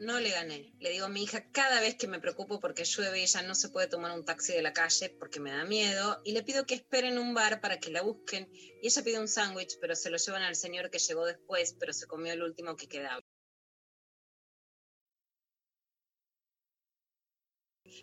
[0.00, 0.72] no le gané.
[0.80, 3.54] Le digo a mi hija cada vez que me preocupo porque llueve y ella no
[3.54, 6.64] se puede tomar un taxi de la calle porque me da miedo y le pido
[6.66, 9.94] que espere en un bar para que la busquen y ella pide un sándwich pero
[9.94, 13.22] se lo llevan al señor que llegó después pero se comió el último que quedaba.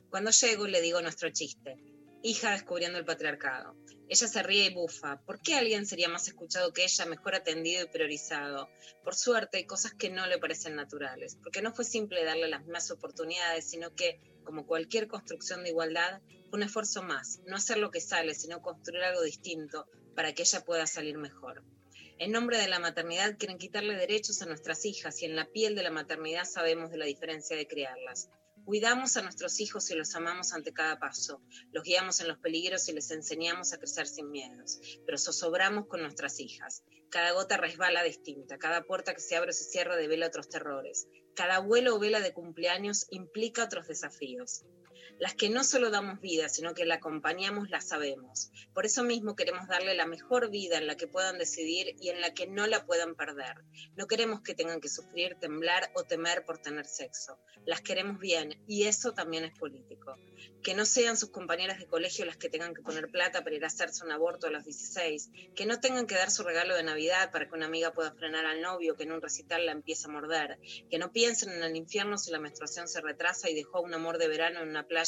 [0.09, 1.96] Cuando llego le digo nuestro chiste,
[2.27, 3.75] hija descubriendo el patriarcado.
[4.09, 5.21] Ella se ríe y bufa.
[5.25, 8.69] ¿Por qué alguien sería más escuchado que ella, mejor atendido y priorizado?
[9.03, 12.61] Por suerte, hay cosas que no le parecen naturales, porque no fue simple darle las
[12.61, 17.77] mismas oportunidades, sino que, como cualquier construcción de igualdad, fue un esfuerzo más, no hacer
[17.77, 21.63] lo que sale, sino construir algo distinto para que ella pueda salir mejor.
[22.19, 25.75] En nombre de la maternidad quieren quitarle derechos a nuestras hijas y en la piel
[25.75, 28.29] de la maternidad sabemos de la diferencia de criarlas.
[28.67, 31.41] Cuidamos a nuestros hijos y los amamos ante cada paso.
[31.71, 34.81] Los guiamos en los peligros y les enseñamos a crecer sin miedos.
[35.05, 36.83] Pero zozobramos con nuestras hijas.
[37.09, 38.57] Cada gota resbala distinta.
[38.57, 41.07] Cada puerta que se abre o se cierra devela otros terrores.
[41.33, 44.65] Cada vuelo o vela de cumpleaños implica otros desafíos.
[45.19, 48.51] Las que no solo damos vida, sino que la acompañamos, las sabemos.
[48.73, 52.21] Por eso mismo queremos darle la mejor vida en la que puedan decidir y en
[52.21, 53.55] la que no la puedan perder.
[53.95, 57.39] No queremos que tengan que sufrir, temblar o temer por tener sexo.
[57.65, 60.15] Las queremos bien y eso también es político.
[60.61, 63.63] Que no sean sus compañeras de colegio las que tengan que poner plata para ir
[63.63, 65.31] a hacerse un aborto a los 16.
[65.55, 68.45] Que no tengan que dar su regalo de Navidad para que una amiga pueda frenar
[68.45, 70.59] al novio que en un recital la empieza a morder.
[70.91, 74.19] Que no piensen en el infierno si la menstruación se retrasa y dejó un amor
[74.19, 75.06] de verano en una playa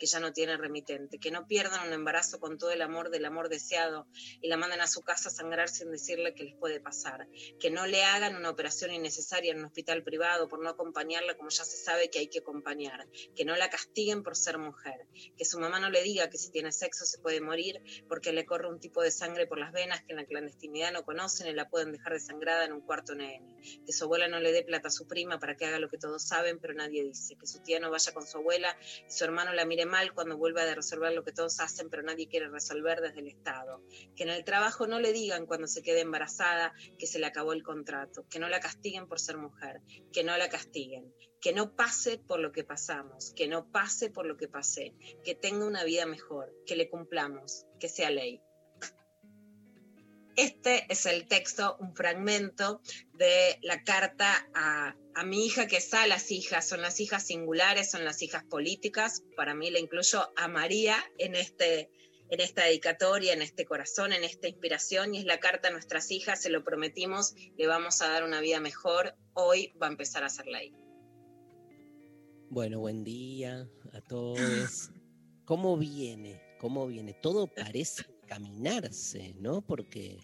[0.00, 3.26] que ya no tiene remitente, que no pierdan un embarazo con todo el amor del
[3.26, 4.06] amor deseado
[4.40, 7.28] y la manden a su casa a sangrar sin decirle qué les puede pasar,
[7.60, 11.50] que no le hagan una operación innecesaria en un hospital privado por no acompañarla como
[11.50, 13.06] ya se sabe que hay que acompañar,
[13.36, 15.06] que no la castiguen por ser mujer,
[15.36, 18.46] que su mamá no le diga que si tiene sexo se puede morir porque le
[18.46, 21.52] corre un tipo de sangre por las venas que en la clandestinidad no conocen y
[21.52, 24.88] la pueden dejar desangrada en un cuarto NN, que su abuela no le dé plata
[24.88, 27.60] a su prima para que haga lo que todos saben pero nadie dice, que su
[27.62, 30.74] tía no vaya con su abuela y su hermano la mire mal cuando vuelve a
[30.74, 33.82] resolver lo que todos hacen, pero nadie quiere resolver desde el Estado.
[34.14, 37.54] Que en el trabajo no le digan cuando se quede embarazada que se le acabó
[37.54, 39.80] el contrato, que no la castiguen por ser mujer,
[40.12, 44.26] que no la castiguen, que no pase por lo que pasamos, que no pase por
[44.26, 48.42] lo que pasé, que tenga una vida mejor, que le cumplamos, que sea ley.
[50.36, 52.80] Este es el texto, un fragmento
[53.14, 57.90] de la carta a, mi hija, que está a las hijas, son las hijas singulares,
[57.90, 59.22] son las hijas políticas.
[59.36, 61.90] Para mí le incluyo a María en, este,
[62.30, 66.10] en esta dedicatoria, en este corazón, en esta inspiración, y es la carta a nuestras
[66.10, 70.24] hijas, se lo prometimos, le vamos a dar una vida mejor, hoy va a empezar
[70.24, 70.72] a ser ley.
[72.48, 74.90] Bueno, buen día a todos.
[75.44, 76.40] ¿Cómo viene?
[76.58, 77.12] ¿Cómo viene?
[77.12, 79.60] Todo parece caminarse, ¿no?
[79.60, 80.20] Porque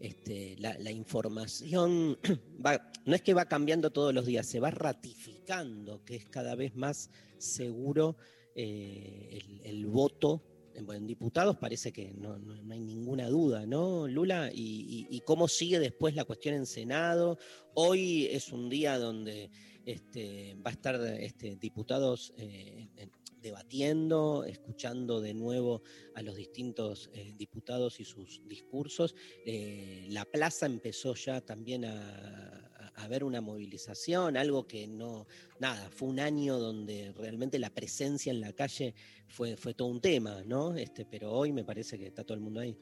[0.00, 2.18] este, la, información
[3.06, 6.74] no es que va cambiando todos los días, se va ratificando que es cada vez
[6.74, 8.16] más seguro
[8.56, 10.42] eh, el, voto.
[10.74, 14.50] En, diputados parece que no, no, hay ninguna duda, ¿no, Lula?
[14.52, 17.38] Y, cómo sigue después la cuestión en Senado.
[17.74, 19.48] Hoy es un día donde
[19.84, 23.10] este, va a estar este, diputados eh, en,
[23.44, 25.82] debatiendo, escuchando de nuevo
[26.14, 29.14] a los distintos eh, diputados y sus discursos.
[29.44, 35.26] Eh, la plaza empezó ya también a, a, ver una movilización, algo que no,
[35.60, 38.94] nada, fue un año donde realmente la presencia en la calle
[39.28, 40.74] fue, fue todo un tema, ¿no?
[40.74, 42.78] Este, pero hoy me parece que está todo el mundo ahí.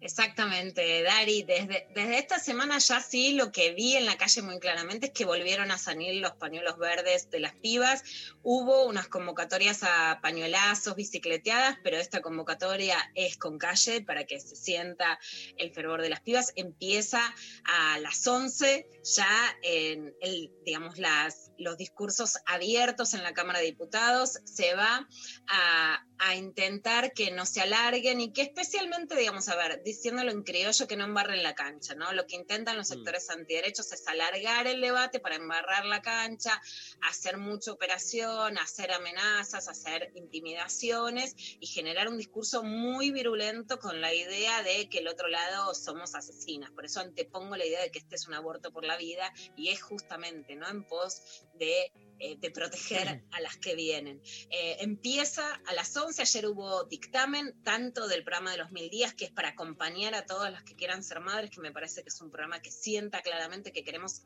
[0.00, 1.42] Exactamente, Dari.
[1.42, 5.12] Desde, desde esta semana ya sí lo que vi en la calle muy claramente es
[5.12, 8.04] que volvieron a salir los pañuelos verdes de las pibas.
[8.42, 14.54] Hubo unas convocatorias a pañuelazos, bicicleteadas, pero esta convocatoria es con calle para que se
[14.54, 15.18] sienta
[15.56, 16.52] el fervor de las pibas.
[16.54, 17.20] Empieza
[17.64, 23.66] a las 11, ya en el, digamos, las los discursos abiertos en la Cámara de
[23.66, 25.08] Diputados, se va
[25.48, 30.42] a, a, intentar que no se alarguen y que especialmente, digamos, a ver, diciéndolo en
[30.42, 32.12] criollo, que no embarren la cancha, ¿no?
[32.12, 32.94] Lo que intentan los mm.
[32.94, 36.60] sectores antiderechos es alargar el debate para embarrar la cancha,
[37.02, 44.14] hacer mucha operación, hacer amenazas, hacer intimidaciones y generar un discurso muy virulento con la
[44.14, 46.70] idea de que el otro lado somos asesinas.
[46.70, 49.70] Por eso antepongo la idea de que este es un aborto por la vida y
[49.70, 50.68] es justamente, ¿no?
[50.68, 54.20] En pos de, eh, de proteger a las que vienen.
[54.50, 59.14] Eh, empieza a las 11, ayer hubo dictamen, tanto del programa de los mil días,
[59.14, 62.08] que es para acompañar a todas las que quieran ser madres, que me parece que
[62.08, 64.22] es un programa que sienta claramente que queremos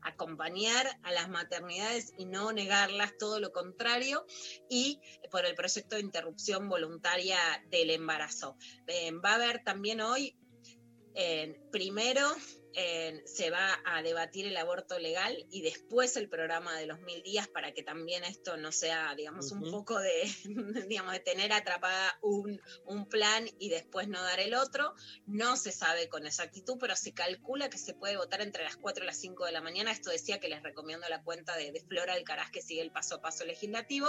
[0.00, 4.24] acompañar a las maternidades y no negarlas, todo lo contrario,
[4.70, 7.38] y por el proyecto de interrupción voluntaria
[7.70, 8.56] del embarazo.
[8.86, 10.34] Eh, va a haber también hoy,
[11.70, 12.26] primero,
[13.24, 17.46] se va a debatir el aborto legal y después el programa de los mil días
[17.46, 20.24] para que también esto no sea, digamos, un poco de,
[20.88, 24.94] digamos, de tener atrapada un, un, plan y después no dar el otro.
[25.26, 29.04] No se sabe con exactitud, pero se calcula que se puede votar entre las 4
[29.04, 29.92] y las 5 de la mañana.
[29.92, 33.16] Esto decía que les recomiendo la cuenta de, de Flora Alcaraz que sigue el paso
[33.16, 34.08] a paso legislativo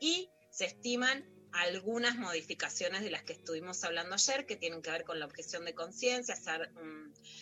[0.00, 5.04] y se estiman algunas modificaciones de las que estuvimos hablando ayer, que tienen que ver
[5.04, 6.72] con la objeción de conciencia, hacer,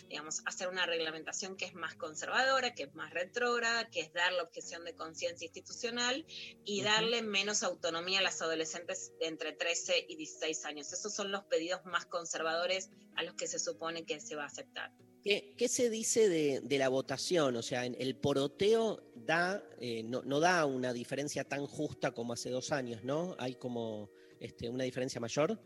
[0.08, 4.32] digamos, hacer una reglamentación que es más conservadora, que es más retrógrada, que es dar
[4.32, 6.26] la objeción de conciencia institucional
[6.64, 10.92] y darle menos autonomía a las adolescentes de entre 13 y 16 años.
[10.92, 14.46] Esos son los pedidos más conservadores a los que se supone que se va a
[14.46, 14.92] aceptar.
[15.22, 17.56] ¿Qué, se dice de, la votación?
[17.56, 22.72] O sea, el poroteo da, eh, no, da una diferencia tan justa como hace dos
[22.72, 23.36] años, ¿no?
[23.38, 24.10] Hay como
[24.40, 25.60] este, una diferencia mayor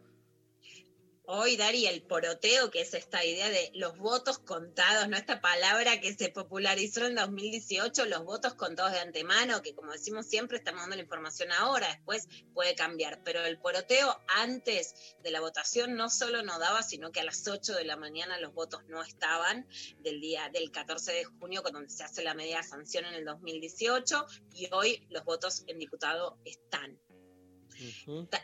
[1.34, 5.16] hoy, Dari, el poroteo, que es esta idea de los votos contados, ¿no?
[5.16, 10.26] Esta palabra que se popularizó en 2018, los votos contados de antemano, que como decimos
[10.26, 13.22] siempre, estamos dando la información ahora, después puede cambiar.
[13.24, 17.48] Pero el poroteo antes de la votación no solo no daba, sino que a las
[17.48, 19.66] 8 de la mañana los votos no estaban
[20.00, 24.26] del día del 14 de junio, cuando se hace la media sanción en el 2018,
[24.52, 27.00] y hoy los votos en diputado están.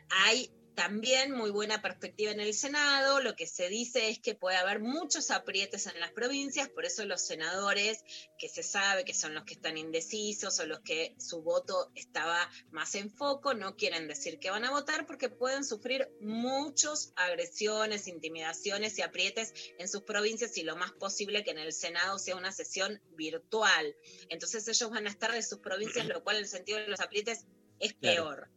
[0.08, 3.20] Hay también muy buena perspectiva en el Senado.
[3.20, 7.04] Lo que se dice es que puede haber muchos aprietes en las provincias, por eso
[7.04, 8.04] los senadores,
[8.38, 12.48] que se sabe que son los que están indecisos o los que su voto estaba
[12.70, 18.06] más en foco, no quieren decir que van a votar porque pueden sufrir muchas agresiones,
[18.06, 22.36] intimidaciones y aprietes en sus provincias y lo más posible que en el Senado sea
[22.36, 23.96] una sesión virtual.
[24.28, 27.00] Entonces ellos van a estar de sus provincias, lo cual en el sentido de los
[27.00, 27.46] aprietes
[27.80, 28.48] es peor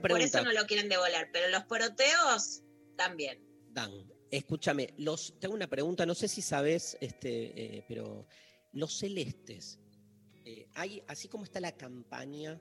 [0.00, 2.62] por eso no lo quieren devolar, pero los poroteos
[2.96, 3.40] también.
[3.70, 3.92] Dan,
[4.30, 8.26] escúchame, los, tengo una pregunta, no sé si sabes, este, eh, pero
[8.72, 9.78] los celestes,
[10.44, 12.60] eh, hay, así como está la campaña,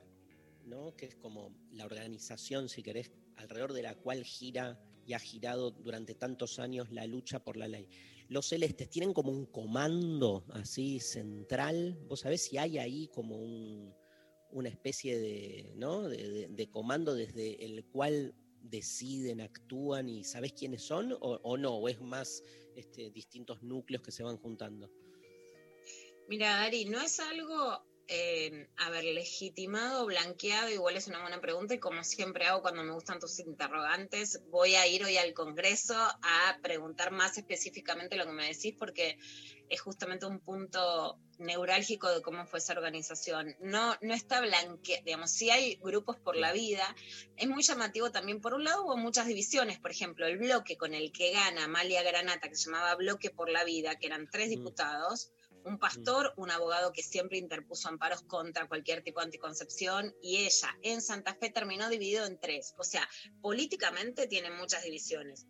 [0.66, 0.96] ¿no?
[0.96, 5.72] que es como la organización, si querés, alrededor de la cual gira y ha girado
[5.72, 7.88] durante tantos años la lucha por la ley.
[8.28, 11.98] Los celestes tienen como un comando así central.
[12.08, 13.96] ¿Vos sabés si hay ahí como un,
[14.52, 16.08] una especie de, ¿no?
[16.08, 22.00] de, comando desde el cual deciden, actúan y sabes quiénes son o, no, o es
[22.02, 22.44] más
[22.76, 24.92] este, distintos núcleos que se van juntando?
[26.28, 31.74] Mira, Ari, no es algo, eh, a ver, legitimado, blanqueado, igual es una buena pregunta
[31.74, 35.96] y como siempre hago cuando me gustan tus interrogantes, voy a ir hoy al Congreso
[35.96, 39.18] a preguntar más específicamente lo que me decís porque
[39.70, 43.56] es justamente un punto neurálgico de cómo fue esa organización.
[43.60, 46.96] No, no está blanqueada, digamos, si hay grupos por la vida,
[47.38, 50.94] es muy llamativo también, por un lado hubo muchas divisiones, por ejemplo, el bloque con
[50.94, 54.48] el que gana Amalia Granata, que se llamaba Bloque por la Vida, que eran tres
[54.48, 54.52] mm.
[54.52, 55.32] diputados,
[55.66, 60.78] un pastor, un abogado que siempre interpuso amparos contra cualquier tipo de anticoncepción y ella
[60.82, 62.74] en Santa Fe terminó dividido en tres.
[62.78, 63.08] O sea,
[63.42, 65.48] políticamente tiene muchas divisiones.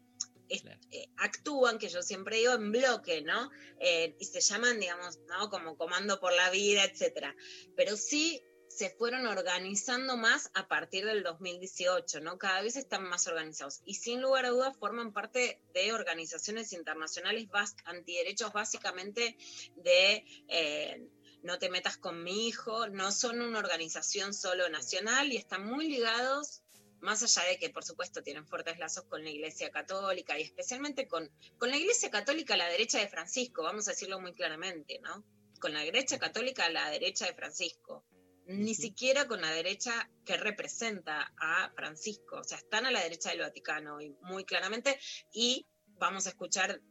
[0.50, 3.52] Eh, actúan, que yo siempre digo, en bloque, ¿no?
[3.80, 5.50] Eh, y se llaman, digamos, ¿no?
[5.50, 7.36] Como Comando por la Vida, etcétera.
[7.76, 12.38] Pero sí se fueron organizando más a partir del 2018, ¿no?
[12.38, 17.48] Cada vez están más organizados y sin lugar a dudas forman parte de organizaciones internacionales
[17.86, 19.38] antiderechos básicamente
[19.76, 20.26] de...
[20.48, 21.10] Eh,
[21.42, 25.88] no te metas con mi hijo, no son una organización solo nacional y están muy
[25.88, 26.64] ligados
[27.02, 31.08] más allá de que por supuesto tienen fuertes lazos con la Iglesia Católica y especialmente
[31.08, 35.00] con, con la Iglesia Católica a la derecha de Francisco, vamos a decirlo muy claramente,
[35.02, 35.24] ¿no?
[35.60, 38.06] Con la Iglesia Católica a la derecha de Francisco,
[38.48, 43.30] ni siquiera con la derecha que representa a Francisco, o sea, están a la derecha
[43.30, 44.98] del Vaticano y muy claramente
[45.32, 45.68] y
[46.00, 46.82] vamos a escuchar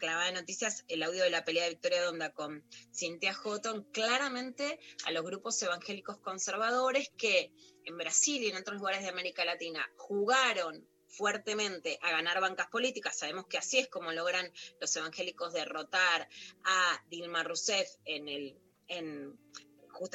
[0.00, 4.80] clavada de noticias el audio de la pelea de Victoria Donda con Cynthia Houghton, claramente
[5.04, 7.52] a los grupos evangélicos conservadores que
[7.84, 13.18] en Brasil y en otros lugares de América Latina jugaron fuertemente a ganar bancas políticas.
[13.18, 16.28] Sabemos que así es como logran los evangélicos derrotar
[16.64, 19.38] a Dilma Rousseff en el, en,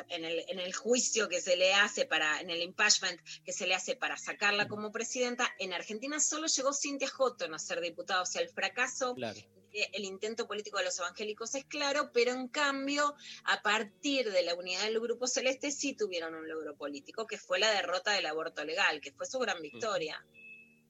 [0.10, 3.68] en el, en el juicio que se le hace para, en el impeachment que se
[3.68, 5.48] le hace para sacarla como presidenta.
[5.60, 9.40] En Argentina solo llegó Cintia Houghton a ser diputada, o sea, el fracaso Claro.
[9.72, 14.56] el intento político de los evangélicos es claro, pero en cambio, a partir de la
[14.56, 18.64] unidad del Grupo Celeste, sí tuvieron un logro político, que fue la derrota del aborto
[18.64, 20.26] legal, que fue su gran victoria.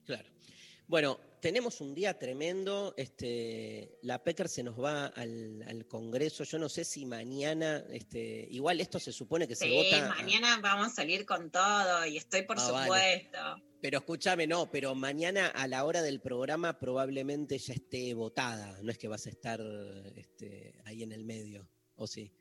[0.04, 0.28] Claro.
[0.86, 2.92] Bueno, tenemos un día tremendo.
[2.96, 6.42] Este, la PECAR se nos va al, al Congreso.
[6.42, 10.08] Yo no sé si mañana, este, igual esto se supone que se Sí, vota.
[10.08, 12.86] mañana vamos a salir con todo y estoy por Ah, vale.
[12.86, 13.38] supuesto.
[13.80, 18.76] Pero escúchame, no, pero mañana a la hora del programa probablemente ya esté votada.
[18.82, 19.60] No es que vas a estar
[20.16, 22.32] este, ahí en el medio, ¿o sí?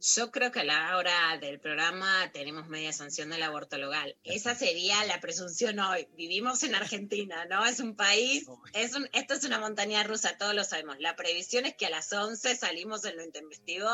[0.00, 4.16] Yo creo que a la hora del programa tenemos media sanción del aborto legal.
[4.24, 6.08] Esa sería la presunción hoy.
[6.16, 7.66] Vivimos en Argentina, ¿no?
[7.66, 10.96] Es un país, es un, esto es una montaña rusa, todos lo sabemos.
[11.00, 13.88] La previsión es que a las 11 salimos en lo intempestivo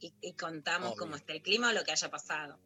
[0.00, 0.98] y, y contamos Obvio.
[0.98, 2.58] cómo está el clima o lo que haya pasado.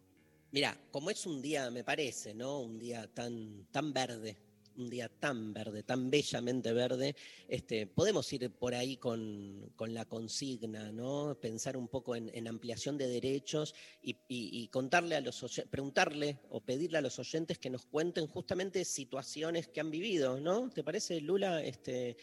[0.50, 2.61] Mira, como es un día, me parece, ¿no?
[2.61, 4.38] Un día tan, tan verde,
[4.78, 7.16] un día tan verde, tan bellamente verde,
[7.49, 11.37] este, podemos ir por ahí con, con la consigna, ¿no?
[11.40, 16.38] Pensar un poco en, en ampliación de derechos y, y- y contarle a los preguntarle
[16.50, 20.70] o pedirle a los oyentes que nos cuenten justamente situaciones que han vivido, ¿no?
[20.70, 21.62] ¿Te parece, Lula?
[21.62, 22.16] Este,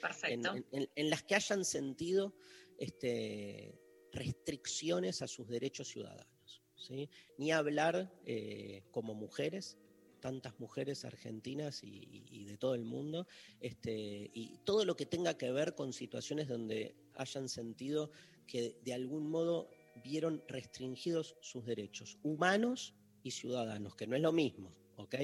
[0.96, 2.34] en las que hayan sentido
[2.78, 3.80] este,
[4.12, 6.62] restricciones a sus derechos ciudadanos.
[6.76, 7.10] ¿sí?
[7.38, 9.78] Ni hablar eh, como mujeres,
[10.26, 13.28] tantas mujeres argentinas y, de todo el mundo,
[13.60, 18.10] este, y todo lo que tenga que ver con situaciones donde hayan sentido
[18.48, 19.70] que de algún modo
[20.04, 25.16] vieron restringidos sus derechos humanos y ciudadanos, que no es lo mismo, ¿ok?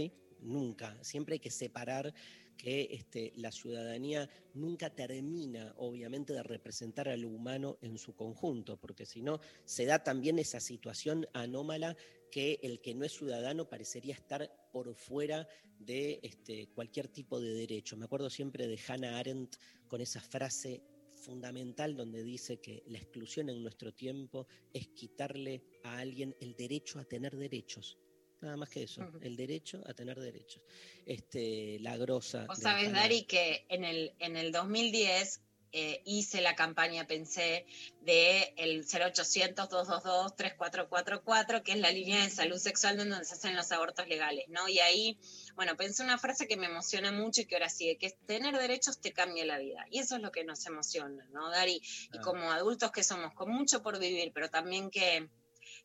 [0.42, 2.14] Nunca, siempre hay que separar
[2.56, 8.78] que este, la ciudadanía nunca termina, obviamente, de representar a lo humano en su conjunto,
[8.78, 11.98] porque si no, se da también esa situación anómala
[12.32, 15.48] que el que no es ciudadano parecería estar por fuera
[15.80, 17.98] de este, cualquier tipo de derecho.
[17.98, 19.56] Me acuerdo siempre de Hannah Arendt
[19.88, 20.84] con esa frase
[21.22, 27.00] fundamental donde dice que la exclusión en nuestro tiempo es quitarle a alguien el derecho
[27.00, 27.98] a tener derechos.
[28.42, 30.64] Nada más que eso, el derecho a tener derechos.
[31.06, 32.46] Este, la grosa.
[32.48, 35.42] Vos sabés, Dari, que en el, en el 2010
[35.74, 37.66] eh, hice la campaña, pensé,
[38.02, 44.08] de el 0800-222-3444, que es la línea de salud sexual donde se hacen los abortos
[44.08, 44.68] legales, ¿no?
[44.68, 45.18] Y ahí,
[45.56, 48.58] bueno, pensé una frase que me emociona mucho y que ahora sigue, que es tener
[48.58, 49.86] derechos te cambia la vida.
[49.90, 51.82] Y eso es lo que nos emociona, ¿no, Dari?
[52.12, 52.22] Y Ah.
[52.22, 55.30] como adultos que somos, con mucho por vivir, pero también que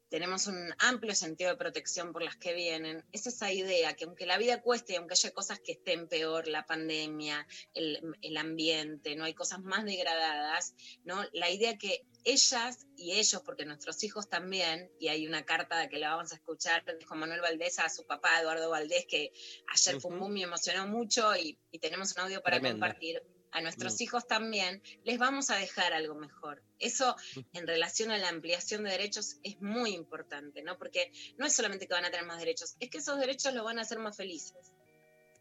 [0.09, 4.27] tenemos un amplio sentido de protección por las que vienen, es esa idea que aunque
[4.27, 9.17] la vida cueste y aunque haya cosas que estén peor, la pandemia, el, el ambiente,
[9.17, 11.25] no hay cosas más degradadas, ¿no?
[11.33, 15.99] La idea que ellas y ellos, porque nuestros hijos también, y hay una carta que
[15.99, 19.33] la vamos a escuchar de Juan Manuel Valdés a su papá, Eduardo Valdés, que
[19.73, 22.87] ayer fue un boom y emocionó mucho, y, y tenemos un audio para Tremenda.
[22.87, 23.23] compartir.
[23.57, 24.03] A nuestros Mm.
[24.03, 26.63] hijos también les vamos a dejar algo mejor.
[26.79, 27.17] Eso
[27.55, 30.77] en relación a la ampliación de derechos es muy importante, ¿no?
[30.77, 33.65] Porque no es solamente que van a tener más derechos, es que esos derechos los
[33.65, 34.75] van a hacer más felices.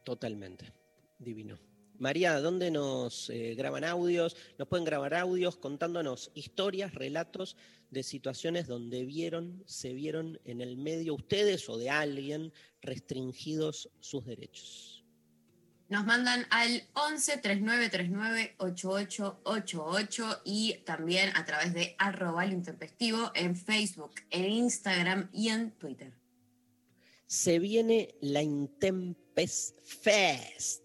[0.06, 0.72] Totalmente.
[1.20, 1.60] Divino.
[2.00, 4.38] María, ¿dónde nos eh, graban audios?
[4.58, 7.58] Nos pueden grabar audios contándonos historias, relatos
[7.90, 14.26] de situaciones donde vieron, se vieron en el medio ustedes o de alguien restringidos sus
[14.26, 14.95] derechos.
[15.88, 23.56] Nos mandan al 11 39 39 8888 y también a través de arroba intempestivo en
[23.56, 26.12] Facebook, en Instagram y en Twitter.
[27.28, 30.84] Se viene la Intempest Fest.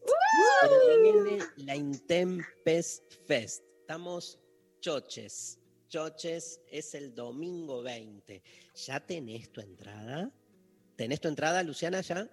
[0.60, 3.64] Se viene la Intempest Fest.
[3.80, 4.38] Estamos
[4.80, 5.58] choches.
[5.88, 8.42] Choches es el domingo 20.
[8.86, 10.30] ¿Ya tenés tu entrada?
[10.96, 12.28] ¿Tenés tu entrada, Luciana, ya?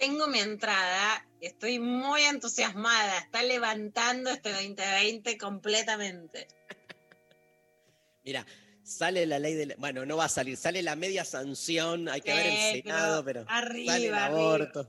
[0.00, 6.48] Tengo mi entrada, estoy muy entusiasmada, está levantando este 2020 completamente.
[8.24, 8.46] Mira,
[8.82, 9.74] sale la ley de...
[9.76, 13.44] Bueno, no va a salir, sale la media sanción, hay que ver el Senado, pero,
[13.46, 14.38] arriba, sale el arriba.
[14.38, 14.88] aborto.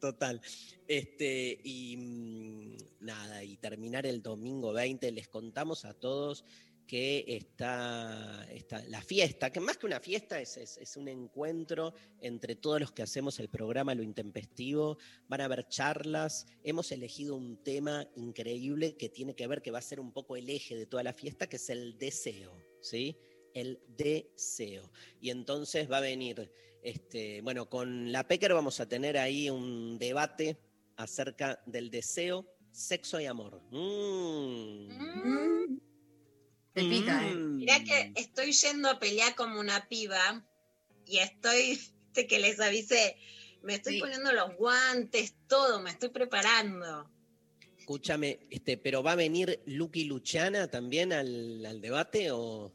[0.00, 0.40] Total.
[0.88, 6.44] Este, y mm, nada, y terminar el domingo 20, les contamos a todos
[6.90, 12.56] que está, está la fiesta, que más que una fiesta es, es- un encuentro entre
[12.56, 14.98] todos los que hacemos el programa Lo Intempestivo.
[15.28, 16.46] Van a haber charlas.
[16.64, 20.34] Hemos elegido un tema increíble que tiene que ver, que va a ser un poco
[20.36, 23.16] el eje de toda la fiesta, que es el deseo, ¿sí?
[23.54, 24.90] El deseo.
[25.20, 29.96] Y entonces va a venir, este, bueno, con la Pecker vamos a tener ahí un
[29.96, 30.58] debate
[30.96, 33.62] acerca del deseo, sexo y amor.
[33.70, 34.88] Mm.
[34.88, 35.80] Mm.
[36.82, 37.34] Te pica, ¿eh?
[37.34, 37.56] Mm.
[37.56, 40.44] Mirá que estoy yendo a pelear como una piba
[41.06, 43.16] y estoy, viste que les avisé,
[43.62, 44.00] me estoy Sí.
[44.00, 47.10] poniendo los guantes, todo, me estoy preparando.
[47.78, 52.30] Escúchame, este, pero ¿va a venir Lucky Luciana también al, al debate?
[52.30, 52.72] O...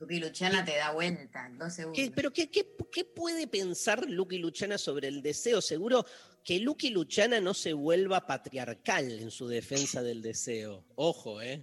[0.00, 2.02] Luqui Luciana te da vuelta en dos segundos.
[2.02, 5.60] ¿Qué, ¿Pero qué, qué, qué puede pensar Lucky Luciana sobre el deseo?
[5.60, 6.04] Seguro
[6.44, 10.84] que Lucky Luciana no se vuelva patriarcal en su defensa del deseo.
[10.94, 11.62] Ojo, ¿eh?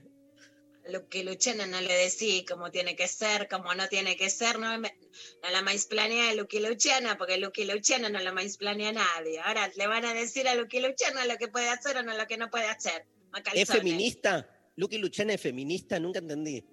[0.89, 4.57] Lo que Luciana no le decís cómo tiene que ser, cómo no tiene que ser,
[4.59, 4.95] no, me-
[5.43, 8.93] no la más planea a Lucky Luciana, porque Lucky Luciana no la más planea a
[8.93, 9.39] nadie.
[9.39, 12.25] Ahora le van a decir a Lucky Luciana lo que puede hacer o no lo
[12.27, 13.05] que no puede hacer.
[13.53, 14.49] ¿Es feminista?
[14.75, 15.99] ¿Lucky Luciana es feminista?
[15.99, 16.63] Nunca entendí.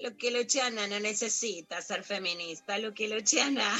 [0.00, 2.78] Lucky Luciana no necesita ser feminista.
[2.78, 3.74] Lucky Luciana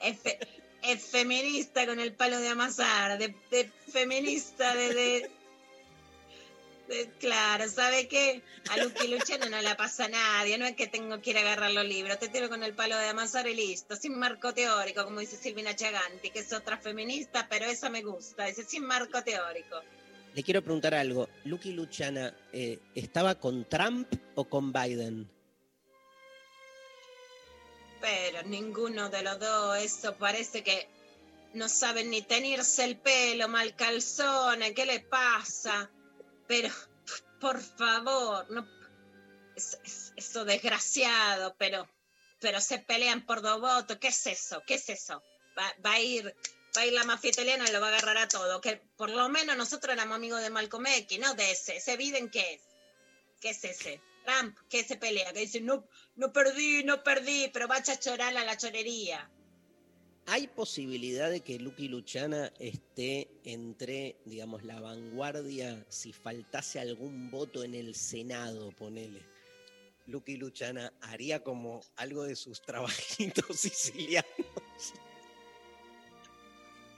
[0.00, 0.38] es, fe-
[0.82, 5.30] es feminista con el palo de amasar, de, de feminista de- de-
[7.18, 8.42] Claro, ¿sabe qué?
[8.70, 11.40] A Lucky Luciana no la pasa a nadie, no es que tengo que ir a
[11.40, 15.04] agarrar los libros, te tiro con el palo de amasar y listo, sin marco teórico,
[15.04, 19.22] como dice Silvina Chaganti, que es otra feminista, pero esa me gusta, dice sin marco
[19.22, 19.80] teórico.
[20.34, 21.28] Le quiero preguntar algo.
[21.44, 25.28] ¿Lucky Luciana eh, estaba con Trump o con Biden?
[28.00, 30.86] Pero ninguno de los dos, eso parece que
[31.54, 35.90] no saben ni tenerse el pelo, mal calzones, ¿qué le pasa?
[36.46, 36.68] Pero,
[37.40, 38.66] por favor, no,
[39.56, 41.88] es- es- eso desgraciado, pero,
[42.40, 44.62] pero se pelean por dos votos, ¿qué es eso?
[44.66, 45.22] ¿Qué es eso?
[45.58, 46.34] Va, va a ir,
[46.76, 49.10] va a ir la mafia italiana y lo va a agarrar a todo, que por
[49.10, 52.62] lo menos nosotros éramos amigos de Malcolm X, no de ese, ese Biden, ¿qué es?
[53.40, 54.00] ¿Qué es ese?
[54.24, 55.86] Trump, que se pelea, que dice, no,
[56.16, 59.30] no perdí, no perdí, pero vaya a chorar a la chorería.
[60.28, 67.62] ¿Hay posibilidad de que Lucky Luciana esté entre, digamos, la vanguardia si faltase algún voto
[67.62, 69.22] en el Senado, ponele?
[70.06, 74.94] Lucky Luciana haría como algo de sus trabajitos sicilianos.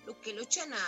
[0.07, 0.79] Luque Luchana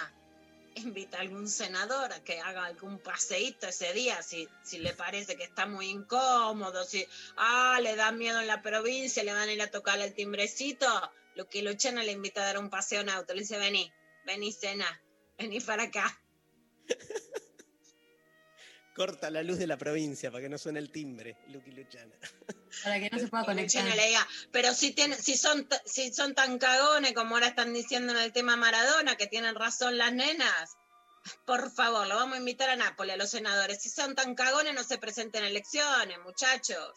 [0.76, 5.36] invita a algún senador a que haga algún paseíto ese día, si, si le parece
[5.36, 9.52] que está muy incómodo, si ah, le da miedo en la provincia, le van a
[9.52, 10.88] ir a tocar el timbrecito,
[11.34, 13.92] Luque Luchana le invita a dar un paseo en auto, le dice, vení,
[14.24, 15.02] vení cena,
[15.38, 16.20] vení para acá.
[18.94, 22.14] Corta la luz de la provincia para que no suene el timbre, Lucky Luciana.
[22.84, 23.82] Para que no se pueda conectar.
[23.82, 27.72] Luciana le diga, pero si, tienen, si, son, si son tan cagones como ahora están
[27.72, 30.76] diciendo en el tema Maradona, que tienen razón las nenas,
[31.46, 33.82] por favor, lo vamos a invitar a Nápoles, a los senadores.
[33.82, 36.92] Si son tan cagones, no se presenten a elecciones, muchachos.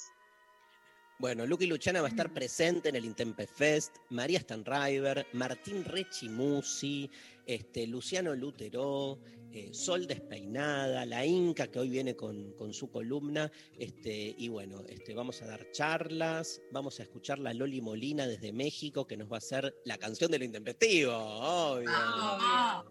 [1.23, 7.09] Bueno, Lucky Luciana va a estar presente en el Intempe Fest, María Stanriver, Martín Rechimusi,
[7.45, 13.49] este, Luciano Lutero, eh, Sol Despeinada, La Inca, que hoy viene con, con su columna,
[13.79, 18.51] este, y bueno, este, vamos a dar charlas, vamos a escuchar la Loli Molina desde
[18.51, 21.89] México, que nos va a hacer la canción del Intempestivo, obvio.
[21.89, 22.83] Ah,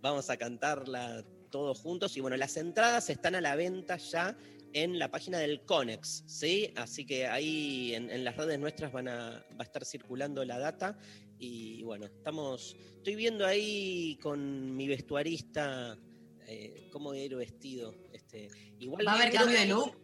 [0.00, 2.16] Vamos a cantarla todos juntos.
[2.16, 4.36] Y bueno, las entradas están a la venta ya
[4.82, 6.70] en la página del Conex, ¿sí?
[6.76, 10.58] Así que ahí en, en las redes nuestras van a, va a estar circulando la
[10.58, 10.98] data.
[11.38, 12.76] Y bueno, estamos.
[12.98, 15.98] Estoy viendo ahí con mi vestuarista
[16.46, 17.94] eh, cómo ir vestido.
[18.12, 19.96] Este, igual ¿Va a haber cambio que- de look?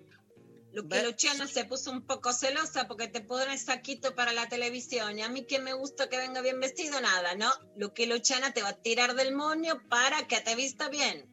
[0.75, 5.19] Luque Luciana se puso un poco celosa porque te pones saquito para la televisión.
[5.19, 7.51] Y a mí que me gusta que venga bien vestido, nada, ¿no?
[7.77, 11.29] Luque Luciana te va a tirar del moño para que te vista bien.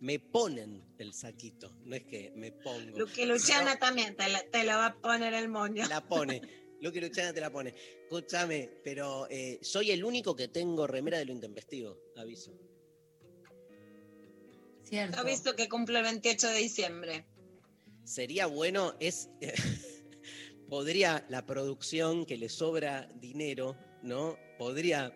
[0.00, 2.98] Me ponen el saquito, no es que me pongo.
[2.98, 5.86] Luque Luciana también te, la- te lo va a poner el moño.
[5.88, 6.40] La pone.
[6.80, 7.74] Lucky Luciana te la pone.
[8.04, 12.52] Escúchame, pero eh, soy el único que tengo remera de lo intempestivo, aviso.
[14.84, 15.18] Cierto.
[15.18, 17.26] ¿Has visto que cumple el 28 de diciembre?
[18.04, 19.28] Sería bueno, es.
[20.68, 24.36] podría la producción que le sobra dinero, ¿no?
[24.58, 25.12] Podría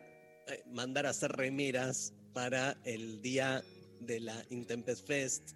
[0.48, 3.62] eh, mandar a hacer remeras para el día
[4.06, 5.52] de la Intempest Fest.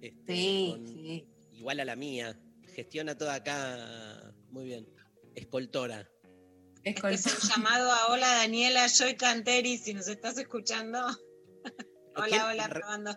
[0.00, 1.28] Este, sí, sí.
[1.52, 2.38] Igual a la mía.
[2.74, 4.88] Gestiona todo acá muy bien.
[5.34, 6.08] Escoltora.
[6.84, 7.14] Escoltora.
[7.14, 10.98] Es un llamado a hola Daniela, soy Canteri, si nos estás escuchando.
[12.16, 13.16] hola, hola, probando.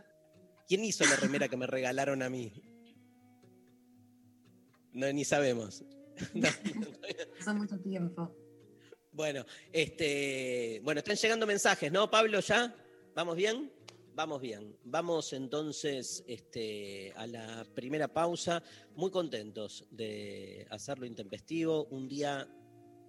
[0.68, 2.54] ¿Quién hizo la remera que me regalaron a mí?
[4.94, 5.84] No, ni sabemos.
[7.46, 8.32] No, mucho tiempo.
[9.12, 12.40] Bueno, este, bueno, están llegando mensajes, ¿no, Pablo?
[12.42, 12.76] ¿Ya?
[13.16, 13.72] ¿Vamos bien?
[14.14, 18.62] Vamos bien, vamos entonces este, a la primera pausa,
[18.96, 22.46] muy contentos de hacerlo intempestivo, un día,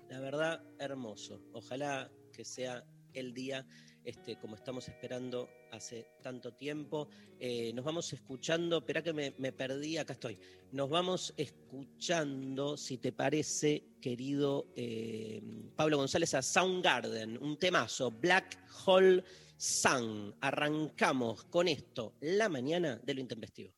[0.09, 1.43] la verdad, hermoso.
[1.53, 2.85] Ojalá que sea
[3.15, 3.67] el día
[4.05, 7.09] este, como estamos esperando hace tanto tiempo.
[7.41, 10.39] Eh, nos vamos escuchando, espera que me, perdí, acá estoy.
[10.71, 15.43] Nos vamos escuchando, si te parece, querido eh,
[15.75, 19.25] Pablo González, a Soundgarden, un temazo, Black Hole.
[19.63, 20.35] San.
[20.41, 23.73] Arrancamos con esto la mañana de lo intempestivo.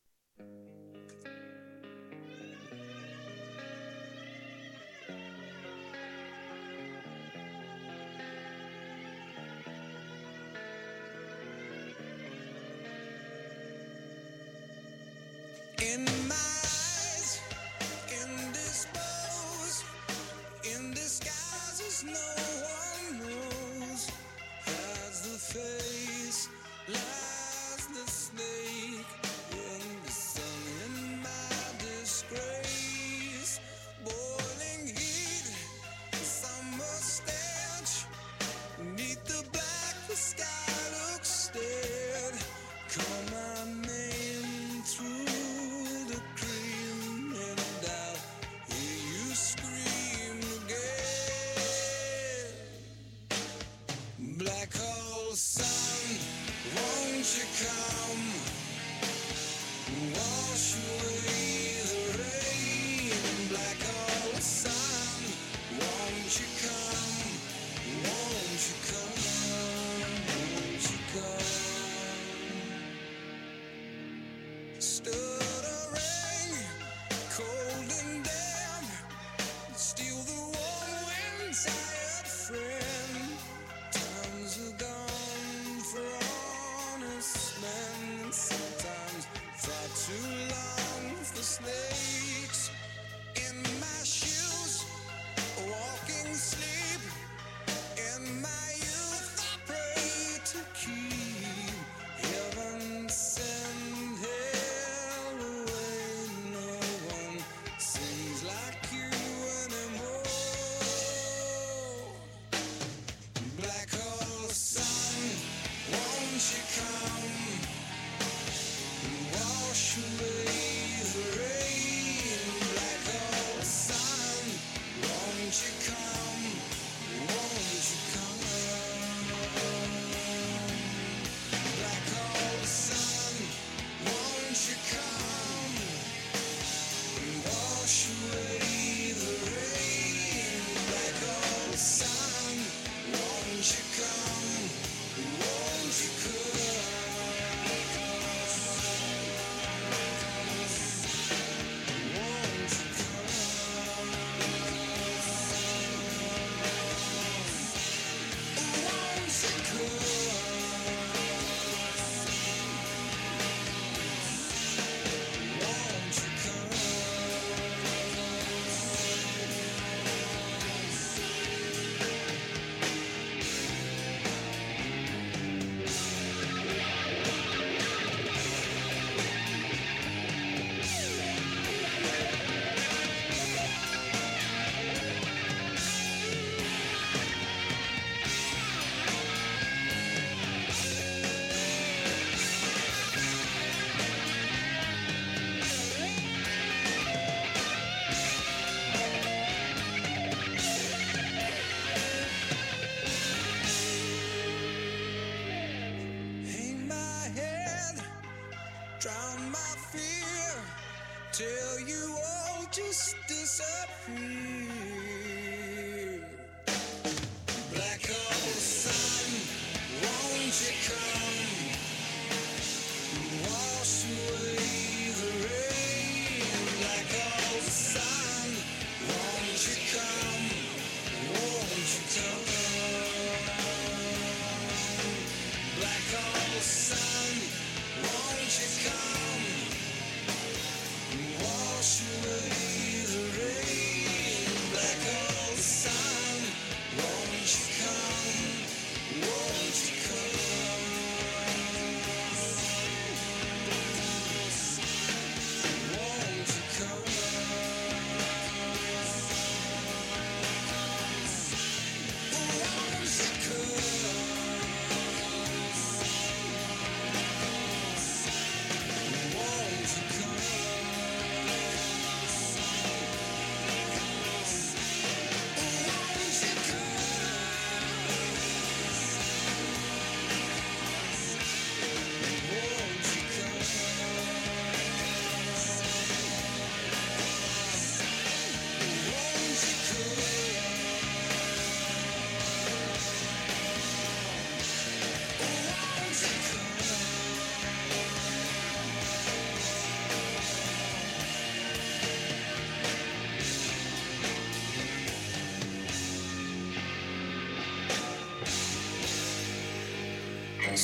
[116.45, 117.04] Chicago.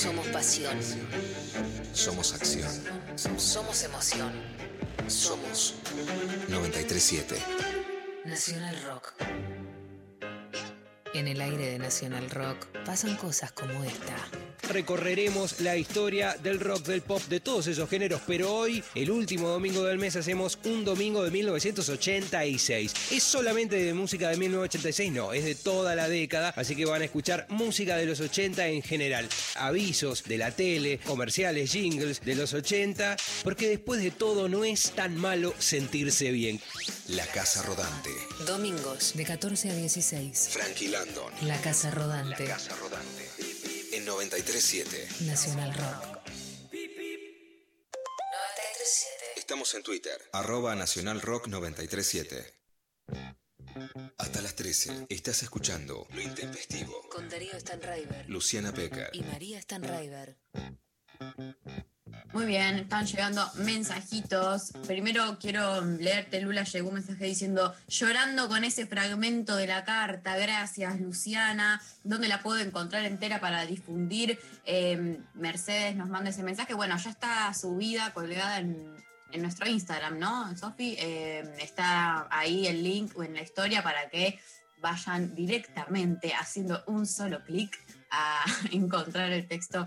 [0.00, 0.78] Somos pasión.
[1.92, 2.70] Somos acción.
[3.36, 4.32] Somos emoción.
[5.08, 5.74] Somos
[6.48, 7.36] 937.
[8.24, 9.12] Nacional Rock.
[11.12, 14.09] En el aire de Nacional Rock pasan cosas como esta.
[14.70, 19.48] Recorreremos la historia del rock, del pop, de todos esos géneros, pero hoy, el último
[19.48, 22.92] domingo del mes, hacemos un domingo de 1986.
[23.10, 25.12] ¿Es solamente de música de 1986?
[25.12, 28.68] No, es de toda la década, así que van a escuchar música de los 80
[28.68, 29.28] en general.
[29.56, 34.92] Avisos de la tele, comerciales, jingles de los 80, porque después de todo no es
[34.92, 36.60] tan malo sentirse bien.
[37.08, 38.10] La Casa Rodante.
[38.46, 40.50] Domingos de 14 a 16.
[40.52, 41.32] Frankie Landon.
[41.42, 42.44] La Casa Rodante.
[42.44, 43.19] Casa Rodante.
[44.10, 45.08] En 937.
[45.20, 46.02] Nacional Rock.
[46.72, 49.34] 937.
[49.36, 50.20] Estamos en Twitter.
[50.32, 52.44] Arroba Nacional Rock 937.
[54.18, 55.06] Hasta las 13.
[55.08, 57.08] Estás escuchando Lo Intempestivo.
[57.08, 59.10] Con Darío Stanraiver Luciana Pecker.
[59.12, 60.36] y María Stanraiver.
[62.32, 64.72] Muy bien, están llegando mensajitos.
[64.86, 70.36] Primero quiero leerte, Lula, llegó un mensaje diciendo, llorando con ese fragmento de la carta,
[70.36, 74.38] gracias Luciana, ¿dónde la puedo encontrar entera para difundir?
[74.64, 78.94] Eh, Mercedes nos manda ese mensaje, bueno, ya está subida, colgada en,
[79.32, 80.96] en nuestro Instagram, ¿no, Sofi?
[80.98, 84.38] Eh, está ahí el link o en la historia para que
[84.80, 87.78] vayan directamente haciendo un solo clic
[88.10, 89.86] a encontrar el texto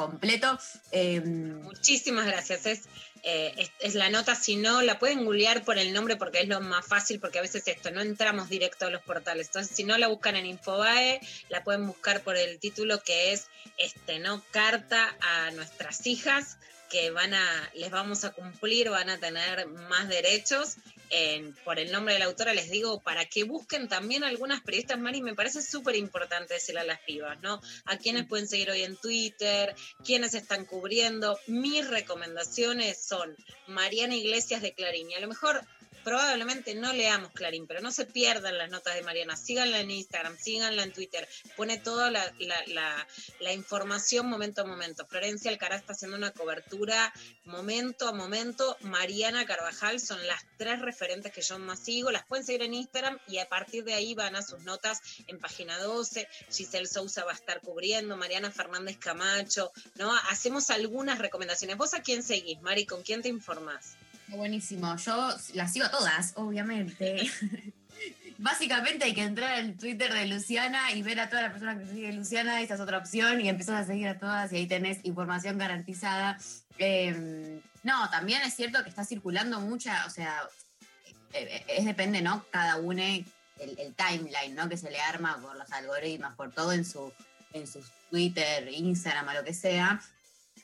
[0.00, 0.58] completo.
[0.92, 2.66] Eh, Muchísimas gracias.
[2.66, 2.82] Es,
[3.22, 6.60] eh, es la nota, si no, la pueden googlear por el nombre porque es lo
[6.60, 9.48] más fácil, porque a veces esto, no entramos directo a los portales.
[9.48, 13.48] Entonces, si no la buscan en Infobae, la pueden buscar por el título que es
[13.76, 14.42] este, ¿no?
[14.50, 16.56] Carta a nuestras hijas
[16.90, 20.76] que van a, les vamos a cumplir, van a tener más derechos.
[21.64, 25.22] Por el nombre de la autora les digo, para que busquen también algunas periodistas, Mari,
[25.22, 27.60] me parece súper importante decirle a las pibas, ¿no?
[27.84, 31.38] A quienes pueden seguir hoy en Twitter, quienes están cubriendo.
[31.46, 35.10] Mis recomendaciones son Mariana Iglesias de Clarín.
[35.10, 35.60] Y a lo mejor
[36.04, 39.36] probablemente no leamos Clarín, pero no se pierdan las notas de Mariana.
[39.36, 41.28] Síganla en Instagram, síganla en Twitter.
[41.56, 43.06] Pone toda la, la- la-
[43.40, 45.06] la información momento a momento.
[45.06, 47.12] Florencia Alcaraz está haciendo una cobertura
[47.44, 48.76] momento a momento.
[48.80, 52.10] Mariana Carvajal son las tres referentes que yo más sigo.
[52.10, 55.38] Las pueden seguir en Instagram y a partir de ahí van a sus notas en
[55.38, 56.28] página 12.
[56.50, 60.14] Giselle Sousa va a estar cubriendo, Mariana Fernández Camacho, ¿no?
[60.30, 61.76] Hacemos algunas recomendaciones.
[61.76, 62.86] ¿Vos a quién seguís, Mari?
[62.86, 63.96] ¿Con quién te informás?
[64.30, 67.30] Buenísimo, yo las sigo a todas, obviamente.
[68.38, 71.86] Básicamente hay que entrar al Twitter de Luciana y ver a todas las personas que
[71.86, 75.04] sigue Luciana, esa es otra opción, y empezás a seguir a todas y ahí tenés
[75.04, 76.38] información garantizada.
[76.78, 80.42] Eh, no, también es cierto que está circulando mucha, o sea,
[81.32, 82.44] eh, es depende, ¿no?
[82.50, 83.26] Cada uno, el,
[83.58, 84.68] el timeline, ¿no?
[84.68, 87.12] Que se le arma por los algoritmos, por todo en su,
[87.52, 90.00] en sus Twitter, Instagram, o lo que sea.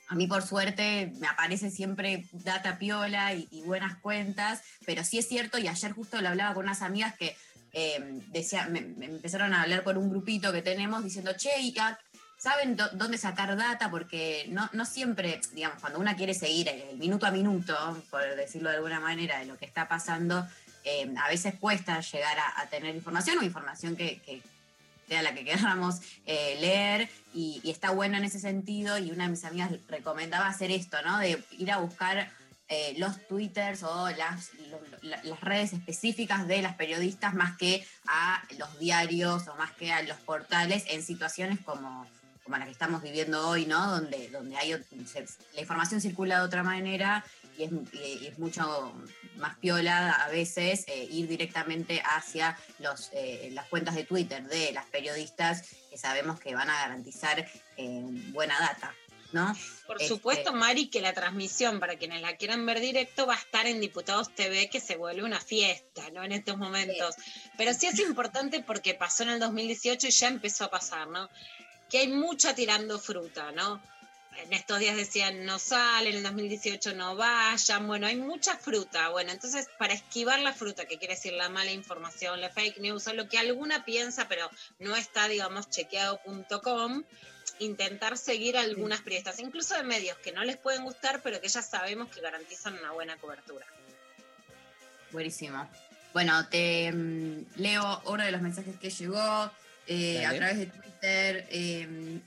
[0.09, 5.27] A mí, por suerte, me aparece siempre data piola y, buenas cuentas, pero sí es
[5.27, 7.35] cierto, y ayer justo lo hablaba con unas amigas que
[7.73, 11.99] eh, decía, me, empezaron a hablar por un grupito que tenemos diciendo, che, ¿y a-
[12.37, 13.91] ¿saben dó- dónde sacar data?
[13.91, 17.75] Porque no, no siempre, digamos, cuando una quiere seguir el, minuto a minuto,
[18.09, 20.47] por decirlo de alguna manera, de lo que está pasando,
[20.85, 24.41] eh, a veces cuesta llegar a, tener información o información que
[25.07, 29.31] sea la que queramos eh, leer y, está bueno en ese sentido y una de
[29.31, 31.19] mis amigas recomendaba hacer esto, ¿no?
[31.19, 32.31] De ir a buscar
[32.69, 34.51] eh, los twitters o las,
[35.01, 40.01] las redes específicas de las periodistas más que a los diarios o más que a
[40.01, 42.05] los portales en situaciones como,
[42.43, 43.91] como la que estamos viviendo hoy, ¿no?
[43.91, 47.23] Donde, donde hay, la información circula de otra manera
[47.57, 48.93] y es, y- y es mucho
[49.35, 54.71] más piola a veces eh, ir directamente hacia los, eh, las cuentas de Twitter de
[54.71, 57.39] las periodistas que sabemos que van a garantizar
[57.77, 58.93] eh, buena data,
[59.31, 59.55] ¿no?
[59.85, 63.39] Por Este- supuesto, Mari, que la transmisión, para quienes la quieran ver directo, va a
[63.39, 66.23] estar en Diputados TV, que se vuelve una fiesta, ¿no?
[66.23, 67.15] En estos momentos.
[67.57, 71.29] Pero sí es importante porque pasó en el 2018 y ya empezó a pasar, ¿no?
[71.89, 73.81] Que hay mucha tirando fruta, ¿no?
[74.43, 79.09] En estos días decían no salen, en el 2018 no vayan, bueno, hay mucha fruta.
[79.09, 83.07] Bueno, entonces para esquivar la fruta, que quiere decir la mala información, la fake news,
[83.07, 87.03] o lo que alguna piensa, pero no está, digamos, chequeado.com,
[87.59, 91.61] intentar seguir algunas periodistas, incluso de medios que no les pueden gustar, pero que ya
[91.61, 93.65] sabemos que garantizan una buena cobertura.
[95.11, 95.67] Buenísimo.
[96.13, 99.51] Bueno, te mm, leo uno de los mensajes que llegó
[99.87, 101.47] eh, a través de Twitter.
[101.49, 102.19] eh,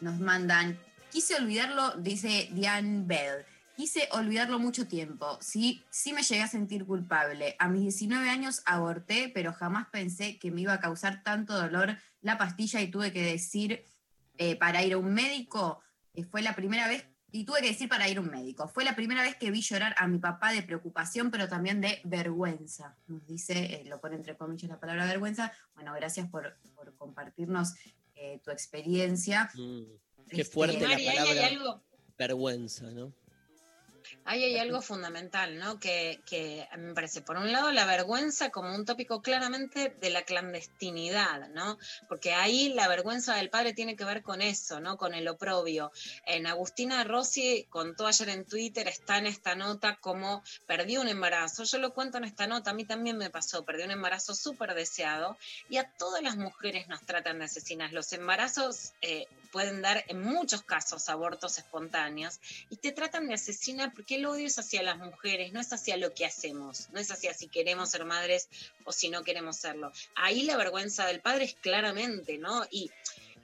[0.00, 0.78] nos mandan,
[1.14, 3.44] quise olvidarlo, dice Diane Bell.
[3.76, 5.38] Quise olvidarlo mucho tiempo.
[5.40, 7.54] Sí, sí me llegué a sentir culpable.
[7.60, 11.96] A mis 19 años aborté, pero jamás pensé que me iba a causar tanto dolor
[12.20, 13.84] la pastilla y tuve que decir
[14.38, 15.80] eh, para ir a un médico,
[16.14, 18.82] eh, fue la primera vez, y tuve que decir para ir a un médico, fue
[18.82, 22.96] la primera vez que vi llorar a mi papá de preocupación, pero también de vergüenza.
[23.06, 25.52] Nos dice, eh, lo pone entre comillas la palabra vergüenza.
[25.74, 26.58] Bueno, gracias por,
[26.98, 27.74] compartirnos
[28.42, 29.50] tu experiencia.
[29.54, 29.82] Mm,
[30.34, 31.82] Qué Este, fuerte la palabra algo,
[32.18, 33.12] vergüenza, ¿no?
[34.24, 35.78] ahí hay algo fundamental, ¿no?
[35.78, 40.22] Que, que me parece, por un lado, la vergüenza como un tópico claramente de la
[40.22, 41.78] clandestinidad, ¿no?
[42.08, 44.96] Porque ahí la vergüenza del padre tiene que ver con eso, ¿no?
[44.96, 45.92] Con el oprobio.
[46.26, 51.64] En Agustina Rossi contó ayer en Twitter, está en esta nota como perdí un embarazo.
[51.64, 54.74] Yo lo cuento en esta nota, a mí también me pasó, perdí un embarazo súper
[54.74, 55.36] deseado
[55.68, 57.92] y a todas las mujeres nos tratan de asesinas.
[57.92, 62.40] Los embarazos eh, pueden dar en muchos casos abortos espontáneos
[62.70, 65.96] y te tratan de asesina porque el odio es hacia las mujeres, no es hacia
[65.96, 68.48] lo que hacemos, no es hacia si queremos ser madres
[68.84, 69.92] o si no queremos serlo.
[70.16, 72.66] Ahí la vergüenza del padre es claramente, ¿no?
[72.68, 72.90] Y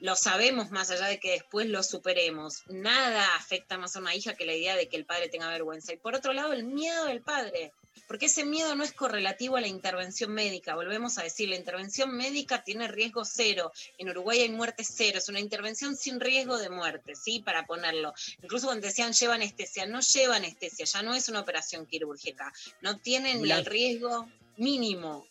[0.01, 2.65] lo sabemos más allá de que después lo superemos.
[2.67, 5.93] Nada afecta más a una hija que la idea de que el padre tenga vergüenza.
[5.93, 7.73] Y por otro lado, el miedo del padre.
[8.11, 10.75] Porque ese miedo no es correlativo a la intervención médica.
[10.75, 13.71] Volvemos a decir, la intervención médica tiene riesgo cero.
[13.99, 15.19] En Uruguay hay muerte cero.
[15.19, 17.39] Es una intervención sin riesgo de muerte, ¿sí?
[17.39, 18.13] Para ponerlo.
[18.43, 22.53] Incluso cuando decían lleva anestesia, no lleva anestesia, ya no es una operación quirúrgica.
[22.83, 25.25] No tiene ni el riesgo mínimo.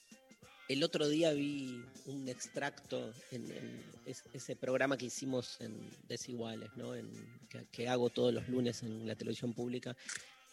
[0.70, 6.70] El otro día vi un extracto en, en es- ese programa que hicimos en Desiguales,
[6.78, 6.96] ¿no?
[6.96, 7.12] En-
[7.50, 9.98] que, que hago todos los lunes en la televisión pública.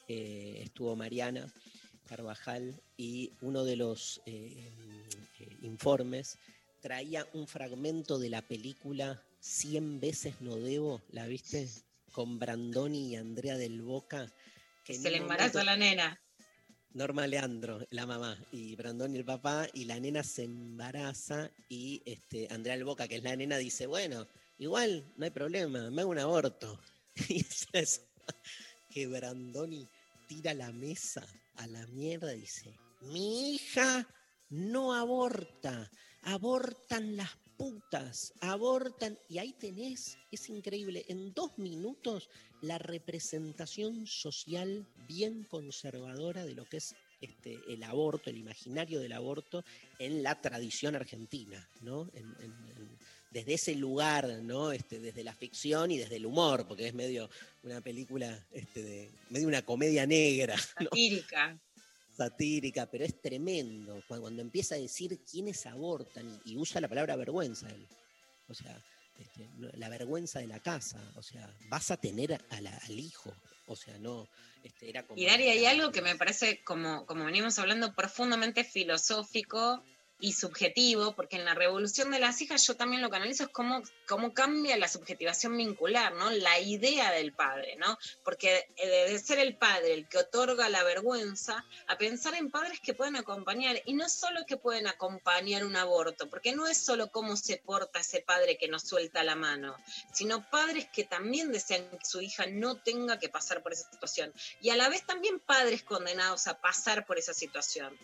[0.09, 1.53] Eh, estuvo Mariana
[2.07, 4.71] Carvajal y uno de los eh,
[5.41, 6.39] eh, informes
[6.81, 11.69] traía un fragmento de la película 100 veces no debo, ¿la viste?
[12.13, 14.33] Con Brandoni y Andrea del Boca.
[14.85, 16.21] que Se le momento- a la nena.
[16.95, 22.01] Norma Leandro, la mamá, y Brandon y el papá, y la nena se embaraza y
[22.07, 24.27] este, Andrea el Boca, que es la nena, dice, bueno,
[24.59, 26.81] igual no hay problema, me hago un aborto.
[27.29, 28.01] Y es eso,
[28.91, 29.87] que Brandoni
[30.27, 34.09] tira la mesa a la mierda dice, mi hija
[34.49, 35.91] no aborta,
[36.23, 42.29] abortan las putas, abortan, y ahí tenés, es increíble, en dos minutos
[42.61, 49.13] la representación social bien conservadora de lo que es este, el aborto, el imaginario del
[49.13, 49.65] aborto
[49.99, 52.11] en la tradición argentina, ¿no?
[53.31, 54.73] Desde ese lugar, ¿no?
[54.73, 57.29] Este, desde la ficción y desde el humor, porque es medio
[57.63, 60.89] una película, este, de, medio una comedia negra, ¿no?
[60.91, 61.59] Satírica.
[62.17, 67.69] satírica, pero es tremendo cuando, empieza a decir quiénes abortan y, usa la palabra vergüenza
[67.69, 67.87] él.
[68.49, 68.81] O sea,
[69.19, 73.35] este, la vergüenza de la casa, o sea, vas a tener a la- al hijo,
[73.67, 74.29] o sea, no,
[74.63, 75.21] este, era como...
[75.21, 79.83] Y Dari, hay algo que me parece, como, como venimos hablando, profundamente filosófico
[80.19, 83.51] y subjetivo, porque en la revolución de las hijas yo también lo que analizo es
[83.51, 86.31] cómo, cómo cambia la subjetivación vincular, ¿no?
[86.31, 87.99] La idea del padre, ¿no?
[88.25, 92.81] Porque eh, de ser el padre el que otorga la vergüenza, a pensar en padres
[92.81, 97.11] que pueden acompañar, y no solo que pueden acompañar un aborto, porque no es solo
[97.11, 99.77] cómo se porta ese padre que nos suelta la mano,
[100.13, 104.33] sino padres que también desean que su hija no tenga que pasar por esa situación
[104.61, 107.97] y a la vez también padres condenados a pasar por esa situación.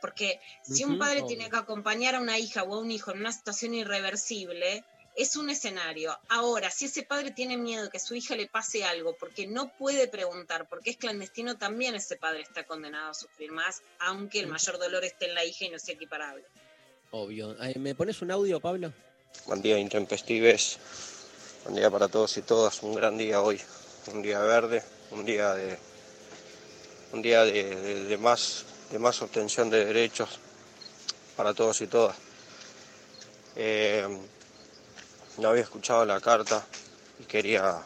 [0.00, 1.28] Porque si un padre obvio.
[1.28, 4.84] tiene que acompañar a una hija o a un hijo en una situación irreversible,
[5.16, 6.16] es un escenario.
[6.28, 9.46] Ahora, si ese padre tiene miedo de que a su hija le pase algo porque
[9.46, 14.38] no puede preguntar, porque es clandestino, también ese padre está condenado a sufrir más, aunque
[14.40, 16.44] el mayor dolor esté en la hija y no sea equiparable.
[17.10, 17.56] Obvio.
[17.58, 18.92] Ay, ¿Me pones un audio, Pablo?
[19.46, 20.78] Buen día, intempestives.
[21.64, 22.82] Buen día para todos y todas.
[22.82, 23.60] Un gran día hoy.
[24.06, 25.76] Un día verde, un día de,
[27.12, 30.38] un día de, de- de más, de más obtención de derechos
[31.36, 32.16] para todos y todas.
[33.56, 34.06] Eh,
[35.38, 36.64] no había escuchado la carta
[37.18, 37.82] y quería,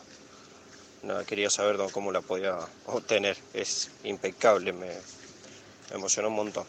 [1.03, 3.37] no, quería saber cómo la podía obtener.
[3.53, 4.87] Es impecable, me,
[5.91, 6.67] me emocionó un montón.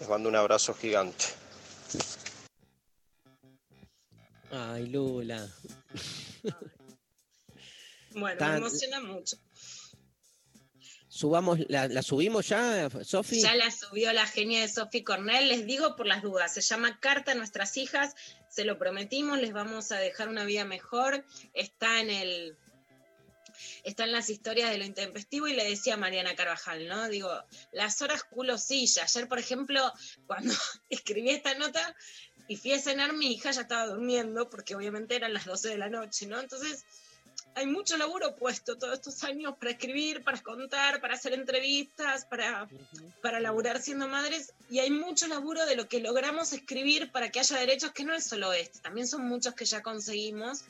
[0.00, 1.24] Les mando un abrazo gigante.
[4.50, 5.48] Ay, Lula.
[8.10, 9.36] Bueno, Tan- me emociona mucho.
[11.16, 13.40] Subamos, ¿la, la subimos ya, Sofi?
[13.40, 17.00] Ya la subió la genia de Sophie Cornell, les digo por las dudas, se llama
[17.00, 18.14] Carta a nuestras hijas,
[18.50, 22.58] se lo prometimos, les vamos a dejar una vida mejor, está en el
[23.82, 27.08] está en las historias de lo intempestivo y le decía Mariana Carvajal, ¿no?
[27.08, 27.30] Digo,
[27.72, 29.04] las horas culo silla.
[29.04, 29.90] Ayer, por ejemplo,
[30.26, 30.52] cuando
[30.90, 31.96] escribí esta nota
[32.46, 35.78] y fui a cenar, mi hija ya estaba durmiendo, porque obviamente eran las 12 de
[35.78, 36.38] la noche, ¿no?
[36.38, 36.84] Entonces,
[37.56, 42.68] hay mucho laburo puesto todos estos años para escribir, para contar, para hacer entrevistas, para,
[43.22, 47.40] para laburar siendo madres, y hay mucho laburo de lo que logramos escribir para que
[47.40, 50.64] haya derechos, que no es solo este, también son muchos que ya conseguimos,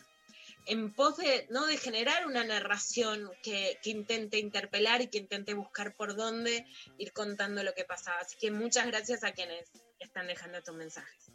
[0.67, 1.67] en pos de, ¿no?
[1.67, 6.67] de generar una narración que, que intente interpelar y que intente buscar por dónde
[6.99, 8.19] ir contando lo que pasaba.
[8.21, 9.69] Así que muchas gracias a quienes
[9.99, 11.33] están dejando estos mensajes.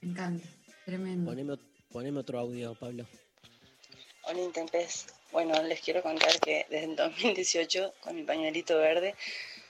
[0.00, 0.48] Me encanta,
[0.84, 1.30] tremendo.
[1.30, 1.58] Poneme,
[1.90, 3.06] poneme otro audio, Pablo.
[4.26, 5.06] Hola Intempes.
[5.32, 9.14] Bueno, les quiero contar que desde el 2018, con mi pañuelito verde,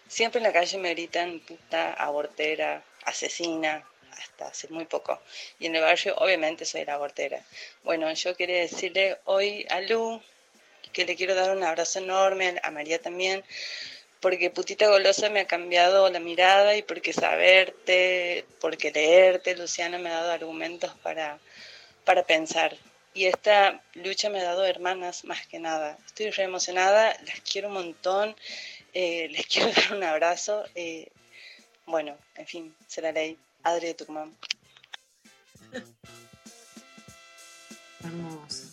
[0.07, 5.21] siempre en la calle me gritan puta, abortera, asesina, hasta hace muy poco.
[5.59, 7.45] Y en el barrio, obviamente, soy la abortera.
[7.83, 10.23] Bueno, yo quería decirle hoy a Lu
[10.93, 13.43] que le quiero dar un abrazo enorme, a María también,
[14.21, 20.11] porque Putita Golosa me ha cambiado la mirada y porque saberte, porque leerte, Luciana me
[20.11, 21.41] ha dado argumentos para,
[22.05, 22.77] para pensar.
[23.15, 25.97] Y esta lucha me ha dado hermanas más que nada.
[26.05, 28.35] Estoy re emocionada, las quiero un montón,
[28.93, 30.65] eh, les quiero dar un abrazo.
[30.75, 31.09] eh,
[31.87, 33.39] bueno, en fin, será ley.
[33.63, 34.35] Adri de Tucumán.
[38.03, 38.65] Hermoso.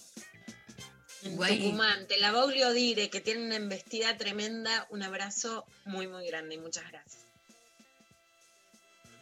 [1.24, 1.60] En Guay.
[1.60, 4.88] Tucumán, te la Baulio Dire, que tiene una embestida tremenda.
[4.90, 7.18] Un abrazo muy, muy grande y muchas gracias.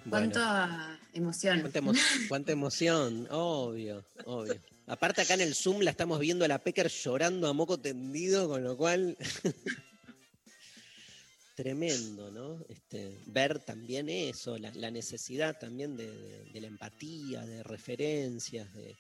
[0.06, 1.62] Bueno, Cuánta emoción.
[1.62, 4.60] cuánta, emo- cuánta emoción, obvio, obvio.
[4.90, 8.50] Aparte acá en el Zoom la estamos viendo a la Pecker llorando a moco tendido,
[8.50, 9.16] con lo cual
[11.56, 12.66] tremendo, ¿no?
[12.68, 18.96] Este, ver también eso, la, necesidad también de, la empatía, de referencias, de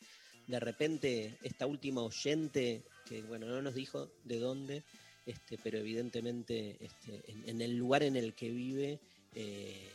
[0.46, 4.84] de repente esta última oyente, que bueno, no nos dijo de dónde,
[5.26, 9.00] este, pero evidentemente este, en, en el lugar en el que vive,
[9.34, 9.90] eh,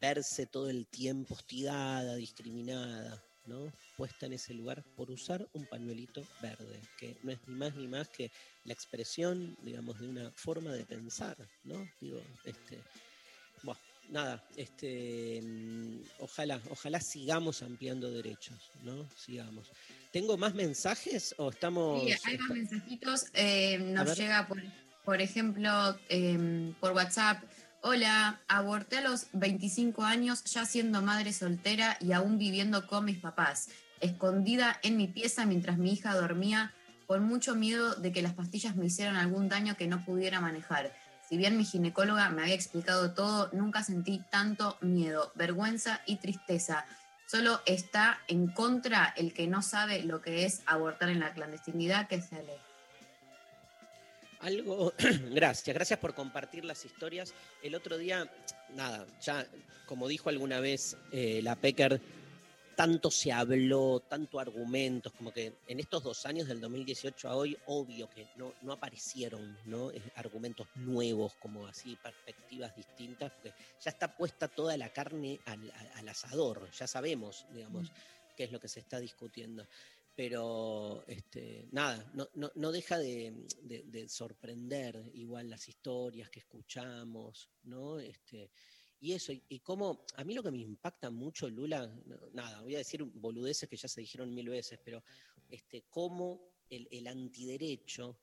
[0.00, 3.72] verse todo el tiempo hostigada, discriminada, ¿no?
[3.96, 7.88] Puesta en ese lugar por usar un pañuelito verde, que no es ni más ni
[7.88, 8.30] más que
[8.64, 11.88] la expresión, digamos, de una forma de pensar, ¿no?
[12.00, 12.82] Digo, este,
[13.62, 13.80] bueno,
[14.10, 19.08] nada, este, mm, ojalá, ojalá sigamos ampliando derechos, ¿no?
[19.16, 19.70] Sigamos.
[20.12, 22.02] ¿Tengo más mensajes o estamos?
[22.02, 23.26] Sí, hay más mensajitos.
[23.34, 24.62] eh, nos llega, por,
[25.04, 27.42] por ejemplo, eh, por WhatsApp.
[27.86, 33.18] Hola, aborté a los 25 años, ya siendo madre soltera y aún viviendo con mis
[33.18, 33.68] papás,
[34.00, 36.72] escondida en mi pieza mientras mi hija dormía,
[37.06, 40.94] con mucho miedo de que las pastillas me hicieran algún daño que no pudiera manejar.
[41.28, 46.86] Si bien mi ginecóloga me había explicado todo, nunca sentí tanto miedo, vergüenza y tristeza.
[47.26, 52.08] Solo está en contra el que no sabe lo que es abortar en la clandestinidad,
[52.08, 52.56] que se ley.
[54.44, 54.92] Algo,
[55.32, 57.32] gracias, gracias por compartir las historias.
[57.62, 58.30] El otro día,
[58.74, 59.46] nada, ya
[59.86, 61.98] como dijo alguna vez eh, la Pecker,
[62.76, 67.56] tanto se habló, tanto argumentos, como que en estos dos años del 2018 a hoy,
[67.64, 69.90] obvio que no, no aparecieron ¿no?
[70.16, 76.70] Argumentos nuevos, como así, perspectivas distintas, porque ya está puesta toda la carne al, asador,
[76.70, 77.90] ya sabemos, digamos,
[78.36, 79.66] qué es lo que se está discutiendo
[80.14, 87.50] pero este, nada, no, no, deja de, de- de sorprender igual las historias que escuchamos,
[87.64, 87.98] ¿no?
[87.98, 88.50] Este,
[89.00, 91.92] y eso, y, cómo, a mí lo que me impacta mucho, Lula,
[92.32, 95.02] nada, voy a decir boludeces que ya se dijeron mil veces, pero
[95.50, 96.40] este, cómo
[96.70, 98.16] el, el antiderecho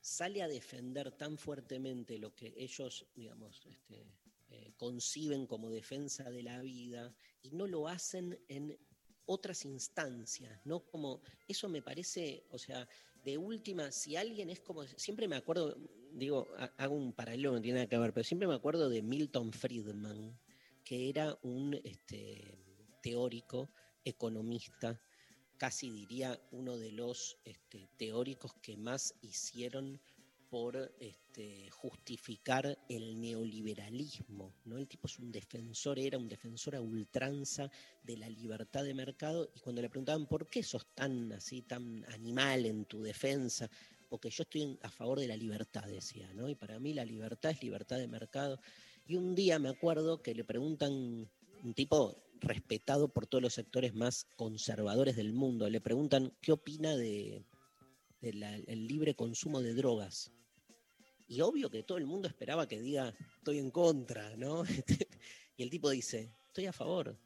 [0.00, 4.06] sale a defender tan fuertemente lo que ellos, digamos, este,
[4.50, 8.78] eh, conciben como defensa de la vida y no lo hacen en
[9.28, 10.80] otras instancias, ¿no?
[10.80, 12.88] Como eso me parece, o sea,
[13.24, 15.76] de última, si alguien es como, siempre me acuerdo,
[16.12, 19.02] digo, ha- hago un paralelo, no tiene nada que ver, pero siempre me acuerdo de
[19.02, 20.40] Milton Friedman,
[20.82, 22.58] que era un este,
[23.02, 23.70] teórico,
[24.04, 24.98] economista,
[25.58, 30.00] casi diría uno de los este, teóricos que más hicieron
[30.50, 34.54] por este, justificar el neoliberalismo.
[34.64, 34.78] ¿no?
[34.78, 37.70] El tipo es un defensor, era un defensor a ultranza
[38.02, 42.04] de la libertad de mercado y cuando le preguntaban por qué sos tan así, tan
[42.12, 43.70] animal en tu defensa,
[44.08, 46.48] porque yo estoy a favor de la libertad, decía, ¿no?
[46.48, 48.58] Y para mí la libertad es libertad de mercado.
[49.06, 51.28] Y un día me acuerdo que le preguntan,
[51.62, 56.96] un tipo respetado por todos los sectores más conservadores del mundo, le preguntan qué opina
[56.96, 57.44] de,
[58.20, 60.32] del libre consumo de drogas.
[61.28, 64.64] Y obvio que todo el mundo esperaba que diga, estoy en contra, ¿no?
[65.56, 67.16] y el tipo dice, estoy a favor.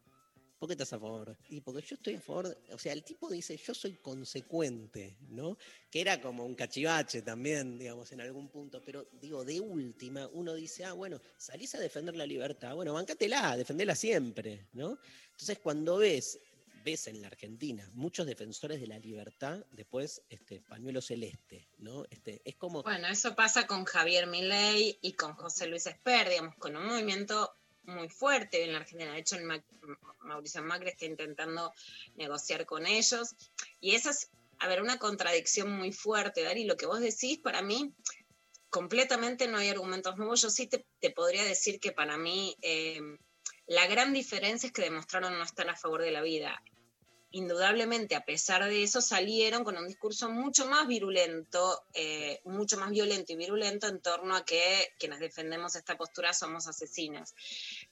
[0.59, 1.36] ¿Por qué estás a favor?
[1.48, 5.59] Y porque yo estoy a favor, o sea, el tipo dice, yo soy consecuente, ¿no?
[5.90, 10.55] Que era como un cachivache también, digamos, en algún punto, pero digo, de última, uno
[10.55, 15.00] dice, ah, bueno, salís a defender la libertad, bueno, bancátela, defendela siempre, ¿no?
[15.32, 16.38] Entonces, cuando ves,
[16.85, 22.05] ves en la Argentina muchos defensores de la libertad, después, este, pañuelo celeste, ¿no?
[22.11, 22.83] Este, es como...
[22.83, 27.55] Bueno, eso pasa con Javier Milei y con José Luis Esper, digamos, con un movimiento
[27.85, 29.12] muy fuerte en la Argentina.
[29.12, 29.64] De hecho, el Ma-
[30.20, 31.72] Mauricio Macri está intentando
[32.16, 33.35] negociar con ellos.
[33.80, 37.62] Y esa es a ver, una contradicción muy fuerte, Dari, lo que vos decís, para
[37.62, 37.93] mí,
[38.70, 40.41] completamente no hay argumentos nuevos.
[40.41, 43.01] Yo sí te, te podría decir que para mí eh,
[43.66, 46.62] la gran diferencia es que demostraron no estar a favor de la vida.
[47.35, 52.91] Indudablemente, a pesar de eso, salieron con un discurso mucho más virulento, eh, mucho más
[52.91, 57.35] violento y virulento en torno a que quienes defendemos esta postura somos asesinas.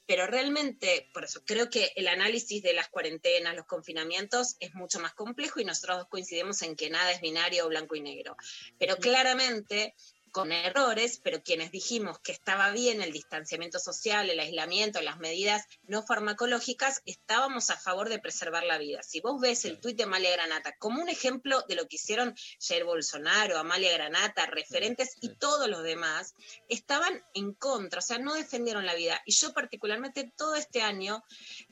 [0.07, 5.01] Pero realmente, por eso creo que el análisis de las cuarentenas, los confinamientos, es mucho
[5.01, 8.37] más complejo y nosotros coincidimos en que nada es binario o blanco y negro.
[8.79, 9.95] Pero claramente
[10.31, 15.67] con errores, pero quienes dijimos que estaba bien el distanciamiento social, el aislamiento, las medidas
[15.85, 19.03] no farmacológicas, estábamos a favor de preservar la vida.
[19.03, 22.35] Si vos ves el tuit de Amalia Granata como un ejemplo de lo que hicieron
[22.61, 26.35] Jair Bolsonaro, Amalia Granata, referentes y todos los demás,
[26.69, 29.21] estaban en contra, o sea, no defendieron la vida.
[29.27, 31.23] Y yo particularmente todo este año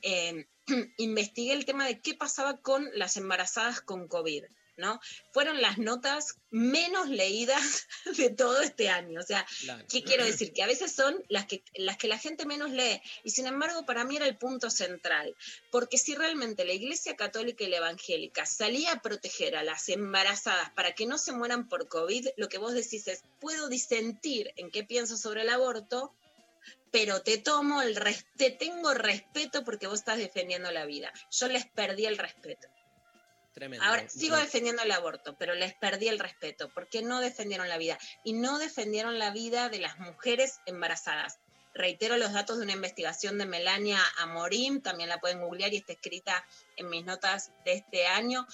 [0.01, 0.47] eh,
[0.97, 4.45] investigué el tema de qué pasaba con las embarazadas con COVID.
[4.79, 4.99] ¿No?
[5.31, 9.19] Fueron las notas menos leídas de todo este año.
[9.19, 9.85] O sea, Claro.
[9.89, 10.51] ¿qué quiero decir?
[10.53, 13.01] Que a veces son las que, las que la gente menos lee.
[13.23, 15.35] Y sin embargo, para mí era el punto central.
[15.71, 20.71] Porque si realmente la Iglesia Católica y la Evangélica salía a proteger a las embarazadas
[20.71, 24.71] para que no se mueran por COVID, lo que vos decís es, puedo disentir en
[24.71, 26.15] qué pienso sobre el aborto,
[26.91, 31.13] pero te tomo el res- te tengo respeto porque vos estás defendiendo la vida.
[31.31, 32.67] Yo les perdí el respeto.
[33.59, 33.85] Tremendo.
[33.85, 37.99] Ahora sigo defendiendo el aborto, pero les perdí el respeto porque no defendieron la vida
[38.23, 41.39] y no defendieron la vida de las mujeres embarazadas.
[41.73, 45.93] Reitero los datos de una investigación de Melania Amorim, también la pueden googlear y está
[45.93, 46.45] escrita
[46.77, 48.47] en mis notas de este año.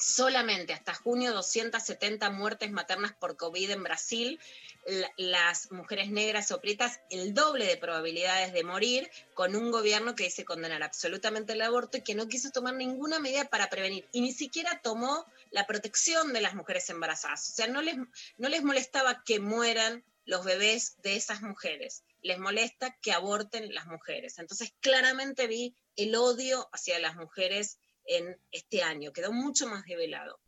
[0.00, 4.40] Solamente hasta junio 270 muertes maternas por COVID en Brasil.
[4.86, 10.14] La- las mujeres negras o prietas el doble de probabilidades de morir con un gobierno
[10.14, 14.08] que dice condenar absolutamente el aborto y que no quiso tomar ninguna medida para prevenir
[14.10, 17.50] y ni siquiera tomó la protección de las mujeres embarazadas.
[17.50, 17.96] O sea, no les,
[18.38, 23.86] no les molestaba que mueran los bebés de esas mujeres, les molesta que aborten las
[23.86, 24.38] mujeres.
[24.38, 27.78] Entonces, claramente vi el odio hacia las mujeres
[28.10, 30.40] en este año, quedó mucho más develado.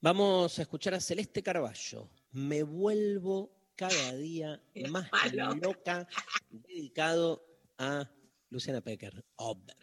[0.00, 2.08] Vamos a escuchar a Celeste Carballo.
[2.32, 4.60] Me vuelvo cada día
[4.90, 5.54] más Malo.
[5.56, 6.08] loca,
[6.50, 7.44] dedicado
[7.78, 8.10] a
[8.48, 9.24] Luciana Pecker.
[9.36, 9.74] Obvio.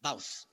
[0.00, 0.48] Vamos.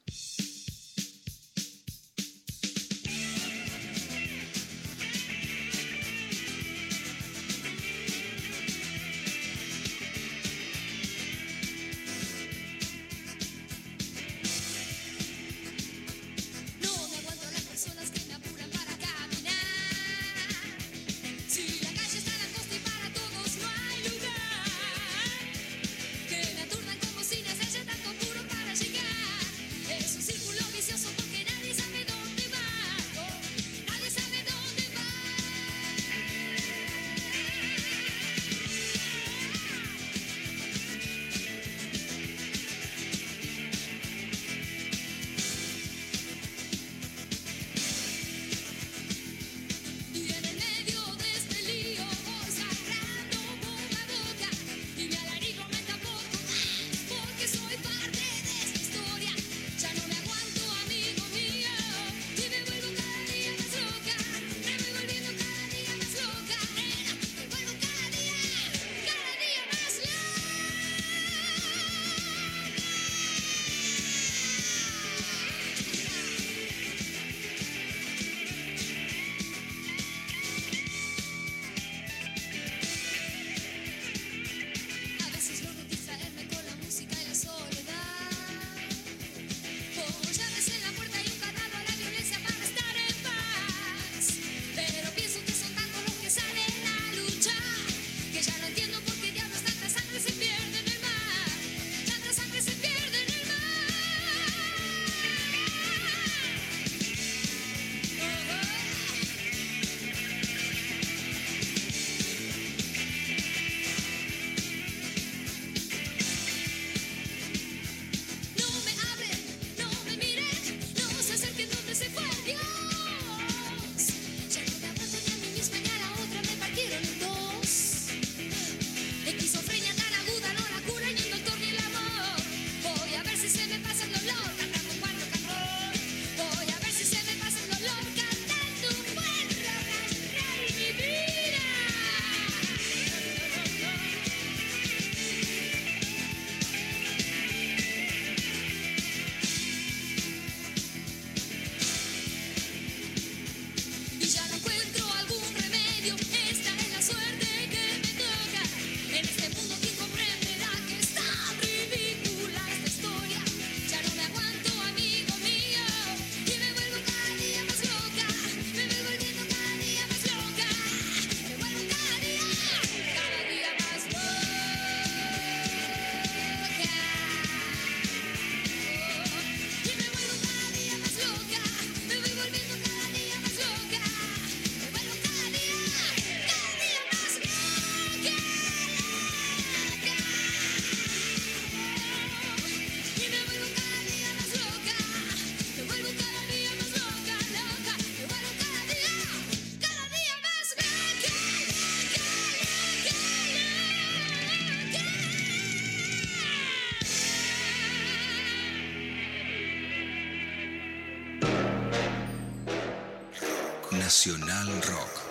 [214.26, 215.22] Nacional Rock.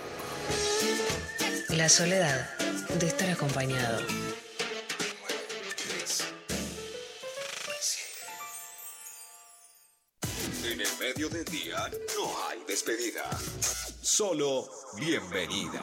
[1.71, 2.49] La soledad
[3.01, 4.07] de estar acompañado.
[10.63, 13.29] En el medio del día no hay despedida.
[14.01, 15.83] Solo bienvenida.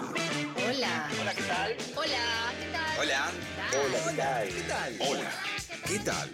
[0.69, 1.09] Hola.
[1.19, 1.77] Hola, ¿qué tal?
[1.97, 2.97] Hola, ¿qué tal?
[2.97, 3.31] Hola.
[3.73, 4.47] Hola, ¿qué tal?
[4.47, 4.97] ¿Qué tal?
[5.01, 5.31] Hola.
[5.85, 6.33] ¿Qué tal?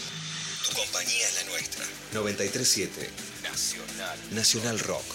[0.67, 1.85] Tu compañía es la nuestra.
[2.13, 3.09] 937
[3.43, 4.19] Nacional.
[4.31, 5.05] Nacional Rock.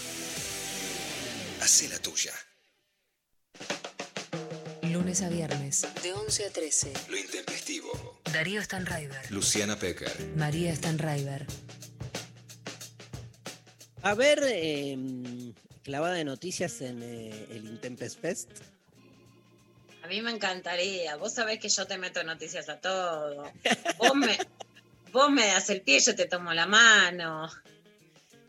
[1.61, 2.33] Hacé la tuya.
[4.83, 6.93] Lunes a viernes de 11 a 13.
[7.09, 8.21] Lo intempestivo.
[8.33, 9.31] Darío Stanraiver.
[9.31, 10.13] Luciana Pecker.
[10.37, 11.47] María Stanraiver.
[14.03, 14.97] A ver, eh,
[15.83, 18.51] clavada de noticias en eh, el Intempest Fest.
[20.03, 21.17] A mí me encantaría.
[21.17, 23.51] Vos sabés que yo te meto noticias a todo.
[23.99, 24.39] Vos me,
[25.13, 27.49] vos me das el pie, yo te tomo la mano.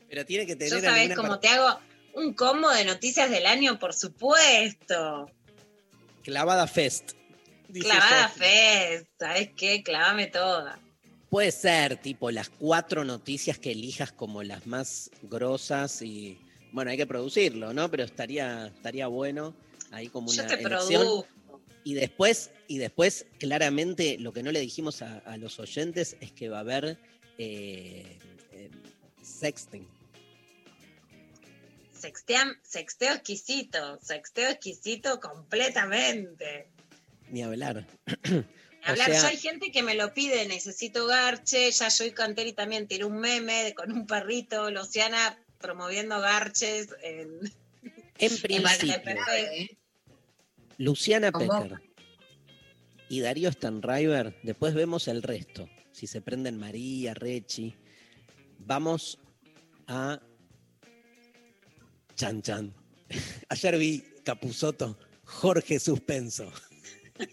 [0.09, 1.79] Pero tiene que tener Yo sabés cómo te hago
[2.13, 5.29] un combo de noticias del año, por supuesto.
[6.23, 7.11] Clavada Fest.
[7.73, 8.29] Clavada.
[8.29, 9.83] Fest, ¿sabés qué?
[9.83, 10.79] Clavame toda.
[11.29, 16.39] Puede ser, tipo, las cuatro noticias que elijas como las más grosas y.
[16.71, 17.89] Bueno, hay que producirlo, ¿no?
[17.91, 19.53] Pero estaría, estaría bueno
[19.91, 21.01] ahí como Yo una te elección.
[21.01, 21.27] produzco.
[21.87, 26.33] Y después, y después, claramente, lo que no le dijimos a, a los oyentes es
[26.33, 26.97] que va a haber
[27.37, 28.17] eh,
[28.51, 28.69] eh,
[29.23, 29.87] sexting.
[31.97, 36.67] Sextean- sexteo exquisito, sexteo exquisito completamente.
[37.31, 37.87] Ni hablar.
[38.83, 42.11] Hablar, O sea- ya hay gente que me lo pide, necesito garche, ya yo y
[42.11, 47.39] Canteri también tiré un meme de- con un perrito, Luciana promoviendo garches en,
[48.19, 49.15] En principio.
[50.77, 51.31] Luciana.
[51.31, 51.87] Pecker
[53.09, 55.69] y Darío Stanriver, después vemos el resto.
[55.91, 57.75] Si se prenden María, Rechi.
[58.59, 59.19] Vamos
[59.87, 60.19] a
[62.15, 62.73] Chan Chan.
[63.49, 66.51] Ayer vi Capuzoto, Jorge Suspenso.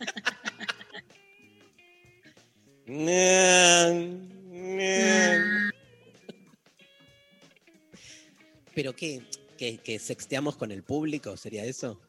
[8.75, 9.23] ¿Pero qué?
[9.57, 11.37] ¿Que, ¿Que sexteamos con el público?
[11.37, 12.01] ¿Sería eso?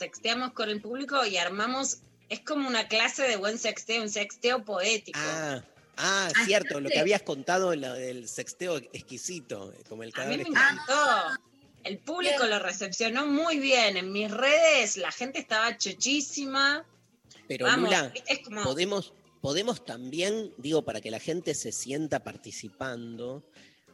[0.00, 1.98] Sexteamos con el público y armamos,
[2.30, 5.18] es como una clase de buen sexteo, un sexteo poético.
[5.22, 5.70] Ah, ah,
[6.02, 10.44] Ah, cierto, lo que habías contado lo del sexteo exquisito, como el A mí me
[10.44, 10.94] encantó.
[11.84, 13.98] El público lo recepcionó muy bien.
[13.98, 16.86] En mis redes la gente estaba chochísima.
[17.46, 18.32] Pero Vamos, Lula, ¿viste?
[18.32, 23.44] es como podemos, podemos también, digo, para que la gente se sienta participando,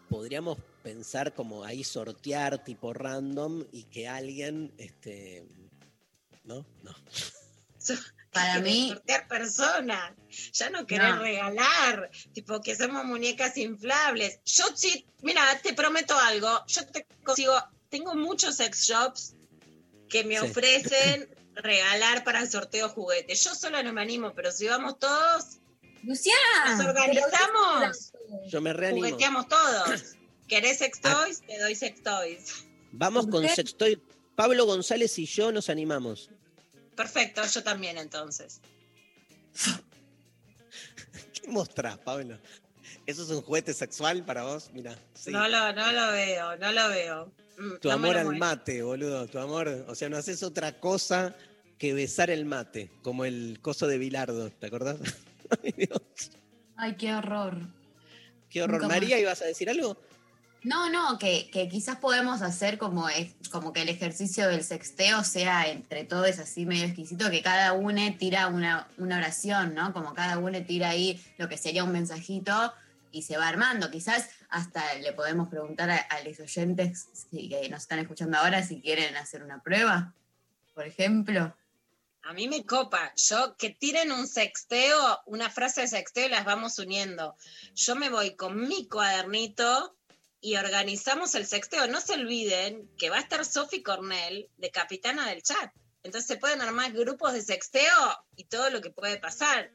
[0.08, 5.44] podríamos pensar como ahí sortear tipo random y que alguien, este,
[6.46, 6.66] ¿no?
[6.82, 6.94] No.
[8.32, 10.12] Para querés mí- sortear personas.
[10.52, 11.20] Ya no querés No.
[11.22, 12.10] regalar.
[12.34, 14.40] Tipo que somos muñecas inflables.
[14.44, 16.64] Yo sí, mira, te prometo algo.
[16.66, 17.54] Yo te consigo,
[17.88, 19.34] tengo muchos sex shops
[20.10, 20.46] que me Sí.
[20.46, 23.42] ofrecen regalar para el sorteo juguetes.
[23.42, 25.58] Yo sola no me animo, pero si vamos todos,
[26.02, 26.76] Luciana.
[26.76, 28.12] nos organizamos,
[28.48, 29.06] Yo me reanimo.
[29.06, 30.16] jugueteamos todos.
[30.46, 31.22] ¿Querés sex Ah.
[31.24, 31.40] toys?
[31.40, 32.66] Te doy sex toys.
[32.92, 33.54] Vamos con ¿Usted?
[33.56, 34.02] Sextoy.
[34.36, 36.30] Pablo González y yo nos animamos.
[36.94, 38.60] Perfecto, yo también entonces.
[41.32, 42.38] ¿Qué mostrás, Pablo?
[43.06, 44.70] ¿Eso es un juguete sexual para vos?
[44.72, 45.30] Mira, sí.
[45.30, 47.32] No, lo, no lo veo, no lo veo.
[47.58, 49.26] Mm, Tu no amor al mate, boludo.
[49.26, 49.68] Tu amor.
[49.88, 51.34] O sea, no haces otra cosa
[51.78, 54.98] que besar el mate, como el coso de Bilardo, ¿te acordás?
[55.62, 56.00] Ay, Dios.
[56.76, 57.56] Ay, qué horror.
[58.50, 58.80] Qué horror.
[58.82, 58.96] Nunca más.
[59.00, 59.96] María, ¿ibas a decir algo?
[60.66, 65.22] No, no, que, que quizás podemos hacer como, es, como que el ejercicio del sexteo
[65.22, 69.92] sea entre todos así medio exquisito, que cada uno tira una, una oración, ¿no?
[69.92, 72.74] Como cada uno tira ahí lo que sería un mensajito
[73.12, 73.92] y se va armando.
[73.92, 78.60] Quizás hasta le podemos preguntar a, a los oyentes si- que nos están escuchando ahora
[78.64, 80.14] si quieren hacer una prueba,
[80.74, 81.56] por ejemplo.
[82.24, 83.12] A mí me copa.
[83.14, 87.36] Yo que tiren un sexteo, una frase de sexteo y las vamos uniendo.
[87.76, 89.95] Yo me voy con mi cuadernito
[90.46, 91.88] y organizamos el sexteo.
[91.88, 95.72] No se olviden que va a estar Sophie Cornell de capitana del chat.
[96.04, 99.72] Entonces se pueden armar grupos de sexteo y todo lo que puede pasar.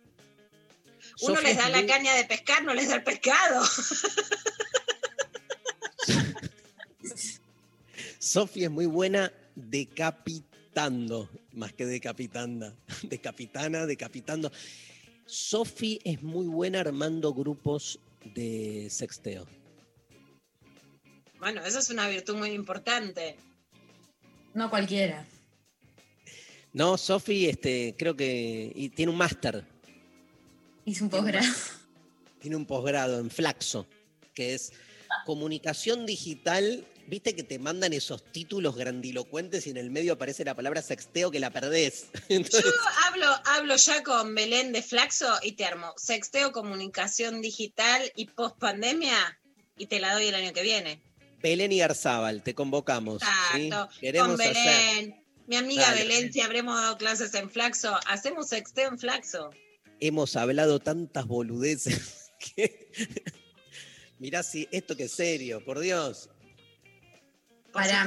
[1.23, 3.65] Uno les es da la caña de pescar, no les da el pescado.
[8.19, 12.73] Sofi es muy buena decapitando, más que decapitanda.
[13.03, 14.49] Decapitana, decapitando.
[15.25, 19.45] Sofi es muy buena armando grupos de sexteo.
[21.41, 23.35] Bueno, eso es una virtud muy importante.
[24.53, 25.25] No cualquiera.
[26.71, 29.65] No, Sofi, este, creo que y tiene un máster,
[30.85, 31.51] Hice un posgrado.
[32.39, 33.87] tiene un posgrado en Flaxo,
[34.35, 34.71] que es
[35.25, 36.85] comunicación digital.
[37.07, 41.31] Viste que te mandan esos títulos grandilocuentes y en el medio aparece la palabra sexteo
[41.31, 42.05] que la perdés.
[42.29, 42.71] Entonces, Yo
[43.07, 48.59] hablo, hablo ya con Belén de Flaxo y te armo sexteo, comunicación digital y post
[48.59, 49.39] pandemia
[49.75, 51.01] y te la doy el año que viene.
[51.41, 53.21] Belén y Garzábal, te convocamos.
[53.53, 53.65] ¿sí?
[53.67, 53.99] Exacto.
[53.99, 54.57] Queremos con Belén.
[54.57, 55.15] hacer.
[55.47, 56.03] Mi amiga Dale.
[56.03, 59.49] Belén, si habremos dado clases en Flaxo, hacemos sexteo en Flaxo.
[59.99, 62.91] Hemos hablado tantas boludeces que.
[64.19, 66.29] Mirá si esto que es serio, por Dios.
[67.73, 68.05] Pará,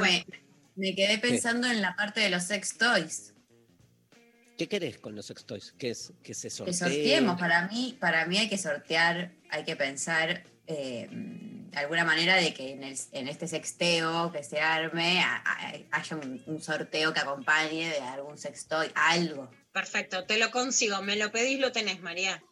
[0.77, 3.35] me, quedé pensando en la parte de los sex toys.
[4.57, 5.75] ¿Qué querés con los sex toys?
[5.77, 6.13] ¿Qué es?
[6.23, 6.75] Que se Que sorteen.
[6.77, 7.41] sorteemos.
[7.41, 11.09] Para mí, para mí hay que sortear, hay que pensar eh,
[11.75, 15.73] de alguna manera de que en, el- en este sexteo que se arme a- a-
[15.99, 19.51] haya un, un sorteo que acompañe de algún sextoy, algo.
[19.73, 21.03] Perfecto, te lo consigo.
[21.03, 22.43] Me lo pedís, lo tenés, María.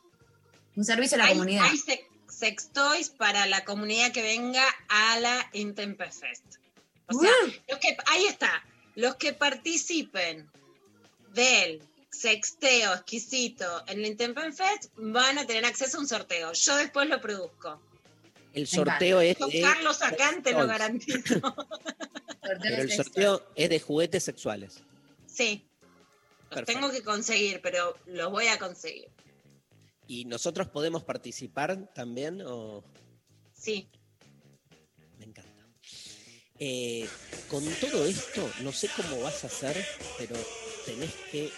[0.75, 1.65] Un servicio a la hay, comunidad.
[1.65, 6.45] hay sex- sextoys para la comunidad que venga a la Intempefest.
[7.07, 7.31] O sea,
[7.69, 8.51] los que, ahí está.
[8.97, 10.51] Los que participen
[11.33, 16.53] del sexteo exquisito en la Intempefest van a tener acceso a un sorteo.
[16.53, 17.81] Yo después lo produzco.
[18.53, 19.61] El sorteo es Con de.
[19.61, 21.41] Carlos Acán te lo garantizo.
[22.43, 24.83] Pero el sorteo es de juguetes sexuales.
[25.27, 25.65] Sí.
[26.51, 26.81] Los Perfecto.
[26.81, 29.09] tengo que conseguir, pero los voy a conseguir.
[30.07, 32.43] ¿Y nosotros podemos participar también?
[32.43, 32.85] O...
[33.55, 33.89] Sí.
[35.19, 35.67] Me encanta.
[36.59, 37.09] Eh,
[37.49, 39.83] con todo esto, no sé cómo vas a hacer,
[40.19, 40.37] pero
[40.85, 41.51] tenés que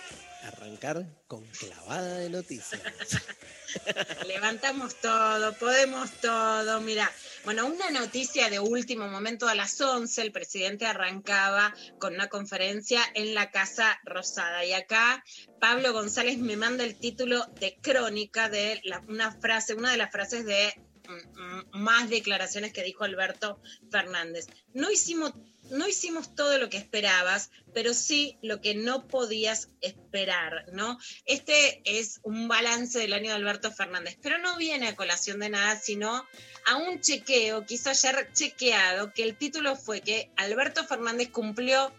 [0.45, 2.81] arrancar con clavada de noticias.
[4.27, 6.81] Levantamos todo, podemos todo.
[6.81, 7.11] Mira,
[7.45, 13.03] bueno, una noticia de último momento a las 11, el presidente arrancaba con una conferencia
[13.15, 14.65] en la Casa Rosada.
[14.65, 15.25] Y acá
[15.61, 20.45] Pablo González me manda el título de crónica de una frase, una de las frases
[20.45, 20.75] de
[21.73, 24.47] más declaraciones que dijo Alberto Fernández.
[24.73, 25.33] No hicimos,
[25.71, 30.99] no hicimos todo lo que esperabas, pero sí lo que no podías esperar, ¿no?
[31.27, 35.51] Este es un balance del año de Alberto Fernández, pero no viene a colación de
[35.51, 36.27] nada, sino
[36.67, 41.93] a un chequeo que hizo ayer chequeado, que el título fue que Alberto Fernández cumplió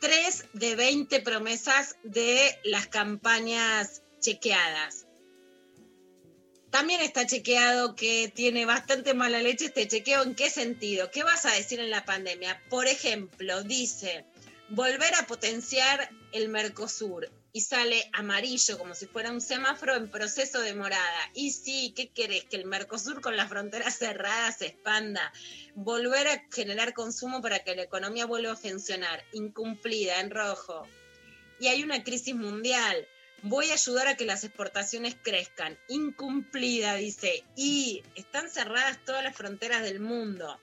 [0.00, 5.03] 3 de 20 promesas de las campañas chequeadas.
[6.74, 10.24] También está chequeado que tiene bastante mala leche este chequeo.
[10.24, 11.08] ¿En qué sentido?
[11.08, 12.60] ¿Qué vas a decir en la pandemia?
[12.68, 14.24] Por ejemplo, dice,
[14.70, 20.62] volver a potenciar el Mercosur y sale amarillo como si fuera un semáforo en proceso
[20.62, 21.30] de morada.
[21.32, 22.42] Y sí, ¿qué querés?
[22.46, 25.32] Que el Mercosur con las fronteras cerradas se expanda.
[25.76, 29.22] Volver a generar consumo para que la economía vuelva a funcionar.
[29.32, 30.88] Incumplida, en rojo.
[31.60, 33.06] Y hay una crisis mundial.
[33.46, 35.78] Voy a ayudar a que las exportaciones crezcan.
[35.88, 37.44] Incumplida, dice.
[37.54, 40.58] Y están cerradas todas las fronteras del mundo.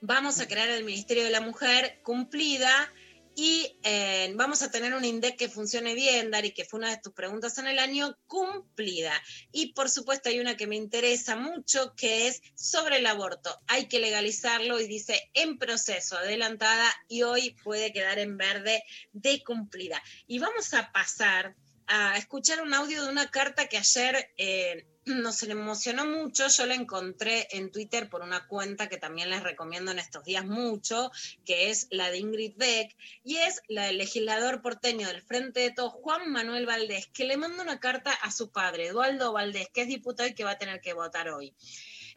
[0.00, 2.90] Vamos a crear el Ministerio de la Mujer cumplida
[3.38, 6.96] y eh, vamos a tener un INDEC que funcione bien, Dari, que fue una de
[6.96, 9.12] tus preguntas en el año, cumplida.
[9.52, 13.56] Y por supuesto hay una que me interesa mucho, que es sobre el aborto.
[13.68, 18.82] Hay que legalizarlo y dice en proceso, adelantada, y hoy puede quedar en verde
[19.12, 20.02] de cumplida.
[20.26, 21.54] Y vamos a pasar
[21.86, 26.48] a escuchar un audio de una carta que ayer eh, nos emocionó mucho.
[26.48, 30.44] Yo la encontré en Twitter por una cuenta que también les recomiendo en estos días
[30.44, 31.10] mucho,
[31.44, 35.70] que es la de Ingrid Beck, y es la del legislador porteño del Frente de
[35.70, 39.82] Todos, Juan Manuel Valdés, que le manda una carta a su padre, Eduardo Valdés, que
[39.82, 41.54] es diputado y que va a tener que votar hoy.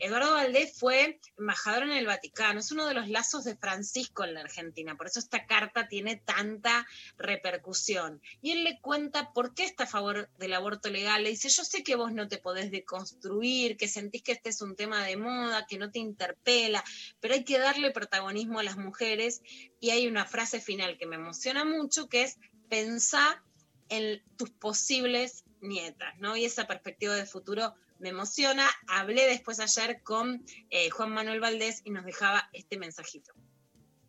[0.02, 4.34] Eduardo Valdés fue embajador en el Vaticano, es uno de los lazos de Francisco en
[4.34, 6.88] la Argentina, por eso esta carta tiene tanta
[7.20, 8.20] repercusión.
[8.42, 11.24] Y él le cuenta por qué está a favor del aborto legal.
[11.24, 14.64] Le dice, yo sé que vos no te podés deconstruir, que sentís que este es
[14.64, 16.84] un tema de moda, que no te interpela,
[17.20, 19.44] pero hay que darle protagonismo a las mujeres.
[19.80, 22.40] Y hay una frase final que me emociona mucho, que es,
[22.70, 23.44] pensá
[23.90, 26.36] en tus posibles nietas, ¿no?
[26.36, 28.68] Y esa perspectiva de futuro me emociona.
[28.88, 33.34] Hablé después ayer con eh, Juan Manuel Valdés y nos dejaba este mensajito.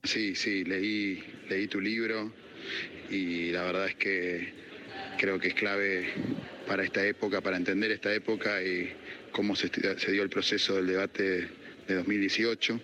[0.03, 2.33] Sí, sí, leí, leí tu libro
[3.09, 4.53] y la verdad es que
[5.19, 6.13] creo que es clave
[6.67, 8.93] para esta época, para entender esta época y
[9.31, 11.49] cómo se, se dio el proceso del debate
[11.87, 12.81] de 2018.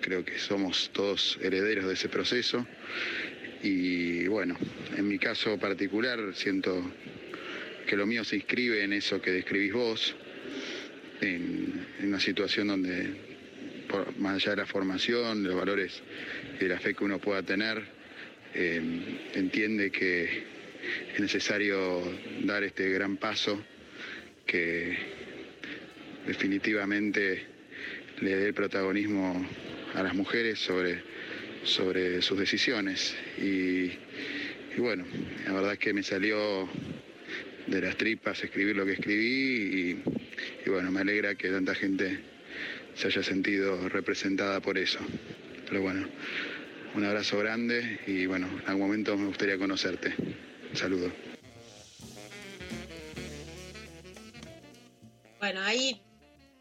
[0.00, 2.66] Creo que somos todos herederos de ese proceso
[3.62, 4.56] y bueno,
[4.96, 6.92] en mi caso particular siento
[7.86, 10.16] que lo mío se inscribe en eso que describís vos,
[11.20, 13.14] en, una situación donde,
[14.18, 16.02] más allá de la formación, de los valores
[16.56, 17.82] y de la fe que uno pueda tener,
[18.54, 18.80] eh,
[19.34, 20.44] entiende que
[21.14, 22.02] es necesario
[22.44, 23.62] dar este gran paso
[24.46, 24.96] que
[26.26, 27.44] definitivamente
[28.20, 29.46] le dé el protagonismo
[29.94, 31.02] a las mujeres sobre,
[31.64, 33.16] sobre sus decisiones.
[33.38, 33.90] Y
[34.78, 35.04] bueno,
[35.46, 36.68] la verdad es que me salió
[37.66, 40.02] de las tripas escribir lo que escribí
[40.64, 42.20] y, bueno, me alegra que tanta gente
[42.94, 44.98] se haya sentido representada por eso.
[45.68, 46.08] Pero bueno,
[46.94, 50.14] un abrazo grande y bueno, en algún momento me gustaría conocerte.
[50.70, 51.12] Un saludo.
[55.38, 56.00] Bueno, ahí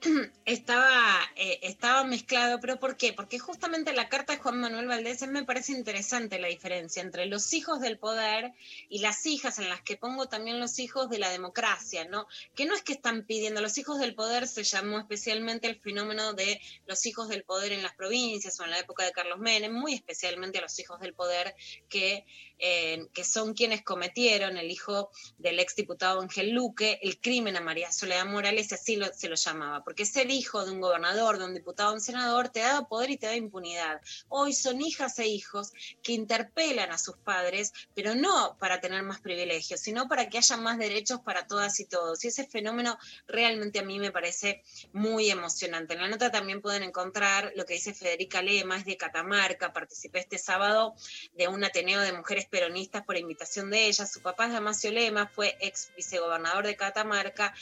[0.45, 3.14] estaba, eh, estaba mezclado, pero ¿por qué?
[3.14, 7.53] Porque justamente la carta de Juan Manuel Valdés me parece interesante la diferencia entre los
[7.53, 8.53] hijos del poder
[8.89, 12.28] y las hijas, en las que pongo también los hijos de la democracia, ¿no?
[12.56, 16.34] Que no es que están pidiendo, los hijos del poder se llamó especialmente el fenómeno
[16.34, 19.74] de los hijos del poder en las provincias o en la época de Carlos Menem,
[19.74, 21.56] muy especialmente a los hijos del poder
[21.89, 22.26] que,
[22.58, 28.26] que son quienes cometieron, el hijo del exdiputado Ángel Luque, el crimen a María Soledad
[28.26, 31.95] Morales, así se lo llamaba, porque ser hijo de un gobernador, de un diputado, de
[31.95, 34.01] un senador, te da poder y te da impunidad.
[34.30, 39.20] Hoy son hijas e hijos que interpelan a sus padres, pero no para tener más
[39.20, 42.24] privilegios, sino para que haya más derechos para todas y todos.
[42.24, 42.97] Y ese fenómeno
[43.28, 45.93] realmente a mí me parece muy emocionante.
[45.93, 50.20] En la nota también pueden encontrar lo que dice Federica Lema, es de Catamarca, participé
[50.20, 50.95] este sábado
[51.34, 54.06] de un Ateneo de Mujeres Peronistas por invitación de ella.
[54.06, 57.54] Su papá es Damasio Lema, fue ex vicegobernador de Catamarca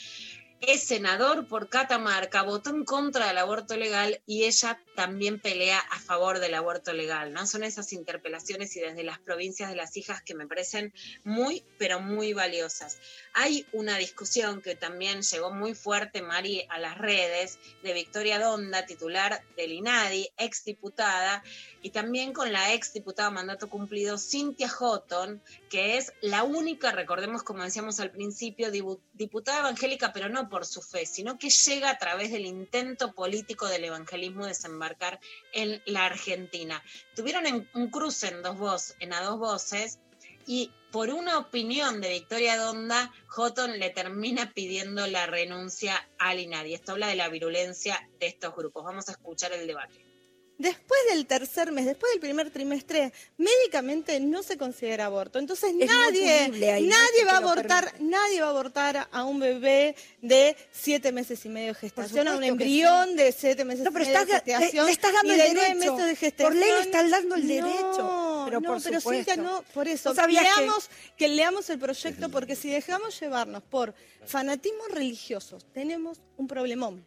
[0.68, 5.98] es senador por Catamarca, votó en contra del aborto legal y ella también pelea a
[5.98, 7.46] favor del aborto legal, ¿no?
[7.46, 10.92] Son esas interpelaciones y desde las provincias de las hijas que me parecen
[11.24, 12.98] muy, pero muy valiosas.
[13.32, 18.86] Hay una discusión que también llegó muy fuerte, Mari, a las redes, de Victoria Donda,
[18.86, 21.42] titular del INADI, exdiputada,
[21.82, 27.62] y también con la exdiputada mandato cumplido, Cintia Houghton, que es la única, recordemos como
[27.62, 32.30] decíamos al principio, diputada evangélica, pero no por su fe, sino que llega a través
[32.30, 35.18] del intento político del evangelismo desembarcar
[35.52, 36.80] en la Argentina.
[37.16, 39.98] Tuvieron un cruce en dos voces, en a dos voces,
[40.46, 46.74] y por una opinión de Victoria Donda, Houghton le termina pidiendo la renuncia al INADI.
[46.74, 48.84] Esto habla de la virulencia de estos grupos.
[48.84, 50.13] Vamos a escuchar el debate.
[50.56, 55.40] Después del tercer mes, después del primer trimestre, médicamente no se considera aborto.
[55.40, 56.56] Entonces Es no nadie, ¿no?
[56.58, 58.04] nadie va a abortar, permite.
[58.04, 62.36] nadie va a abortar a un bebé de siete meses y medio de gestación, a
[62.36, 65.28] un embrión de siete meses No, y medio de estás- le- gestación le estás dando
[65.28, 65.96] y el de nueve derecho.
[65.96, 66.60] meses de Por gestación.
[66.60, 68.42] ley le estás dando el No, derecho.
[68.46, 69.36] Pero no, por pero Cintia, supuesto.
[69.42, 70.10] no, por eso.
[70.10, 71.28] ¿Vos sabías que- leamos, que...
[71.28, 73.92] leamos el proyecto porque si dejamos llevarnos por
[74.24, 77.04] fanatismos religiosos, tenemos un problemón.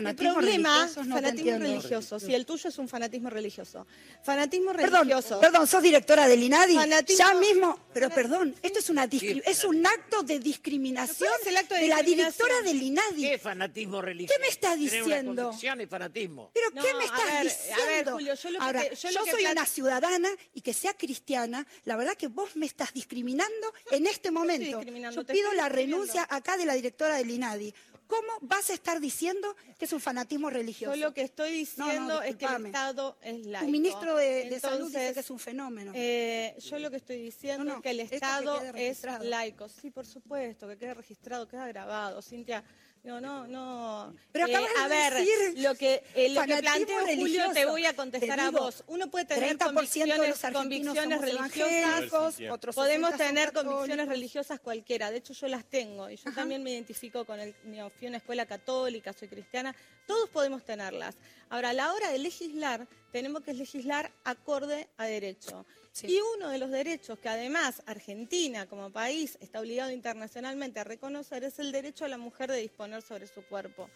[0.00, 3.86] Fanatismos el problema, religiosos, no fanatismo religioso, si el tuyo es un fanatismo religioso.
[4.22, 5.40] Fanatismo Perdón, religioso.
[5.40, 6.74] perdón, sos directora del INADI.
[6.76, 11.46] Fanatismo- Ya mismo, pero perdón, esto es una es un acto de discriminación ¿Cuál es
[11.46, 13.22] el acto de de la directora del INADI.
[13.30, 14.34] ¿Qué fanatismo religioso?
[14.36, 15.42] ¿Qué me está una diciendo?
[15.44, 16.50] convicción y fanatismo.
[16.54, 18.12] ¿Pero No, qué me a estás ver, a ver, diciendo?
[18.12, 20.72] Julio, yo lo que Ahora, te- yo yo, lo que soy una ciudadana y que
[20.72, 24.82] sea cristiana, la verdad que vos me estás discriminando en este momento.
[25.12, 27.74] Yo pido la renuncia acá de la directora del INADI.
[28.10, 30.96] ¿Cómo vas a estar diciendo que es un fanatismo religioso?
[30.96, 32.66] Yo lo que estoy No, no, diciendo es que el.
[32.66, 33.66] Estado es laico.
[33.66, 35.92] Tu ministro de, de Salud dice que es un fenómeno.
[35.94, 39.68] Eh, yo lo que estoy diciendo No, es que el que Estado es laico.
[39.68, 42.20] Sí, por supuesto, que quede registrado, queda grabado.
[42.20, 42.64] Cintia,
[43.02, 44.14] no, no, no.
[44.32, 47.64] Pero Eh, acabas a de ver, decir lo que, eh, lo que planteo, Julio, te
[47.64, 48.84] voy a contestar Te a vos.
[48.88, 52.40] Uno puede tener 30% de los convicciones, religiosas.
[52.50, 55.10] otros Podemos 60 son tener convicciones religiosas cualquiera.
[55.10, 56.10] De hecho, yo las tengo.
[56.10, 57.54] Y yo también me identifico con el.
[57.98, 59.74] Fui a una escuela católica, soy cristiana.
[60.06, 61.16] Todos podemos tenerlas.
[61.48, 65.66] Ahora, a la hora de legislar, tenemos que legislar acorde a derecho.
[66.02, 71.44] Y uno de los derechos que además Argentina como país está obligado internacionalmente a reconocer
[71.44, 73.90] es el derecho a la mujer de disponer sobre su cuerpo.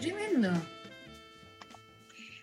[0.00, 0.50] Tremendo.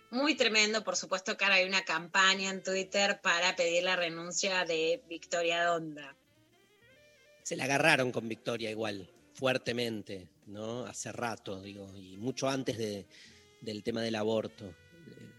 [0.10, 4.66] Muy tremendo, por supuesto que ahora hay una campaña en Twitter para pedir la renuncia
[4.66, 6.16] de Victoria Donda.
[7.44, 10.86] Se la agarraron con Victoria igual, fuertemente, ¿no?
[10.86, 13.06] Hace rato, digo, y mucho antes de-
[13.62, 14.66] del tema del aborto.
[14.70, 15.30] Eh,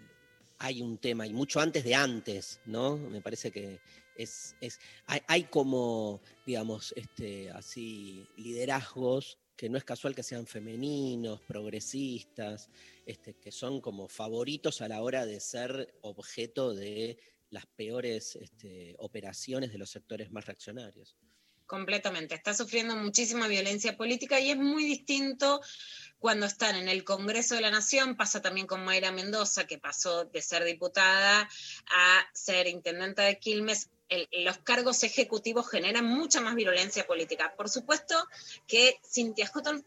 [0.58, 2.96] Hay un tema, y mucho antes de antes, ¿no?
[2.96, 3.80] Me parece que
[4.16, 10.46] es, es, hay, hay como, digamos, este, así, liderazgos que no es casual que sean
[10.46, 12.70] femeninos, progresistas,
[13.06, 17.18] este, que son como favoritos a la hora de ser objeto de
[17.50, 21.16] las peores este, operaciones de los sectores más reaccionarios.
[21.72, 22.34] Completamente.
[22.34, 25.62] Está sufriendo muchísima violencia política y es muy distinto
[26.18, 28.14] cuando están en el Congreso de la Nación.
[28.14, 31.48] Pasa también con Mayra Mendoza, que pasó de ser diputada
[31.86, 33.88] a ser intendenta de Quilmes.
[34.44, 37.54] Los cargos ejecutivos generan mucha más violencia política.
[37.56, 38.22] Por supuesto
[38.66, 39.82] que Cynthia Houghton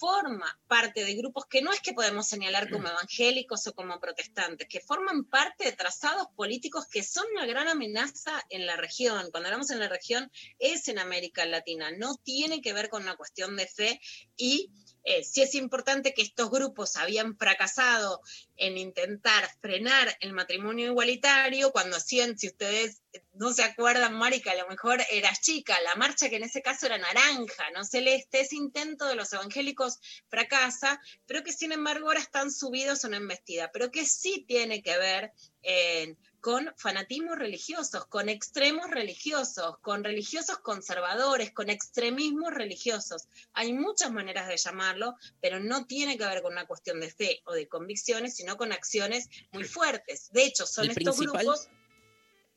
[0.00, 4.66] forma parte de grupos que no es que podemos señalar como evangélicos o como protestantes,
[4.66, 9.30] que forman parte de trazados políticos que son una gran amenaza en la región.
[9.30, 13.16] Cuando hablamos en la región es en América Latina, no tiene que ver con una
[13.16, 14.00] cuestión de fe
[14.36, 14.70] y
[15.04, 18.20] eh, sí es importante que estos grupos habían fracasado
[18.56, 24.56] en intentar frenar el matrimonio igualitario cuando hacían, si ustedes no se acuerdan, Marica, a
[24.56, 28.56] lo mejor eras chica, la marcha que en ese caso era naranja, no celeste, ese
[28.56, 29.98] intento de los evangélicos
[30.28, 34.82] fracasa, pero que sin embargo ahora están subidos a una embestida, pero que sí tiene
[34.82, 35.32] que ver
[35.62, 43.28] eh, con fanatismos religiosos, con extremos religiosos, con religiosos conservadores, con extremismos religiosos.
[43.52, 47.42] Hay muchas maneras de llamarlo, pero no tiene que ver con una cuestión de fe
[47.44, 50.30] o de convicciones, sino con acciones muy fuertes.
[50.32, 51.68] De hecho, son El estos grupos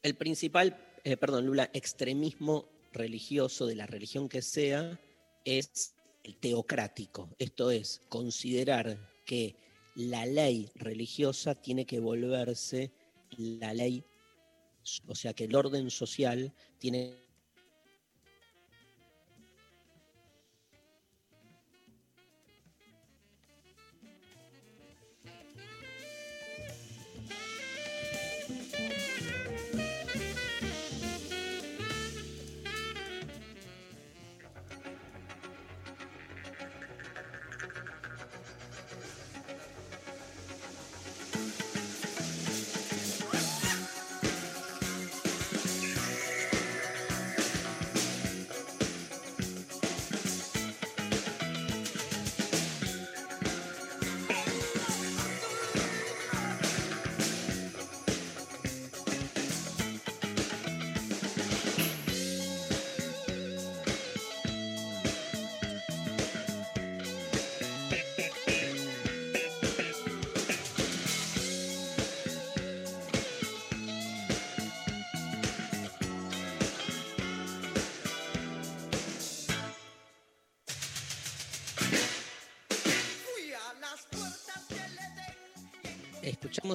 [0.01, 4.99] El principal, eh, perdón, Lula, extremismo religioso de la religión que sea
[5.45, 7.29] es el teocrático.
[7.37, 9.55] Esto es considerar que
[9.95, 12.91] la ley religiosa tiene que volverse
[13.37, 14.03] la ley,
[15.07, 17.22] o sea, que el orden social tiene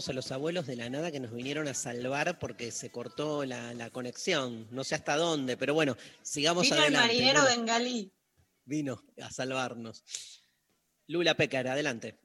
[0.07, 3.75] A los abuelos de la nada que nos vinieron a salvar porque se cortó la,
[3.75, 4.69] la conexión.
[4.71, 7.09] No sé hasta dónde, pero bueno, sigamos vino el adelante.
[7.09, 7.51] marinero Lula.
[7.57, 8.13] bengalí.
[8.65, 10.05] Vino a salvarnos.
[11.09, 12.17] Lula Pécar, adelante.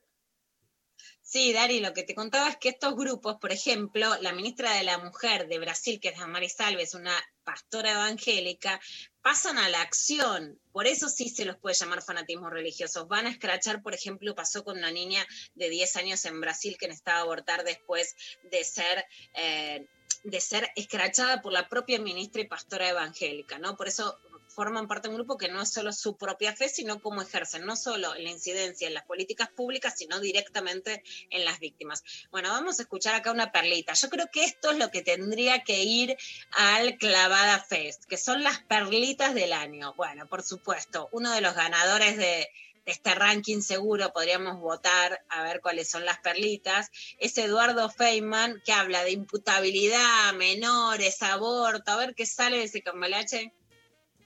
[1.33, 4.83] Sí, Dari, lo que te contaba es que estos grupos, por ejemplo, la ministra de
[4.83, 7.11] la Mujer de Brasil, que es Damaris Alves, una
[7.43, 8.79] pastora evangélica,
[9.23, 10.61] pasan a la acción.
[10.71, 13.07] Por eso sí se los puede llamar fanatismo religioso.
[13.07, 15.25] Van a escrachar, por ejemplo, pasó con una niña
[15.55, 19.03] de 10 años en Brasil que necesitaba abortar después de ser...
[19.33, 19.87] eh,
[20.23, 23.75] de ser escrachada por la propia ministra y pastora evangélica, ¿no?
[23.75, 24.17] Por eso
[24.53, 27.65] forman parte de un grupo que no es solo su propia fe, sino cómo ejercen,
[27.65, 32.03] no solo la incidencia en las políticas públicas, sino directamente en las víctimas.
[32.31, 33.93] Bueno, vamos a escuchar acá una perlita.
[33.93, 36.17] Yo creo que esto es lo que tendría que ir
[36.51, 39.93] al Clavada Fest, que son las perlitas del año.
[39.95, 42.49] Bueno, por supuesto, uno de los ganadores de,
[42.85, 46.91] de este ranking seguro podríamos votar a ver cuáles son las perlitas.
[47.17, 52.81] Es Eduardo Feynman, que habla de imputabilidad, menores, aborto, a ver qué sale de ese
[52.81, 53.53] cambalache.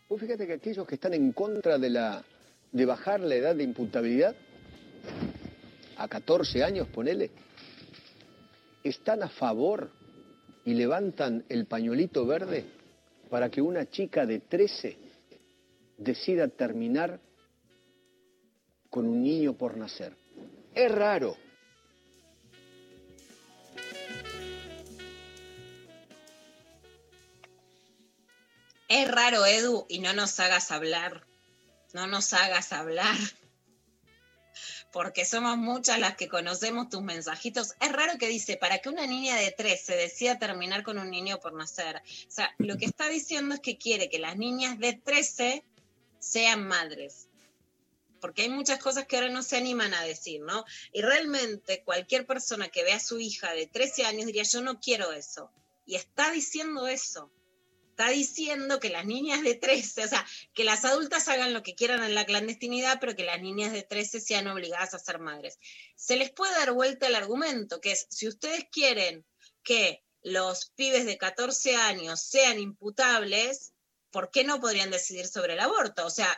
[0.10, 2.24] Vos fíjate que aquellos que están en contra de, la,
[2.72, 4.36] de bajar la edad de imputabilidad
[5.98, 7.30] a 14 años, ponele,
[8.84, 9.90] están a favor
[10.64, 12.64] y levantan el pañuelito verde
[13.30, 14.98] para que una chica de 13
[15.98, 17.20] decida terminar
[18.90, 20.14] con un niño por nacer.
[20.74, 21.36] Es raro.
[28.88, 31.28] Es raro, Edu, y no nos hagas hablar.
[31.94, 33.18] No nos hagas hablar.
[34.94, 37.74] Porque somos muchas las que conocemos tus mensajitos.
[37.82, 41.40] Es raro que dice, para que una niña de 13 decida terminar con un niño
[41.42, 41.98] por nacer.
[41.98, 45.66] O sea, lo que está diciendo es que quiere que las niñas de 13
[46.20, 47.28] sean madres.
[48.22, 50.64] Porque hay muchas cosas que ahora no se animan a decir, ¿no?
[50.94, 54.80] Y realmente cualquier persona que vea a su hija de 13 años diría, yo no
[54.80, 55.52] quiero eso.
[55.86, 57.30] Y está diciendo eso
[57.98, 60.24] está diciendo que las niñas de 13, o sea,
[60.54, 63.82] que las adultas hagan lo que quieran en la clandestinidad, pero que las niñas de
[63.82, 65.58] 13 sean obligadas a ser madres.
[65.96, 69.26] Se les puede dar vuelta el argumento, que es, si ustedes quieren
[69.64, 73.74] que los pibes de 14 años sean imputables,
[74.12, 76.06] ¿por qué no podrían decidir sobre el aborto?
[76.06, 76.30] O sea,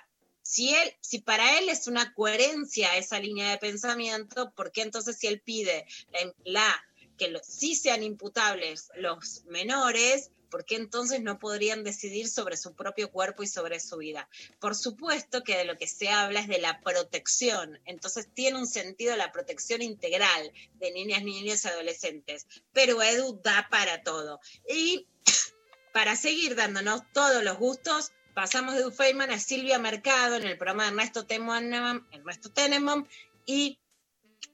[0.41, 5.17] si, él, si para él es una coherencia esa línea de pensamiento, ¿por qué entonces
[5.17, 6.83] si él pide la, la-
[7.17, 13.11] que sí sean imputables los menores, ¿por qué entonces no podrían decidir sobre su propio
[13.11, 14.29] cuerpo y sobre su vida?
[14.59, 18.67] Por supuesto que de lo que se habla es de la protección, entonces tiene un
[18.67, 24.39] sentido la protección integral de niñas, niños y adolescentes, pero Edu da para todo.
[24.67, 25.07] Y
[25.93, 30.57] para seguir dándonos todos los gustos, pasamos de Edu Feynman a Silvia Mercado en el
[30.57, 33.05] programa de Ernesto Tenenbaum, Ernesto Tenenbaum
[33.45, 33.79] y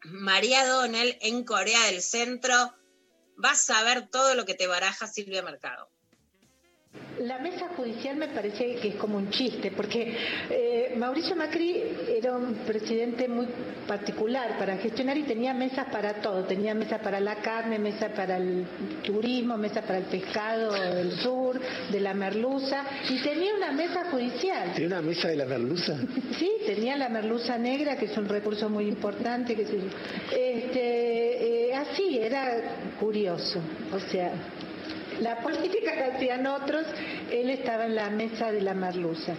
[0.04, 2.74] María Donnell en Corea del Centro.
[3.38, 5.90] Vas a ver todo lo que te baraja Silvia Mercado.
[7.20, 10.18] La mesa judicial me parece que es como un chiste, porque
[10.50, 13.48] eh, Mauricio Macri era un presidente muy
[13.88, 16.44] particular para gestionar y tenía mesas para todo.
[16.44, 18.66] Tenía mesa para la carne, mesa para el
[19.04, 21.60] turismo, mesa para el pescado del sur,
[21.90, 24.74] de la merluza, y tenía una mesa judicial.
[24.74, 25.98] ¿Tiene una mesa de la merluza?
[26.38, 29.56] Sí, tenía la merluza negra, que es un recurso muy importante.
[29.56, 29.78] Que se-
[30.58, 33.60] este, así, era curioso.
[33.94, 34.32] O sea,
[35.22, 36.86] la política la hacían otros,
[37.32, 39.34] él estaba en la mesa de la merluza.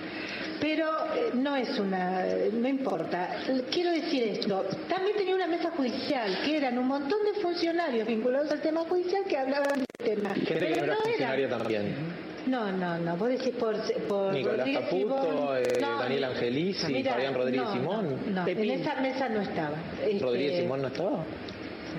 [0.61, 3.43] Pero eh, no es una, no importa.
[3.71, 8.51] Quiero decir esto, también tenía una mesa judicial, que eran un montón de funcionarios vinculados
[8.51, 10.31] al tema judicial que hablaban del tema.
[10.31, 11.95] Gente que Pero no era no era funcionario también.
[12.47, 13.77] no, no, no, vos decís por,
[14.09, 18.35] por Nicolás Caputo, eh, No, Daniel Angelici, mira, Fabián Rodríguez no, Simón.
[18.35, 19.77] No, en esa mesa no estaba.
[20.03, 21.25] Este, ¿Rodríguez Simón no estaba?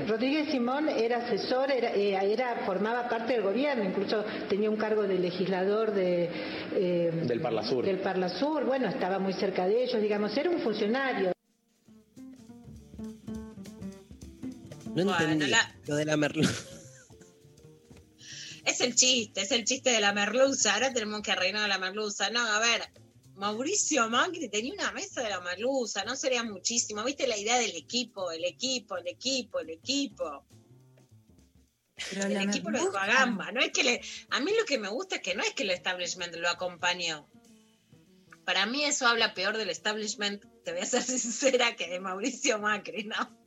[0.06, 5.04] Rodríguez Simón era asesor, era, eh, era- formaba parte del gobierno, incluso tenía un cargo
[5.04, 6.30] de legislador de,
[6.76, 7.86] eh, Del Parlasur.
[7.86, 11.32] del Parlasur, bueno, estaba muy cerca de ellos, digamos, era un funcionario.
[14.96, 16.54] No Bueno, entendí la- lo de la merluza.
[18.66, 20.74] Es el chiste, es el chiste de la merluza.
[20.74, 22.30] Ahora tenemos que arreglar la merluza.
[22.32, 22.82] No, a ver,
[23.38, 27.04] Mauricio Macri tenía una mesa de la merluza, no sería muchísimo.
[27.04, 30.44] ¿Viste la idea del equipo, el equipo, el equipo, el equipo?
[32.10, 33.52] Pero el equipo lo dejó a gamba.
[33.52, 34.02] No es que le,
[34.32, 37.30] a mí lo que me gusta es que no es que el establishment lo acompañó.
[38.44, 42.58] Para mí eso habla peor del establishment, te voy a ser sincera, que de Mauricio
[42.58, 43.38] Macri, ¿no?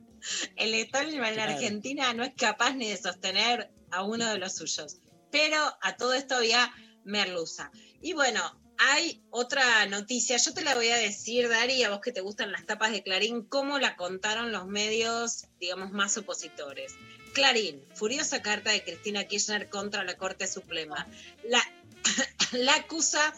[0.55, 1.39] El establishment en.
[1.41, 4.99] Argentina no es capaz ni de sostener a uno de los suyos.
[5.31, 6.73] Pero a todo esto había
[7.03, 7.71] merluza.
[8.01, 8.41] Y bueno,
[8.83, 12.51] hay otra noticia, yo te la voy a decir, Dari, a vos que te gustan
[12.51, 16.95] las tapas de Clarín, cómo la contaron los medios, digamos, más opositores.
[17.33, 21.07] Clarín, furiosa carta de Cristina Kirchner contra la Corte Suprema.
[21.43, 21.61] La,
[22.53, 23.33] la acusa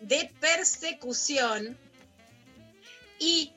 [0.00, 1.76] de persecución
[3.18, 3.52] y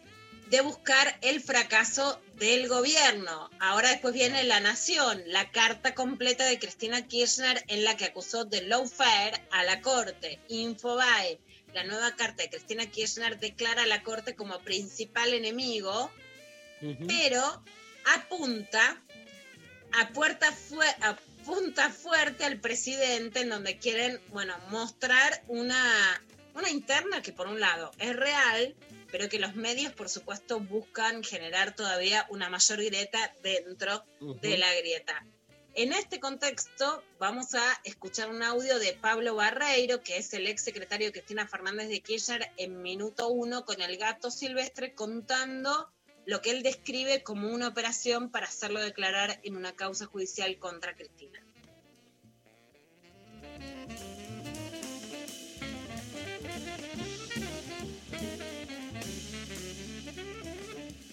[0.51, 3.49] de buscar el fracaso del gobierno.
[3.59, 8.43] Ahora después viene La Nación, la carta completa de Cristina Kirchner en la que acusó
[8.43, 10.39] de lawfare a la Corte.
[10.49, 11.39] Infobae,
[11.73, 16.11] la nueva carta de Cristina Kirchner declara a la Corte como principal enemigo,
[17.07, 17.63] pero
[18.13, 19.01] apunta
[19.93, 26.21] a puerta fue- apunta fuerte al presidente en donde quieren, bueno, mostrar una,
[26.55, 28.75] una interna que por un lado es real,
[29.11, 34.03] pero que los medios, por supuesto, buscan generar todavía una mayor grieta dentro
[34.41, 35.25] de la grieta.
[35.73, 40.63] En este contexto, vamos a escuchar un audio de Pablo Barreiro, que es el ex
[40.63, 45.89] secretario de Cristina Fernández de Kirchner, en minuto uno con el gato silvestre, contando
[46.25, 50.93] lo que él describe como una operación para hacerlo declarar en una causa judicial contra
[50.93, 51.41] Cristina.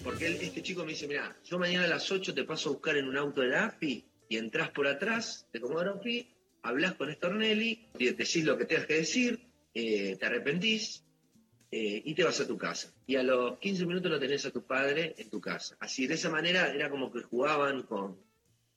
[0.09, 2.97] Porque este chico me dice, mira, yo mañana a las 8 te paso a buscar
[2.97, 3.71] en un auto de la
[4.31, 5.61] y entras por atrás, te
[5.93, 6.27] un fee,
[6.63, 9.39] hablas con Stornelli, decís lo que tengas que decir,
[9.75, 11.05] eh, te arrepentís
[11.71, 12.91] eh, y te vas a tu casa.
[13.07, 15.77] Y a los 15 minutos lo tenés a tu padre en tu casa.
[15.79, 18.17] Así, de esa manera era como que jugaban con,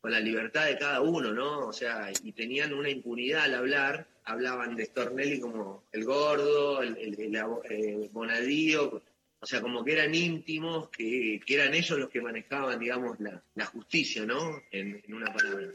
[0.02, 1.66] con la libertad de cada uno, ¿no?
[1.66, 6.98] O sea, y tenían una impunidad al hablar, hablaban de Stornelli como el gordo, el,
[6.98, 7.36] el- el
[7.70, 9.02] eh, Bonadío,
[9.42, 13.44] o sea, como que eran íntimos, que, que eran ellos los que manejaban, digamos, la,
[13.56, 14.62] la justicia, ¿no?
[14.72, 15.68] En, en una palabra.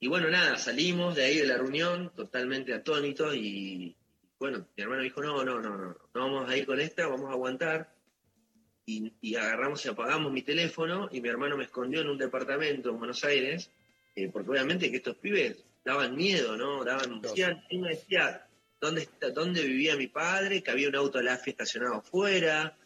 [0.00, 3.94] Y bueno, nada, salimos de ahí de la reunión totalmente atónitos y,
[4.38, 7.28] bueno, mi hermano dijo, no, no, no, no, no vamos a ir con esta, vamos
[7.28, 7.94] a aguantar.
[8.86, 12.90] Y, y agarramos y apagamos mi teléfono y mi hermano me escondió en un departamento
[12.90, 13.70] en Buenos Aires,
[14.16, 16.84] eh, porque obviamente que estos pibes daban miedo, ¿no?
[16.84, 18.46] Daban, decían, uno decía,
[18.80, 22.76] dónde, está- dónde vivía mi padre, que había un auto de la AFI estacionado afuera,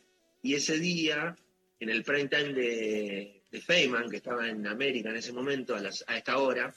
[0.44, 1.36] y ese día,
[1.80, 6.04] en el prime time de, Feynman, que estaba en América en ese momento, a, las-
[6.06, 6.74] a esta hora,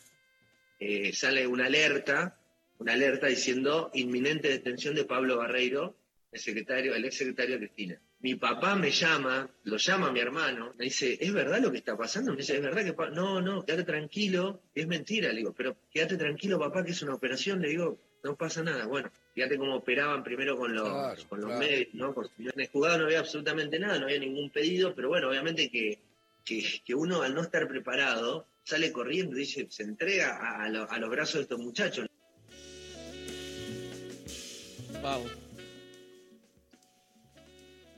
[0.80, 2.40] eh, sale una alerta,
[2.80, 5.96] una alerta diciendo inminente detención de Pablo Barreiro,
[6.32, 8.02] el secretario, el ex secretario de Cristina.
[8.20, 11.98] Mi papá me llama, lo llama mi hermano, me dice, ¿es verdad lo que está
[11.98, 12.32] pasando?
[12.32, 15.30] Me dice, ¿es verdad que pa-?" No, no, quédate tranquilo, es mentira.
[15.30, 17.62] Le digo, pero quédate tranquilo, papá, que es una operación.
[17.62, 18.86] Le digo, no pasa nada.
[18.86, 21.60] Bueno, fíjate cómo operaban primero con los, Claro, con los claro.
[21.60, 22.12] médicos, ¿no?
[22.16, 25.70] Porque en el juzgado no había absolutamente nada, no había ningún pedido, pero bueno, obviamente
[25.70, 26.00] que,
[26.44, 30.70] que, que uno al no estar preparado sale corriendo y dice, se entrega a, a
[30.70, 32.08] lo- a los brazos de estos muchachos.
[35.04, 35.30] Wow.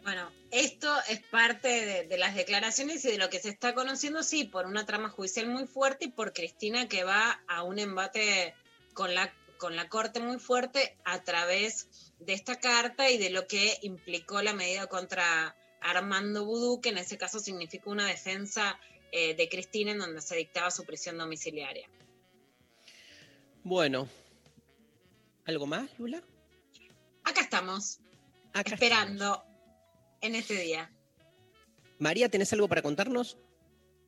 [0.04, 4.24] Bueno, esto es parte de, de las declaraciones y de lo que se está conociendo,
[4.24, 8.54] sí, por una trama judicial muy fuerte y por Cristina que va a un embate
[8.94, 13.46] con la, con la Corte muy fuerte a través de esta carta y de lo
[13.46, 18.80] que implicó la medida contra Armando Vudú, que en ese caso significó una defensa
[19.12, 21.88] eh, de Cristina en donde se dictaba su prisión domiciliaria.
[23.64, 24.08] Bueno.
[25.46, 26.24] ¿Algo más, Lula?
[27.24, 28.00] Acá estamos,
[28.54, 29.44] Acá esperando
[30.22, 30.92] en este día.
[31.98, 33.38] María, ¿tenés algo para contarnos?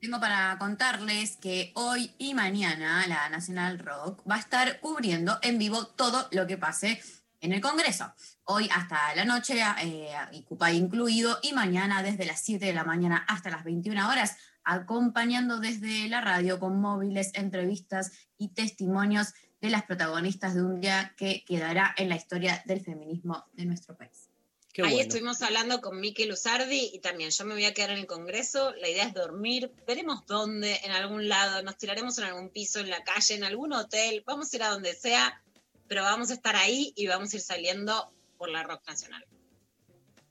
[0.02, 5.60] Tengo para contarles que hoy y mañana la Nacional Rock va a estar cubriendo en
[5.60, 7.00] vivo todo lo que pase
[7.40, 8.12] en el Congreso.
[8.46, 13.24] Hoy hasta la noche, eh, y incluido, y mañana desde las 7 de la mañana
[13.28, 19.84] hasta las 21 horas, acompañando desde la radio con móviles, entrevistas y testimonios de las
[19.84, 24.31] protagonistas de un día que quedará en la historia del feminismo de nuestro país.
[24.74, 25.02] Qué Ahí bueno.
[25.02, 28.74] estuvimos hablando con Mikel Usardi y también yo me voy a quedar en el Congreso.
[28.76, 29.72] La idea es dormir.
[29.86, 31.62] Veremos dónde, en algún lado.
[31.62, 34.24] Nos tiraremos en algún piso, en la calle, en algún hotel.
[34.26, 35.44] Vamos a ir a donde sea,
[35.88, 39.26] pero vamos a estar ahí y vamos a ir saliendo por la Rock Nacional.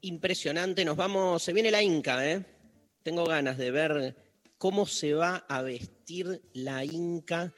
[0.00, 2.42] Impresionante, nos vamos, se viene la Inca, ¿eh?
[3.02, 4.16] Tengo ganas de ver
[4.56, 7.52] cómo se va a vestir la Inca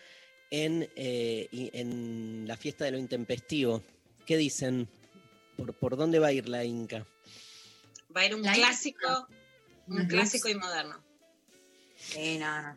[0.51, 3.83] en, eh, en la fiesta de lo intempestivo.
[4.27, 4.89] ¿Qué dicen?
[5.57, 7.07] ¿Por, por dónde va a ir la Inca?
[8.15, 9.29] Va a ir un La clásico,
[9.87, 11.03] un clásico y moderno.
[12.17, 12.77] Eh, no, no.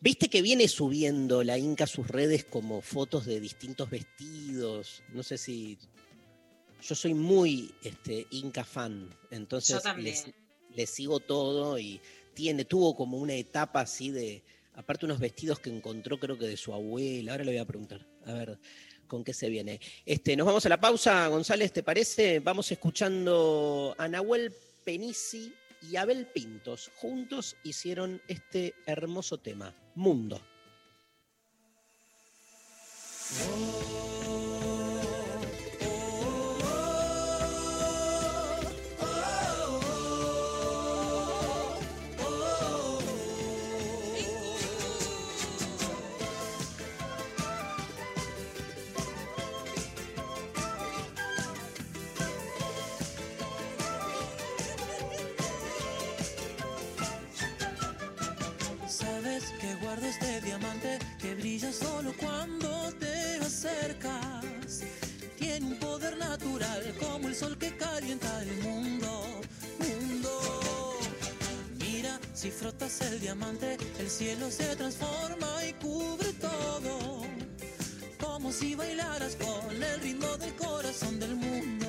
[0.00, 5.02] Viste que viene subiendo la Inca a sus redes como fotos de distintos vestidos.
[5.10, 5.78] No sé si.
[6.82, 9.80] Yo soy muy este, Inca fan, entonces
[10.74, 12.00] le sigo todo y
[12.34, 14.42] tiene, tuvo como una etapa así de.
[14.74, 17.32] Aparte, unos vestidos que encontró, creo que de su abuela.
[17.32, 18.04] Ahora le voy a preguntar.
[18.26, 18.58] A ver
[19.12, 19.78] con qué se viene.
[20.06, 22.40] Este, nos vamos a la pausa, González, ¿te parece?
[22.40, 25.52] Vamos escuchando a Nahuel Penisi
[25.82, 26.90] y Abel Pintos.
[26.96, 30.40] Juntos hicieron este hermoso tema, Mundo.
[33.28, 34.21] Sabes
[60.12, 64.82] este diamante que brilla solo cuando te acercas.
[65.38, 69.40] Tiene un poder natural como el sol que calienta el mundo,
[69.78, 70.98] mundo.
[71.78, 77.22] Mira, si frotas el diamante, el cielo se transforma y cubre todo.
[78.20, 81.81] Como si bailaras con el ritmo del corazón del mundo.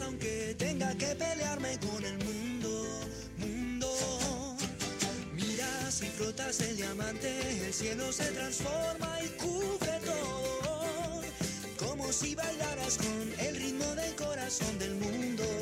[0.00, 2.88] Aunque tenga que pelearme con el mundo,
[3.36, 4.56] mundo.
[5.34, 11.20] Mira frotas el diamante, el cielo se transforma y cubre todo.
[11.76, 15.61] Como si bailaras con el ritmo del corazón del mundo.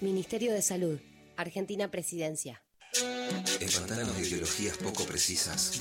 [0.00, 0.98] Ministerio de Salud,
[1.36, 2.62] Argentina Presidencia.
[3.60, 5.72] En pantanos de ideologías poco precisas.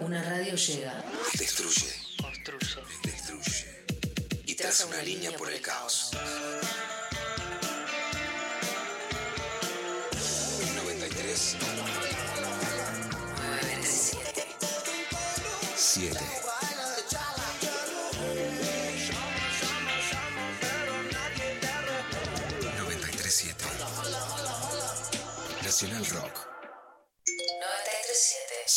[0.00, 1.02] Una radio llega.
[1.38, 1.90] Destruye.
[2.20, 2.82] Construye.
[3.02, 3.64] Destruye.
[4.46, 6.12] Y traza una línea por el caos.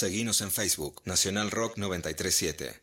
[0.01, 2.73] Seguinos en Facebook, Nacional Rock 937.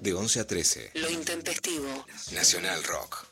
[0.00, 0.90] De 11 a 13.
[0.94, 2.04] Lo intempestivo.
[2.32, 3.24] Nacional Rock.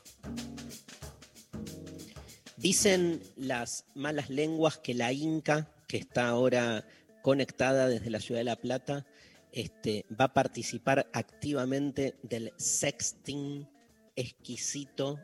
[2.55, 6.87] Dicen las malas lenguas que la Inca, que está ahora
[7.21, 9.05] conectada desde la ciudad de La Plata,
[9.51, 13.67] este, va a participar activamente del sexting
[14.15, 15.19] exquisito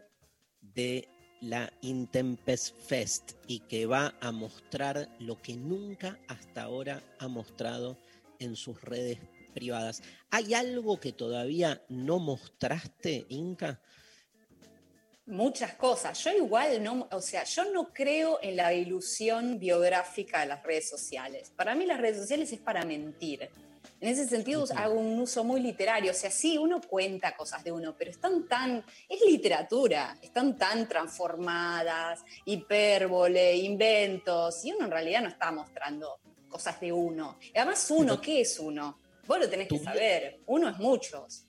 [0.60, 1.08] de
[1.42, 7.98] la Intempest Fest y que va a mostrar lo que nunca hasta ahora ha mostrado
[8.40, 9.20] en sus redes
[9.54, 10.02] privadas.
[10.32, 13.82] ¿Hay algo que todavía no mostraste, Inca?
[15.28, 16.18] muchas cosas.
[16.24, 20.90] Yo igual no, o sea, yo no creo en la ilusión biográfica de las redes
[20.90, 21.52] sociales.
[21.56, 23.50] Para mí las redes sociales es para mentir.
[24.00, 26.12] En ese sentido hago un uso muy literario.
[26.12, 30.88] O sea, sí, uno cuenta cosas de uno, pero están tan, es literatura, están tan
[30.88, 37.38] transformadas, hipérbole, inventos, y uno en realidad no está mostrando cosas de uno.
[37.42, 38.98] Y además uno, ¿qué es uno?
[39.26, 41.46] Vos lo tenés que saber, uno es muchos.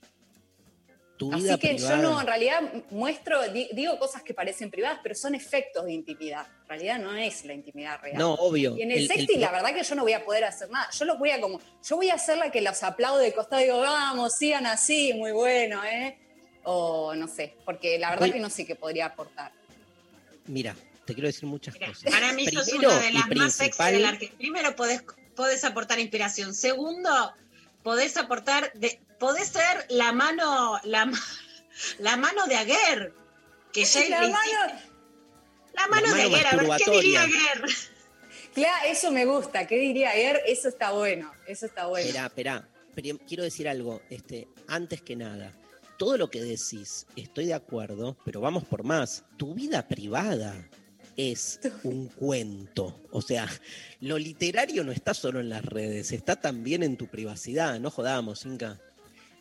[1.19, 1.95] Tu vida Así que privada.
[1.97, 5.91] yo no, en realidad muestro, di- digo cosas que parecen privadas, pero son efectos de
[5.91, 6.47] intimidad.
[6.63, 8.17] En realidad no es la intimidad real.
[8.17, 8.77] No, obvio.
[8.77, 10.87] Y en el, El- sexting, la verdad que yo no voy a poder hacer nada.
[10.97, 13.61] Yo los voy a como, yo voy a ser la que los aplaude de costado
[13.61, 16.17] y digo, vamos, sigan así, muy bueno, ¿eh?
[16.63, 19.51] O no sé, porque la verdad Voy- que no sé qué podría aportar.
[20.45, 20.73] Mira,
[21.05, 22.03] te quiero decir muchas cosas.
[22.11, 24.37] Para mí sos una de las más sexy principal- de la Argentina.
[24.39, 25.03] Primero, podés,
[25.35, 26.53] podés aportar inspiración.
[26.53, 27.33] Segundo,
[27.83, 31.11] podés aportar, de, podés ser la mano, la,
[31.99, 33.13] la mano de Aguer.
[33.73, 34.79] Que ya La mano-
[35.73, 37.63] la mano La de Aguer, a ver, ¿qué diría Aguer?
[38.53, 39.67] Claro, eso me gusta.
[39.67, 40.41] ¿Qué diría ayer?
[40.47, 41.31] Eso está bueno.
[41.47, 42.07] Eso está bueno.
[42.07, 42.67] Esperá, esperá.
[42.95, 45.53] Pero quiero decir algo, este, antes que nada,
[45.97, 49.23] todo lo que decís, estoy de acuerdo, pero vamos por más.
[49.37, 50.67] Tu vida privada
[51.19, 53.01] es un cuento.
[53.11, 53.45] O sea,
[53.99, 58.45] lo literario no está solo en las redes, está también en tu privacidad, no jodamos,
[58.45, 58.79] Inca.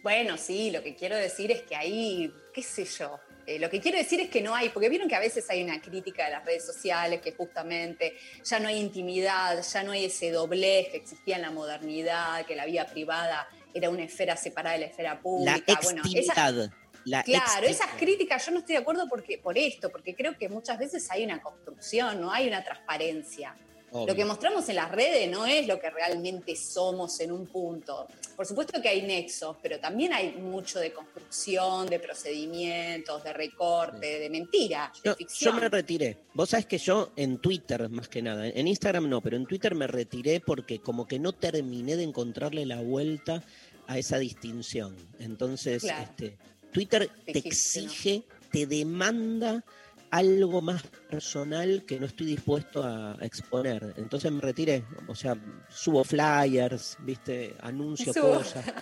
[0.03, 3.81] Bueno, sí, lo que quiero decir es que ahí, qué sé yo, eh, lo que
[3.81, 6.33] quiero decir es que no hay, porque vieron que a veces hay una crítica de
[6.33, 10.97] las redes sociales que justamente ya no hay intimidad, ya no hay ese doblez que
[10.97, 15.15] existía en la modernidad, que la vida privada era una esfera separada de la esfera
[15.15, 15.81] La pública.
[15.83, 16.71] Bueno, extimidad.
[17.09, 20.49] La Claro, esas críticas yo no estoy de acuerdo porque, por esto, porque creo que
[20.49, 23.55] muchas veces hay una construcción, no hay una transparencia.
[23.91, 24.09] Obvio.
[24.09, 28.07] Lo que mostramos en las redes no es lo que realmente somos en un punto.
[28.37, 34.19] Por supuesto que hay nexos, pero también hay mucho de construcción, de procedimientos, de recorte,
[34.21, 35.57] de mentira, de Yo, yo ficción.
[35.57, 36.19] me retiré.
[36.35, 39.75] Vos sabés que yo en Twitter, más que nada, en Instagram no, pero en Twitter
[39.75, 43.43] me retiré porque como que no terminé de encontrarle la vuelta
[43.87, 44.95] a esa distinción.
[45.19, 46.03] Entonces, Claro.
[46.05, 46.37] este,
[46.73, 49.65] Twitter te exige, te demanda
[50.11, 53.95] algo más personal que no estoy dispuesto a exponer.
[53.99, 54.85] Entonces me retiré.
[55.07, 55.37] O sea,
[55.69, 58.35] subo flyers, viste, anuncio Subo.
[58.39, 58.65] cosas.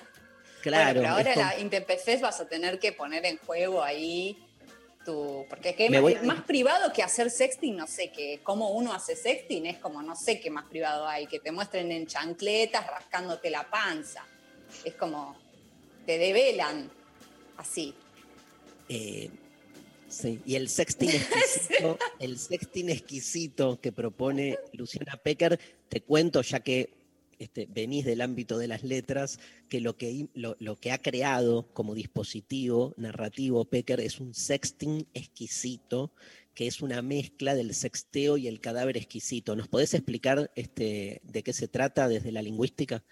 [0.67, 1.01] Bueno, Claro.
[1.01, 4.37] pero ahora es la Intempestez vas a tener que poner en juego ahí
[5.05, 5.47] tu.
[5.49, 8.41] Porque que Me más, voy- más privado que hacer sexting, no sé qué.
[8.43, 11.29] Cómo uno hace sexting es como no sé qué más privado hay.
[11.29, 14.25] Que te muestren en chancletas rascándote la panza.
[14.85, 15.37] Es como.
[16.05, 16.91] Te develan
[17.57, 17.95] así.
[18.89, 19.31] Eh,
[20.09, 25.59] sí, y el sexting exquisito, el sexting exquisito que propone Luciana Pecker,
[25.89, 26.95] te cuento ya que
[27.39, 29.39] este, venís del ámbito de las letras,
[29.69, 36.13] que lo que, lo que ha creado como dispositivo narrativo Pecker es un sexting exquisito,
[36.55, 39.55] que es una mezcla del sexteo y el cadáver exquisito.
[39.55, 43.05] ¿Nos podés explicar este, de qué se trata desde la lingüística?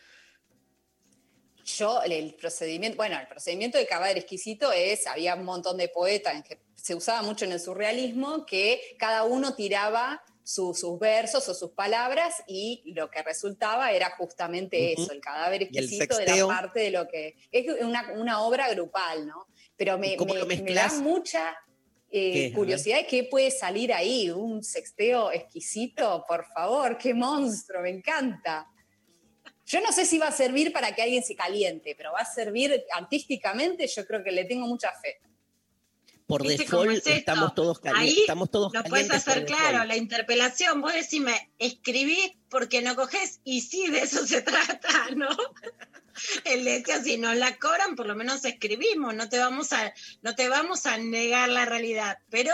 [1.65, 6.35] Yo, el procedimiento, bueno, el procedimiento de cadáver exquisito es, había un montón de poetas,
[6.35, 11.49] en que se usaba mucho en el surrealismo, que cada uno tiraba su- sus versos
[11.49, 16.19] o sus palabras y lo que resultaba era justamente eso, el cadáver Y el exquisito
[16.21, 17.35] era parte de lo que...
[17.51, 19.47] Es una, una obra grupal, ¿no?
[19.77, 21.57] Pero me, ¿Y cómo me- da mucha
[22.11, 27.89] eh, curiosidad de qué puede salir ahí, un sexteo exquisito, por favor, qué monstruo, me
[27.91, 28.69] encanta.
[29.75, 32.25] Yo no sé si va a servir para que alguien se caliente, pero va a
[32.33, 35.19] servir artísticamente, yo creo que le tengo mucha fe.
[36.29, 39.45] Por ¿Viste cómo default es estamos todos cali- Ahí estamos todos Lo puedes calientes hacer
[39.47, 39.89] claro, default.
[39.89, 40.81] la interpelación.
[40.81, 44.43] Vos decime, escribí porque no coges, y sí, de eso se
[44.81, 45.29] trata, ¿no?
[46.45, 49.93] Él decía, si nos la cobran, por lo menos escribimos, no te vamos a,
[50.23, 52.19] no te vamos a negar la realidad.
[52.31, 52.53] Pero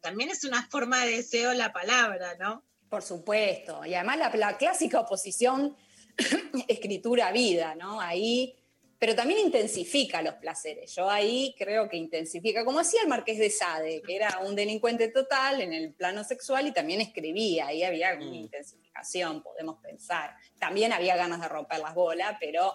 [0.00, 2.64] también es una forma de deseo la palabra, ¿no?
[2.88, 3.84] Por supuesto.
[3.84, 5.76] Y además la, la clásica oposición
[6.68, 8.00] escritura-vida, ¿no?
[8.00, 8.54] Ahí,
[8.98, 10.94] pero también intensifica los placeres.
[10.94, 15.08] Yo ahí creo que intensifica, como hacía el Marqués de Sade, que era un delincuente
[15.08, 20.34] total en el plano sexual y también escribía, ahí había una intensificación, podemos pensar.
[20.58, 22.74] También había ganas de romper las bolas, pero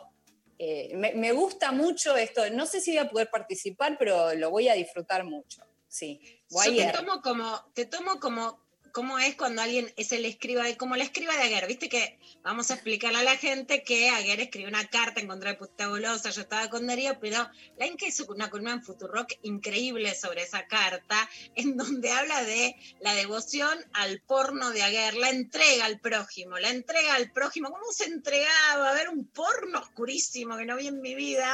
[0.60, 2.50] eh, me, me gusta mucho esto.
[2.50, 5.62] No sé si voy a poder participar, pero lo voy a disfrutar mucho.
[5.88, 6.20] Sí.
[6.50, 8.67] Yo te tomo como, te tomo como,
[8.98, 12.18] cómo es cuando alguien es el escriba, de- como la escriba de Aguer, viste que
[12.42, 15.86] vamos a explicarle a la gente que Aguer escribió una carta en contra de Puta
[15.86, 17.48] Golosa, yo estaba con Darío, pero
[17.78, 22.76] la que hizo una columna en Futurock increíble sobre esa carta, en donde habla de
[23.00, 27.92] la devoción al porno de Aguer, la entrega al prójimo, la entrega al prójimo, ¿cómo
[27.92, 31.54] se entregaba a ver un porno oscurísimo que no vi en mi vida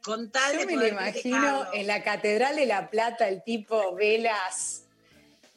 [0.00, 3.96] con tal Yo de me lo imagino en la Catedral de la Plata, el tipo
[3.96, 4.83] velas,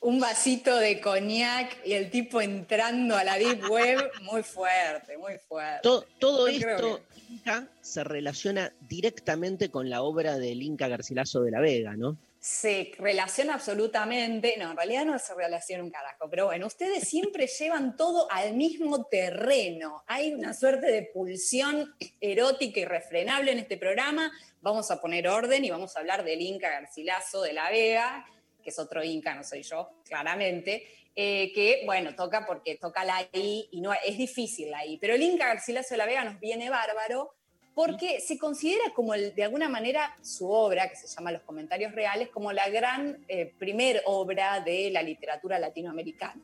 [0.01, 5.37] un vasito de coñac y el tipo entrando a la Deep Web, muy fuerte, muy
[5.37, 5.79] fuerte.
[5.83, 11.59] To- todo esto Inca, se relaciona directamente con la obra del Inca Garcilaso de la
[11.59, 12.17] Vega, ¿no?
[12.39, 17.47] Se relaciona absolutamente, no, en realidad no se relaciona un carajo, pero bueno, ustedes siempre
[17.59, 20.03] llevan todo al mismo terreno.
[20.07, 24.31] Hay una suerte de pulsión erótica irrefrenable en este programa.
[24.61, 28.25] Vamos a poner orden y vamos a hablar del Inca Garcilaso de la Vega,
[28.67, 30.85] que es otro Inca, no soy yo, claramente,
[31.15, 35.15] eh, que, bueno, toca porque toca la I y no es difícil la I, pero
[35.15, 37.33] el Inca Garcilaso de la Vega nos viene bárbaro
[37.73, 42.27] porque se considera como de alguna manera su obra, que se llama Los Comentarios Reales,
[42.27, 46.43] como la gran eh, primer obra de la literatura latinoamericana.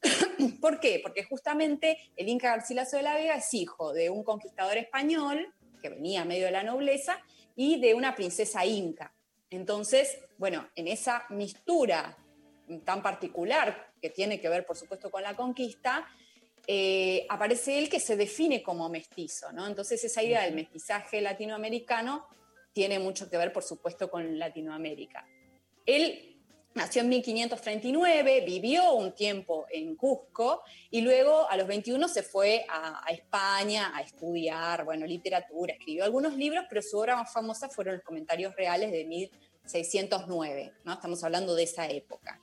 [0.60, 1.00] ¿Por qué?
[1.02, 5.52] Porque justamente el Inca Garcilaso de la Vega es hijo de un conquistador español
[5.82, 7.20] que venía medio de la nobleza
[7.56, 9.12] y de una princesa inca.
[9.54, 12.16] Entonces, bueno, en esa mistura
[12.84, 16.06] tan particular que tiene que ver, por supuesto, con la conquista,
[16.66, 19.66] eh, aparece él que se define como mestizo, ¿no?
[19.66, 22.26] Entonces esa idea del mestizaje latinoamericano
[22.72, 25.26] tiene mucho que ver, por supuesto, con Latinoamérica.
[25.84, 26.33] Él
[26.74, 32.64] nació en 1539, vivió un tiempo en Cusco y luego a los 21 se fue
[32.68, 37.68] a, a España a estudiar, bueno, literatura, escribió algunos libros, pero su obra más famosa
[37.68, 40.92] fueron los comentarios reales de 1609, ¿no?
[40.94, 42.40] Estamos hablando de esa época.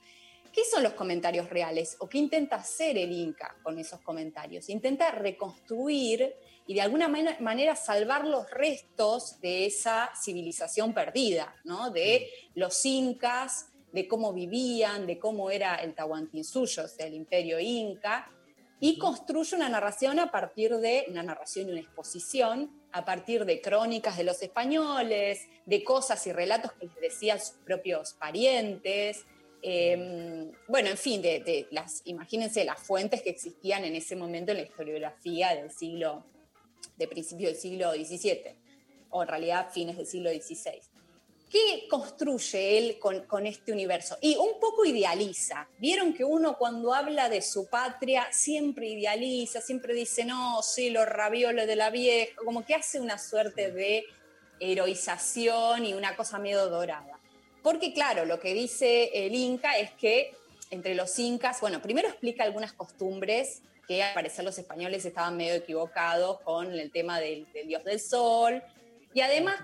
[0.52, 1.96] ¿Qué son los comentarios reales?
[2.00, 4.68] ¿O qué intenta hacer el Inca con esos comentarios?
[4.70, 6.36] Intenta reconstruir
[6.68, 11.90] y de alguna man- manera salvar los restos de esa civilización perdida, ¿no?
[11.90, 17.60] De los incas, de cómo vivían, de cómo era el Tahuantinsuyo, o sea, el imperio
[17.60, 18.32] inca,
[18.80, 23.62] y construye una narración a partir de una narración y una exposición, a partir de
[23.62, 29.26] crónicas de los españoles, de cosas y relatos que les decían sus propios parientes,
[29.62, 34.52] eh, bueno, en fin, de, de las, imagínense las fuentes que existían en ese momento
[34.52, 36.26] en la historiografía del siglo,
[36.98, 38.56] de principio del siglo XVII,
[39.10, 40.82] o en realidad fines del siglo XVI.
[41.52, 44.18] ¿Qué construye él con, con este universo?
[44.22, 45.68] Y un poco idealiza.
[45.80, 51.06] Vieron que uno cuando habla de su patria siempre idealiza, siempre dice, no, sí, los
[51.06, 54.06] ravioles de la vieja, como que hace una suerte de
[54.62, 57.20] heroización y una cosa medio dorada.
[57.62, 60.34] Porque claro, lo que dice el Inca es que
[60.70, 65.56] entre los incas, bueno, primero explica algunas costumbres que al parecer los españoles estaban medio
[65.56, 68.64] equivocados con el tema del, del dios del sol,
[69.14, 69.60] y además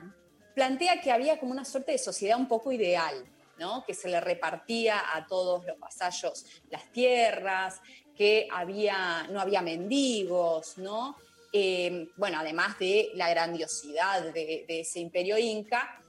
[0.58, 3.14] plantea que había como una suerte de sociedad un poco ideal,
[3.60, 3.86] ¿no?
[3.86, 7.80] que se le repartía a todos los vasallos las tierras,
[8.16, 11.16] que había, no había mendigos, ¿no?
[11.54, 16.02] Eh, bueno, además de la grandiosidad de, ese imperio inca,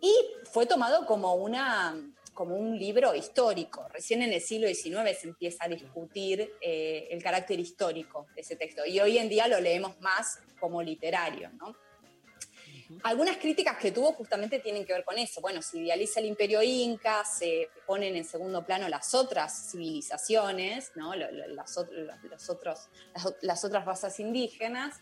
[0.00, 0.14] y
[0.50, 1.94] fue tomado como, una,
[2.32, 3.86] como un libro histórico.
[3.92, 8.56] Recién en el siglo XIX se empieza a discutir eh, el carácter histórico de ese
[8.56, 11.76] texto, y hoy en día lo leemos más como literario, ¿no?
[13.02, 15.40] Algunas críticas que tuvo justamente tienen que ver con eso.
[15.40, 21.14] Bueno, se idealiza el imperio inca, se ponen en segundo plano las otras civilizaciones, ¿no?
[21.14, 25.00] Las, los otros, las, las otras razas indígenas,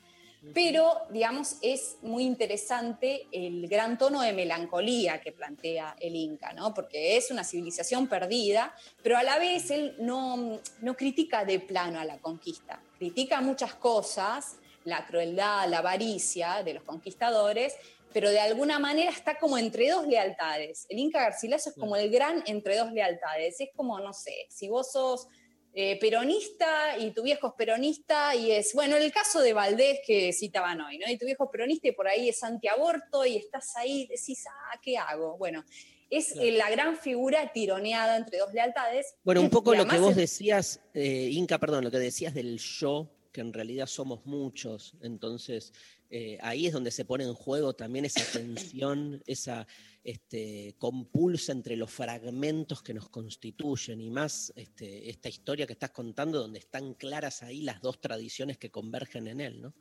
[0.55, 6.73] pero, digamos, es muy interesante el gran tono de melancolía que plantea el Inca, ¿no?
[6.73, 11.99] Porque es una civilización perdida, pero a la vez él no, no critica de plano
[11.99, 14.59] a la conquista, critica muchas cosas,
[14.89, 17.75] la crueldad, la avaricia de los conquistadores,
[18.13, 20.87] pero de alguna manera está como entre dos lealtades.
[20.89, 23.61] El Inca Garcilaso es como el gran entre dos lealtades.
[23.61, 25.27] Es como, no sé, si vos sos
[25.75, 30.33] eh, peronista y tu viejo es peronista y es, bueno, el caso de Valdés que
[30.33, 31.09] citaban hoy, ¿no?
[31.11, 34.81] Y tu viejo es peronista y por ahí es antiaborto y estás ahí, decís, ah,
[34.83, 35.37] ¿qué hago?
[35.37, 35.63] Bueno,
[36.11, 36.49] es Claro.
[36.49, 39.15] eh, la gran figura tironeada entre dos lealtades.
[39.23, 43.11] Bueno, un poco lo que vos decías, eh, Inca, perdón, lo que decías del yo,
[43.33, 45.73] que en realidad somos muchos, entonces
[46.11, 49.67] eh, ahí es donde se pone en juego también esa tensión, esa
[50.03, 55.91] este, compulsa entre los fragmentos que nos constituyen y más este, esta historia que estás
[55.91, 59.75] contando, donde están claras ahí las dos tradiciones que convergen en él, ¿no?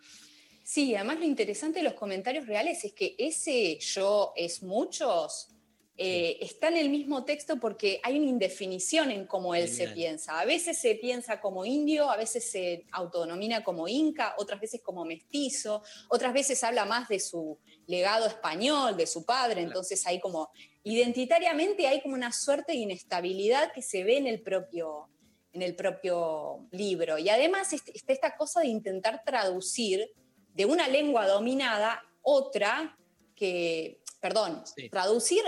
[0.64, 5.48] Sí, además lo interesante de los comentarios reales es que ese yo es muchos
[6.00, 10.40] eh, está en el mismo texto porque hay una indefinición en cómo él se piensa.
[10.40, 15.06] A veces se piensa como indio, a veces se autodenomina como inca, otras veces como
[15.06, 17.58] mestizo, otras veces habla más de su
[17.88, 20.50] legado español, de su padre, entonces hay como
[20.84, 25.10] identitariamente hay como una suerte de inestabilidad que se ve en el propio
[25.54, 27.18] en el propio libro.
[27.18, 30.08] Y además est- está esta cosa de intentar traducir
[30.54, 32.96] de una lengua dominada otra
[33.36, 35.42] que, perdón, traducir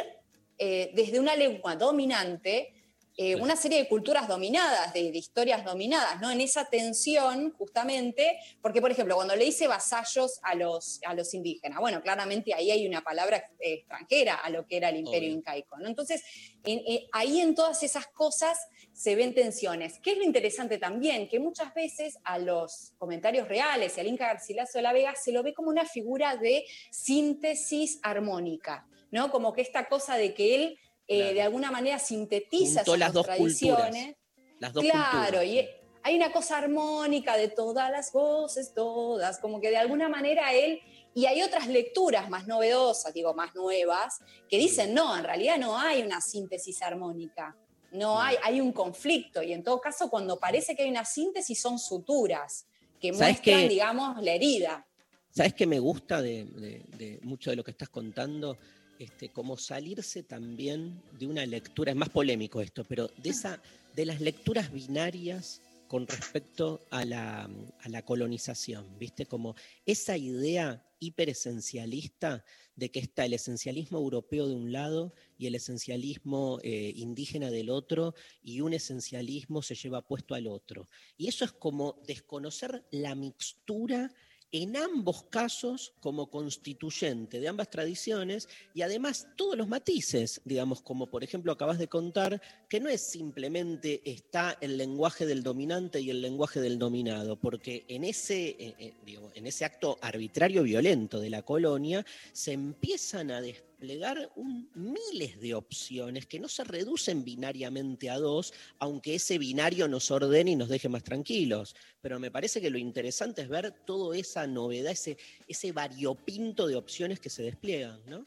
[0.60, 2.74] eh, desde una lengua dominante
[3.22, 6.32] eh, una serie de culturas dominadas, de, de historias dominadas, ¿no?
[6.32, 11.34] En esa tensión, justamente, porque, por ejemplo, cuando le dice vasallos a los, a los
[11.34, 15.28] indígenas, bueno, claramente ahí hay una palabra eh, extranjera a lo que era el imperio
[15.32, 15.38] Obvio.
[15.40, 15.88] incaico, ¿no?
[15.90, 16.24] Entonces,
[16.64, 18.58] en- en- ahí en todas esas cosas
[18.94, 20.00] se ven tensiones.
[20.02, 21.28] ¿Qué es lo interesante también?
[21.28, 25.34] Que muchas veces a los comentarios reales y al Inca Garcilaso de la Vega se
[25.34, 29.32] lo ve como una figura de síntesis armónica, ¿no?
[29.32, 31.34] Como que esta cosa de que él eh, Claro.
[31.34, 34.06] de alguna manera sintetiza esas las dos tradiciones.
[34.06, 34.16] culturas.
[34.60, 35.46] Las dos claro, culturas.
[35.46, 35.70] y
[36.04, 40.80] hay una cosa armónica de todas las voces, todas, como que de alguna manera él,
[41.16, 45.78] y hay otras lecturas más novedosas, digo, más nuevas, que dicen, no, en realidad no
[45.80, 47.58] hay una síntesis armónica,
[47.92, 51.60] no hay, hay un conflicto, y en todo caso cuando parece que hay una síntesis
[51.60, 52.68] son suturas,
[53.02, 53.68] que ¿Sabes muestran, qué?
[53.70, 54.86] digamos, la herida.
[55.32, 58.58] ¿Sabes qué me gusta de, de- de mucho de lo que estás contando?
[59.00, 63.62] Este, como salirse también de una lectura, es más polémico esto, pero de, esa,
[63.96, 67.50] de las lecturas binarias con respecto a la,
[67.80, 69.26] a la colonización, ¿viste?
[69.26, 69.56] Como
[69.86, 72.44] esa idea hiperesencialista
[72.76, 77.70] de que está el esencialismo europeo de un lado y el esencialismo eh, indígena del
[77.70, 80.90] otro, y un esencialismo se lleva puesto al otro.
[81.18, 84.12] Y eso es como desconocer la mixtura
[84.52, 91.08] en ambos casos como constituyente de ambas tradiciones y además todos los matices, digamos, como
[91.08, 96.10] por ejemplo acabas de contar, que no es simplemente está el lenguaje del dominante y
[96.10, 101.20] el lenguaje del dominado, porque en ese, eh, eh, digo, en ese acto arbitrario violento
[101.20, 103.42] de la colonia se empiezan a
[103.80, 104.30] desplegar
[104.76, 110.52] miles de opciones que no se reducen binariamente a dos, aunque ese binario nos ordene
[110.52, 111.76] y nos deje más tranquilos.
[112.02, 116.76] Pero me parece que lo interesante es ver toda esa novedad, ese, ese variopinto de
[116.76, 118.24] opciones que se despliegan, ¿no?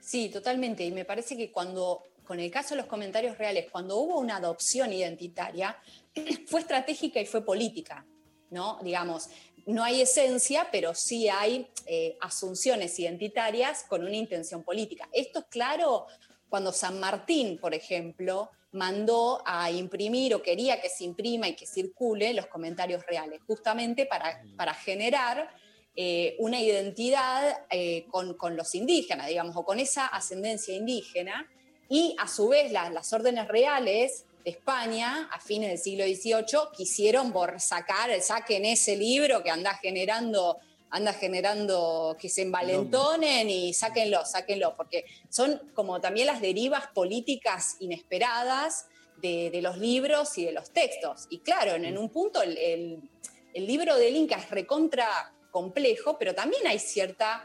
[0.00, 0.84] Sí, totalmente.
[0.84, 4.36] Y me parece que cuando, con el caso de los comentarios reales, cuando hubo una
[4.36, 5.76] adopción identitaria,
[6.46, 8.06] fue estratégica y fue política,
[8.50, 8.78] ¿no?
[8.82, 9.28] Digamos,
[9.66, 15.08] no hay esencia, pero sí hay eh, asunciones identitarias con una intención política.
[15.12, 16.06] Esto es claro
[16.48, 21.66] cuando San Martín, por ejemplo, mandó a imprimir o quería que se imprima y que
[21.66, 25.50] circule los comentarios reales, justamente para, para generar
[25.96, 31.46] eh, una identidad eh, con, con los indígenas, digamos, o con esa ascendencia indígena,
[31.90, 36.68] y a su vez la- las órdenes reales de España, a fines del siglo XVIII,
[36.76, 40.58] quisieron bor- sacar, saquen ese libro que anda generando,
[40.90, 47.76] anda generando que se envalentonen y sáquenlo, sáquenlo, porque son como también las derivas políticas
[47.80, 48.86] inesperadas
[49.20, 51.26] de, de los libros y de los textos.
[51.30, 53.02] Y claro, en, en un punto el, el-
[53.54, 57.44] el libro del Inca es recontra complejo, pero también hay cierta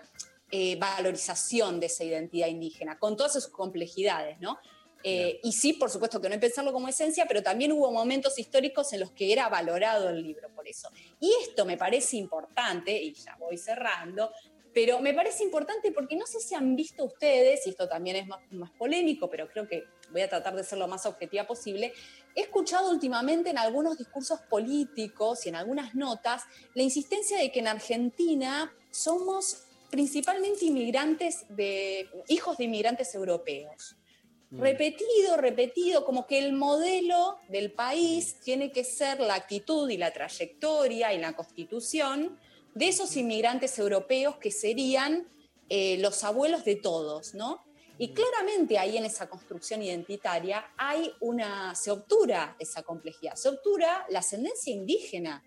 [0.51, 4.59] eh, valorización de esa identidad indígena, con todas sus complejidades, ¿no?
[5.03, 7.91] Eh, Y sí, por supuesto que no hay que pensarlo como esencia, pero también hubo
[7.91, 10.89] momentos históricos en los que era valorado el libro por eso.
[11.19, 14.31] Y esto me parece importante, y ya voy cerrando,
[14.73, 18.27] pero me parece importante porque no sé si han visto ustedes, y esto también es
[18.27, 21.93] más, más polémico, pero creo que voy a tratar de ser lo más objetiva posible,
[22.35, 26.43] he escuchado últimamente en algunos discursos políticos y en algunas notas
[26.73, 33.95] la insistencia de que en Argentina somos principalmente inmigrantes de hijos de inmigrantes europeos.
[34.57, 40.11] Repetido, repetido, como que el modelo del país tiene que ser la actitud y la
[40.11, 42.37] trayectoria y la constitución
[42.75, 45.27] de esos inmigrantes europeos que serían
[45.69, 47.63] eh, los abuelos de todos, ¿no?
[47.97, 54.05] Y claramente ahí en esa construcción identitaria hay una, se obtura esa complejidad, se obtura
[54.09, 55.43] la ascendencia indígena,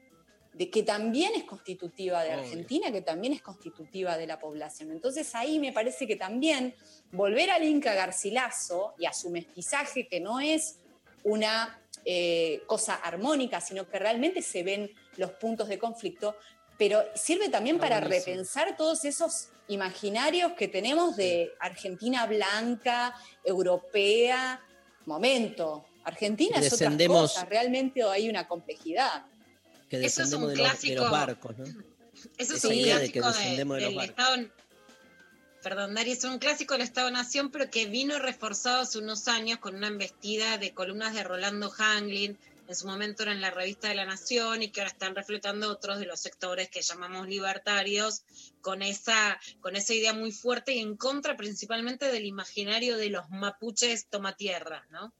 [0.56, 2.32] de que también es constitutiva de.
[2.32, 4.90] Argentina, que también es constitutiva de la población.
[4.90, 6.74] Entonces ahí me parece que también
[7.12, 10.78] volver al Inca Garcilaso y a su mestizaje, que no es
[11.24, 16.36] una eh, cosa armónica, sino que realmente se ven los puntos de conflicto,
[16.78, 23.14] pero sirve también para repensar todos esos imaginarios que tenemos de Argentina blanca,
[23.44, 24.62] europea.
[25.04, 29.26] Momento, Argentina es otra cosa, realmente hay una complejidad.
[29.88, 31.64] Que Eso es un descendemos de los, de los barcos, ¿no?
[31.64, 31.74] Eso
[32.38, 34.10] es Esa un idea de que clásico de- descendemos de los del barcos.
[34.24, 34.50] Estado.
[35.62, 39.74] Perdón, Dari, es un clásico del Estado-Nación, pero que vino reforzado hace unos años con
[39.74, 42.38] una embestida de columnas de Rolando Hanglin.
[42.68, 45.70] En su momento era en la revista de la Nación y que ahora están reflotando
[45.70, 48.22] otros de los sectores que llamamos libertarios
[48.60, 53.28] con esa, con esa idea muy fuerte y en contra principalmente del imaginario de los
[53.30, 55.12] mapuches tomatierras, ¿no?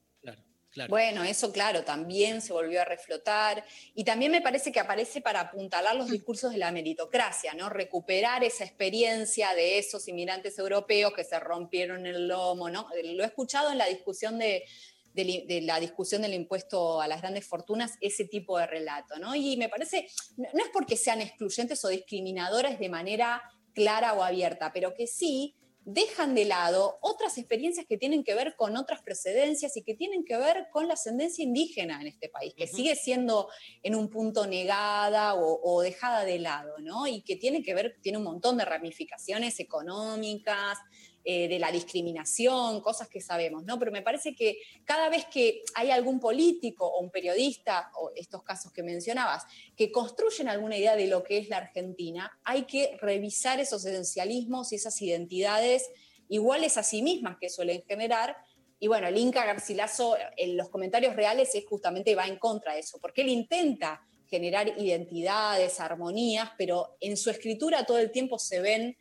[0.88, 5.40] Bueno, eso claro, también se volvió a reflotar y también me parece que aparece para
[5.40, 7.68] apuntalar los discursos de la meritocracia, ¿no?
[7.68, 12.88] Recuperar esa experiencia de esos inmigrantes europeos que se rompieron el lomo, ¿no?
[13.02, 14.64] Lo he escuchado en la discusión de,
[15.12, 19.34] de, de la discusión del impuesto a las grandes fortunas, ese tipo de relato, ¿no?
[19.34, 23.42] Y me parece, no, no es porque sean excluyentes o discriminadores de manera
[23.72, 25.54] clara o abierta, pero que sí
[25.86, 30.24] dejan de lado otras experiencias que tienen que ver con otras precedencias y que tienen
[30.24, 33.48] que ver con la ascendencia indígena en este país, que sigue siendo
[33.84, 37.06] en un punto negada o, o dejada de lado, ¿no?
[37.06, 40.76] Y que tiene que ver, tiene un montón de ramificaciones económicas,
[41.28, 43.80] eh, de la discriminación, cosas que sabemos, ¿no?
[43.80, 48.44] Pero me parece que cada vez que hay algún político o un periodista, o estos
[48.44, 49.42] casos que mencionabas,
[49.76, 54.70] que construyen alguna idea de lo que es la Argentina, hay que revisar esos esencialismos
[54.70, 55.90] y esas identidades
[56.28, 58.36] iguales a sí mismas que suelen generar.
[58.78, 62.78] Y bueno, el Inca Garcilaso en los comentarios reales es justamente va en contra de
[62.78, 68.60] eso, porque él intenta generar identidades, armonías, pero en su escritura todo el tiempo se
[68.60, 68.96] ven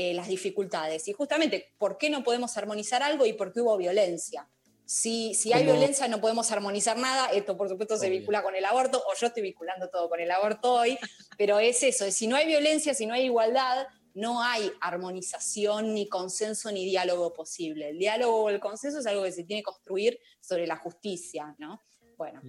[0.00, 1.08] eh, las dificultades.
[1.08, 4.48] Y justamente, ¿por qué no podemos armonizar algo y por qué hubo violencia?
[4.84, 8.54] Si, si hay Como- violencia no podemos armonizar nada, esto por supuesto se vincula con
[8.54, 10.96] el aborto, o yo estoy vinculando todo con el aborto hoy,
[11.36, 16.08] pero es eso, si no hay violencia, si no hay igualdad, no hay armonización, ni
[16.08, 17.88] consenso, ni diálogo posible.
[17.90, 21.54] El diálogo o el consenso es algo que se tiene que construir sobre la justicia,
[21.58, 21.82] ¿no?
[22.16, 22.40] Bueno,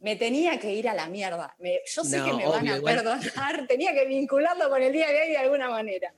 [0.00, 1.54] me tenía que ir a la mierda.
[1.58, 2.96] Me- yo sé No, que me van a igual.
[2.96, 6.12] perdonar, tenía que vincularlo con el día de hoy de alguna manera.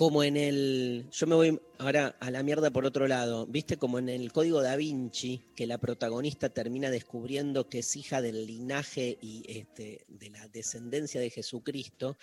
[0.00, 1.10] Como en el.
[1.12, 3.44] Yo me voy ahora a la mierda por otro lado.
[3.44, 3.76] ¿Viste?
[3.76, 8.46] Como en el código da Vinci, que la protagonista termina descubriendo que es hija del
[8.46, 12.16] linaje y este, de la descendencia de Jesucristo.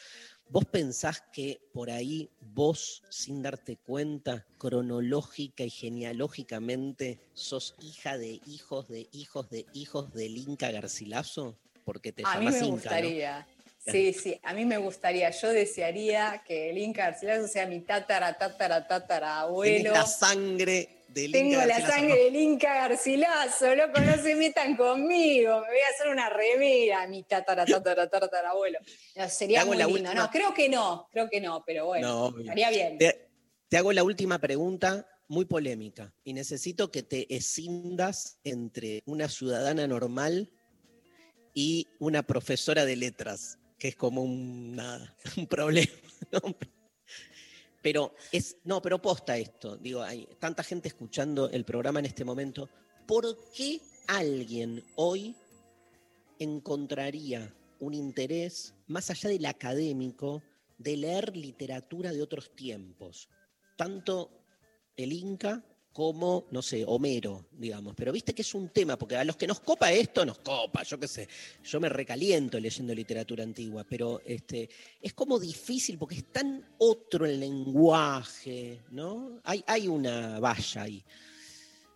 [0.50, 8.42] ¿Vos pensás que por ahí vos, sin darte cuenta, cronológica y genealógicamente, sos hija de
[8.48, 11.60] hijos de hijos de hijos del Inca Garcilaso?
[11.86, 13.57] Porque te A mí llamas me Inca, ¿no?
[13.92, 15.30] Sí, sí, a mí me gustaría.
[15.32, 19.92] Yo desearía que el Inca Garcilaso sea mi tatara, tatara, tatara abuelo.
[19.92, 21.94] La sangre del Tengo Inca la Garcilaso.
[21.96, 25.62] sangre del Inca Garcilaso, loco, no se metan conmigo.
[25.62, 28.80] Me voy a hacer una remera, mi tatara, tatara, tatara abuelo.
[29.16, 30.02] No, sería muy la lindo.
[30.10, 32.98] última- No, creo que no, creo que no, pero bueno, No, estaría bien.
[32.98, 33.30] Te,
[33.70, 39.86] te hago la última pregunta, muy polémica, y necesito que te escindas entre una ciudadana
[39.88, 40.50] normal
[41.54, 44.78] y una profesora de letras, que es como un,
[45.50, 45.92] problema.
[47.82, 49.78] Pero es, no, pero posta esto.
[49.78, 52.70] Digo, hay tanta gente escuchando el programa en este momento.
[53.06, 55.34] ¿Por qué alguien hoy
[56.38, 60.44] encontraría un interés más allá del académico
[60.78, 63.30] de leer literatura de otros tiempos?
[63.78, 64.32] Tanto
[64.98, 65.64] el Inca
[65.98, 67.96] como, no sé, Homero, digamos.
[67.96, 70.84] Pero viste que es un tema, porque a los que nos copa esto, nos copa,
[70.84, 71.28] yo qué sé.
[71.64, 74.70] Yo me recaliento leyendo literatura antigua, pero este,
[75.02, 79.42] es como difícil porque es tan otro el lenguaje, ¿no?
[79.44, 81.04] Hay, hay una valla ahí.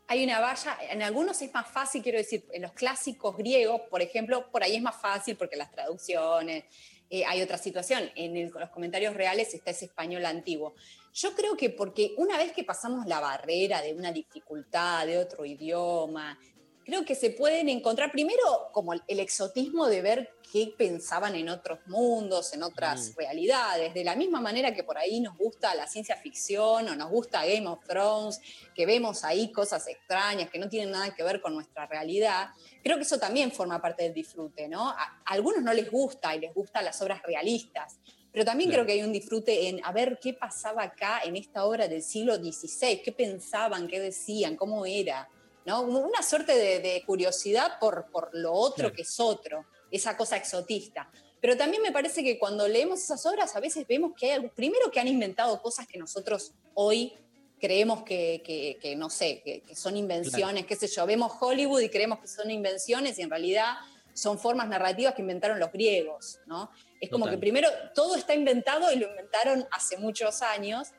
[0.07, 4.01] Hay una valla, en algunos es más fácil, quiero decir, en los clásicos griegos, por
[4.01, 6.63] ejemplo, por ahí es más fácil porque las traducciones,
[7.11, 8.09] eh, hay otra situación.
[8.15, 10.73] En los comentarios reales está ese español antiguo.
[11.13, 15.45] Yo creo que porque una vez que pasamos la barrera de una dificultad, de otro
[15.45, 16.37] idioma,
[16.83, 21.79] creo que se pueden encontrar primero como el, exotismo de ver qué pensaban en otros
[21.85, 23.17] mundos, en otras Mm.
[23.17, 27.09] realidades, de la misma manera que por ahí nos gusta la ciencia ficción o nos
[27.09, 28.41] gusta Game of Thrones,
[28.75, 32.49] que vemos ahí cosas extrañas que no tienen nada que ver con nuestra realidad,
[32.83, 34.89] creo que eso también forma parte del disfrute, ¿no?
[34.89, 37.99] A algunos no les gusta y les gustan las obras realistas,
[38.31, 38.83] pero también Claro.
[38.83, 42.01] creo que hay un disfrute en a ver qué pasaba acá en esta obra del
[42.01, 45.27] siglo XVI, qué pensaban, qué decían, cómo era,
[45.65, 45.81] ¿no?
[45.81, 48.95] Una suerte de, de curiosidad por, por lo otro Claro.
[48.95, 51.11] que es otro, esa cosa exotista.
[51.41, 54.51] Pero también me parece que cuando leemos esas obras a veces vemos que hay, algo-
[54.53, 57.13] primero que han inventado cosas que nosotros hoy
[57.59, 61.81] creemos que, que- que, no sé, que, que son invenciones, qué sé yo, vemos Hollywood
[61.81, 63.73] y creemos que son invenciones y en realidad
[64.13, 66.69] son formas narrativas que inventaron los griegos, ¿no?
[67.01, 67.35] Es como Total.
[67.37, 70.89] que primero todo está inventado y lo inventaron hace muchos años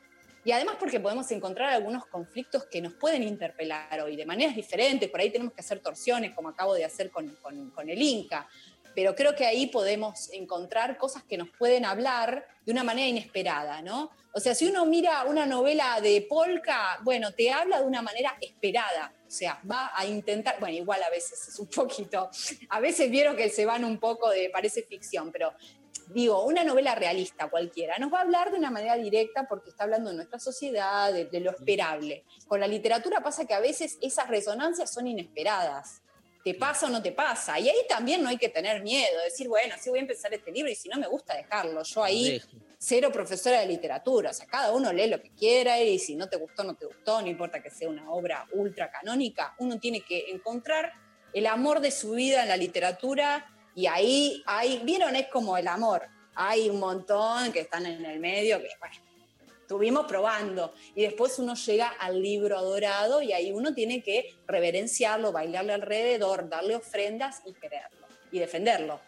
[0.45, 5.09] y además porque podemos encontrar algunos conflictos que nos pueden interpelar hoy de maneras diferentes,
[5.09, 8.47] por ahí tenemos que hacer torsiones como acabo de hacer con, con- con el Inca,
[8.93, 13.81] pero creo que ahí podemos encontrar cosas que nos pueden hablar de una manera inesperada,
[13.81, 14.11] ¿no?
[14.33, 18.37] O sea, si uno mira una novela de Polka, bueno, te habla de una manera
[18.41, 22.29] esperada, o sea, va a intentar, bueno, igual a veces es un poquito,
[22.69, 25.53] a veces vieron que se van un poco de, parece ficción, pero
[26.07, 29.83] digo, una novela realista cualquiera, nos va a hablar de una manera directa porque está
[29.83, 32.25] hablando de nuestra sociedad, de, de lo esperable.
[32.47, 36.01] Con la literatura pasa que a veces esas resonancias son inesperadas.
[36.43, 37.57] ¿Te pasa o no te pasa?
[37.57, 40.51] Y ahí también no hay que tener miedo, decir, bueno, sí voy a empezar este
[40.51, 41.83] libro y si no me gusta dejarlo.
[41.83, 42.41] Yo ahí,
[42.77, 46.27] cero profesora de literatura, o sea, cada uno lee lo que quiera y si no
[46.27, 50.01] te gustó, no te gustó, no importa que sea una obra ultra canónica, uno tiene
[50.01, 50.91] que encontrar
[51.31, 55.67] el amor de su vida en la literatura y ahí hay, vieron, es como el
[55.67, 56.03] amor.
[56.35, 58.95] Hay un montón que están en el medio que, bueno,
[59.61, 65.31] estuvimos probando y después uno llega al libro adorado y ahí uno tiene que reverenciarlo,
[65.31, 68.99] bailarle alrededor, darle ofrendas y quererlo y defenderlo.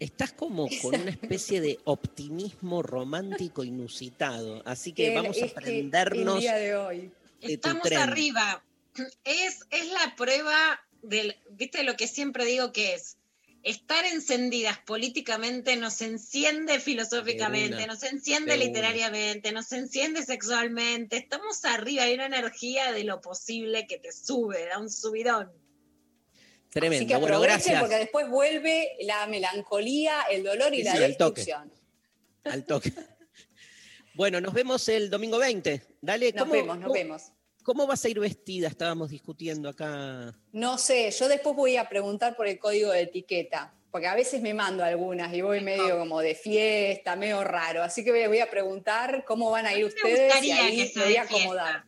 [0.00, 6.34] Estás como con una especie de optimismo romántico inusitado, así que El- vamos a aprendernos
[6.36, 6.98] el día de hoy.
[7.40, 7.98] de tu Estamos tren.
[8.00, 8.62] arriba.
[9.24, 10.80] Es, es la prueba
[11.50, 13.18] viste lo que siempre digo que es,
[13.62, 22.14] estar encendidas políticamente nos enciende filosóficamente, nos enciende literariamente, nos enciende sexualmente, estamos arriba, hay
[22.14, 25.50] una energía de lo posible que te sube, da un subidón.
[26.70, 26.96] Tremendo.
[26.96, 27.80] Así que bueno, aprovechen gracias.
[27.80, 31.40] porque después vuelve la melancolía, el dolor y Sí, la sí, al toque.
[31.40, 31.72] destrucción.
[32.44, 32.92] Al toque.
[34.16, 35.82] Bueno, nos vemos el domingo 20.
[36.00, 37.32] Dale, Nos vemos, nos vemos.
[37.64, 38.68] ¿Cómo vas a ir vestida?
[38.68, 40.34] Estábamos discutiendo acá.
[40.52, 44.42] No sé, yo después voy a preguntar por el código de etiqueta, porque a veces
[44.42, 47.82] me mando algunas y voy medio como de fiesta, medio raro.
[47.82, 51.16] Así que voy, voy a preguntar cómo van a ir ustedes y ahí me voy
[51.16, 51.84] a acomodar.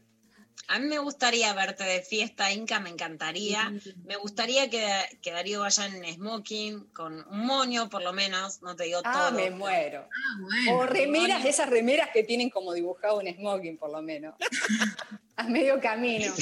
[0.69, 3.73] A mí me gustaría verte de fiesta, Inca, me encantaría.
[4.05, 4.85] Me gustaría que,
[5.23, 9.29] que Darío vaya en smoking, con un moño por lo menos, no te digo Ah,
[9.29, 9.39] todo.
[9.39, 10.09] me muero.
[10.41, 10.79] bueno.
[10.79, 11.51] o remeras, Moño.
[11.51, 14.35] esas remeras que tienen como dibujado un smoking, por lo menos.
[15.37, 16.35] a medio camino.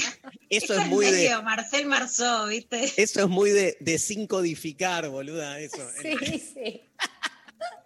[0.49, 1.35] Eso es muy de.
[1.43, 2.91] Marcel Marceau, ¿viste?
[2.97, 5.59] Eso es muy de, de sin codificar, boluda.
[5.59, 5.87] Eso.
[6.01, 6.81] Sí, sí.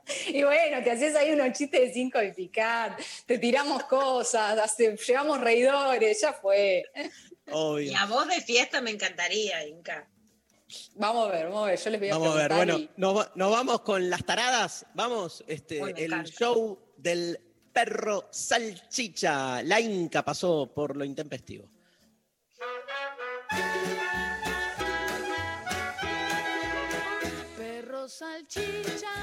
[0.28, 4.96] Y bueno, te haces ahí unos chistes de cinco y picar, te tiramos cosas, hace-
[4.98, 6.84] llevamos reidores, ya fue.
[7.52, 7.92] Obvio.
[7.92, 10.08] Y a vos de fiesta me encantaría, Inca.
[10.96, 12.90] Vamos a ver, vamos a ver, yo les voy a Vamos a ver, bueno, y-
[12.98, 14.86] nos, va- nos vamos con las taradas.
[14.94, 16.30] Vamos, este, Uy, el encanta.
[16.32, 17.40] show del
[17.74, 19.64] perro salchicha.
[19.64, 21.68] La Inca pasó por lo intempestivo.
[27.58, 29.14] Perro salchicha,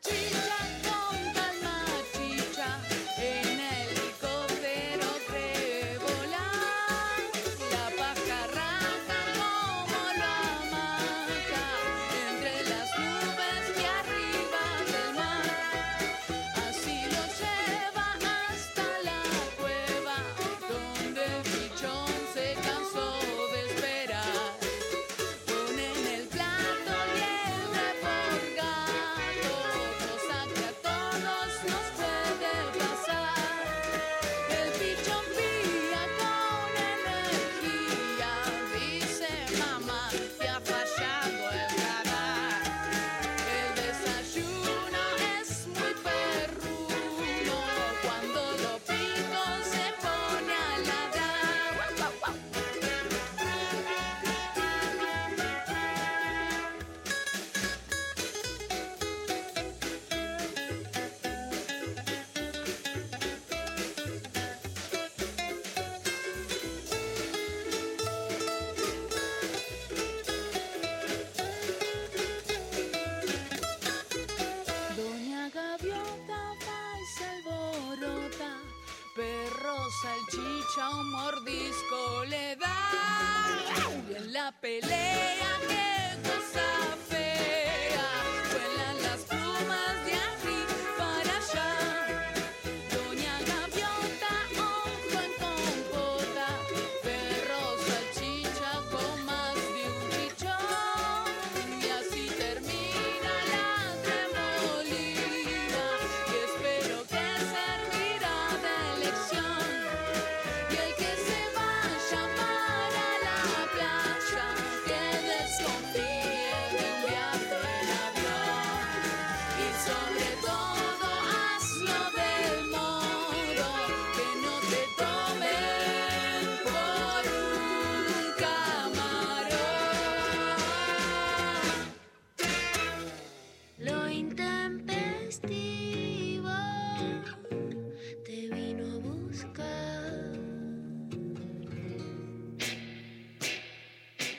[0.00, 0.61] Perro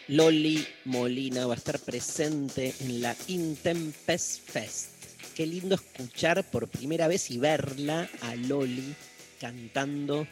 [0.10, 4.90] Loli Molina va a estar presente en la Intempest Fest.
[5.36, 8.94] Qué lindo escuchar por primera vez y verla a Loli
[9.40, 10.28] cantando.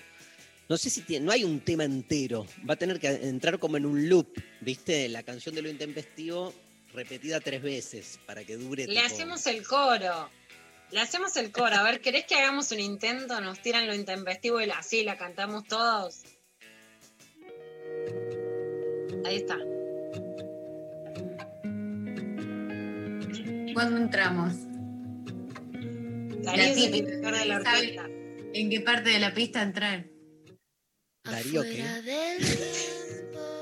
[0.70, 2.46] No sé si tiene, no hay un tema entero.
[2.70, 4.28] Va a tener que entrar como en un loop,
[4.62, 5.08] ¿viste?
[5.10, 6.54] La canción de lo intempestivo
[6.94, 8.88] repetida tres veces para que dure.
[8.88, 10.30] Le tipo- hacemos el coro.
[10.92, 11.76] Le hacemos el coro.
[11.76, 13.40] A ver, ¿querés que hagamos un intento?
[13.42, 16.20] Nos tiran lo intempestivo y así la cantamos todos.
[19.32, 19.56] Ahí está.
[23.74, 24.54] ¿Cuándo entramos?
[26.44, 28.06] Darío es el director de la ¿Sabe orquesta.
[28.54, 30.06] ¿En qué parte de la pista entrar?
[31.24, 31.86] Darío, ¿qué?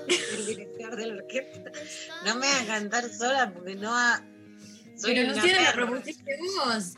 [0.07, 1.71] El director de la orquesta.
[2.25, 4.25] No me hagas cantar sola porque no ha...
[4.97, 6.35] Soy Pero Luciana, la propusiste
[6.65, 6.93] vos.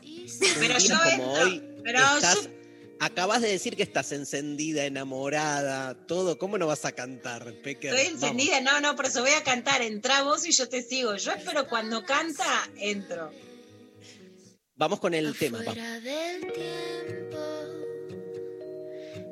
[0.58, 2.50] Pero yo como entro, hoy pero estás- yo-
[3.02, 6.38] acabas de decir que estás encendida, enamorada, todo.
[6.38, 7.94] ¿Cómo no vas a cantar, Pecker?
[7.94, 9.82] Estoy encendida, no, no, por eso voy a cantar.
[9.82, 11.16] Entra vos y yo te sigo.
[11.16, 13.32] Yo espero cuando canta, entro.
[14.76, 15.62] Vamos, con el tema.
[15.62, 17.38] Fuera del tiempo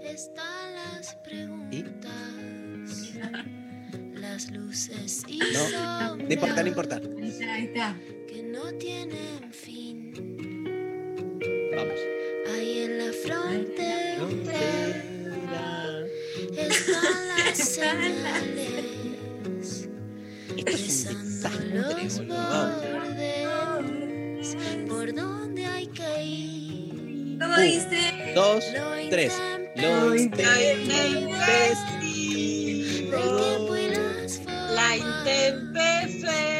[0.02, 2.10] están las preguntas,
[4.14, 6.96] las luces y No, no importa, no importa.
[6.96, 7.96] Ahí está, ahí está.
[8.26, 10.12] que no tienen fin.
[11.76, 12.00] Vamos.
[12.52, 14.00] Ahí en la frontera
[16.56, 18.84] están las señales,
[20.56, 22.26] Esto es un desastre,
[23.46, 24.56] bordes
[24.88, 27.38] por donde hay que ir.
[27.40, 28.32] ¿Cómo dice?
[28.34, 28.64] Dos,
[29.10, 29.32] tres.
[29.76, 31.30] Lo intempestivo.
[34.74, 36.59] La intempestes.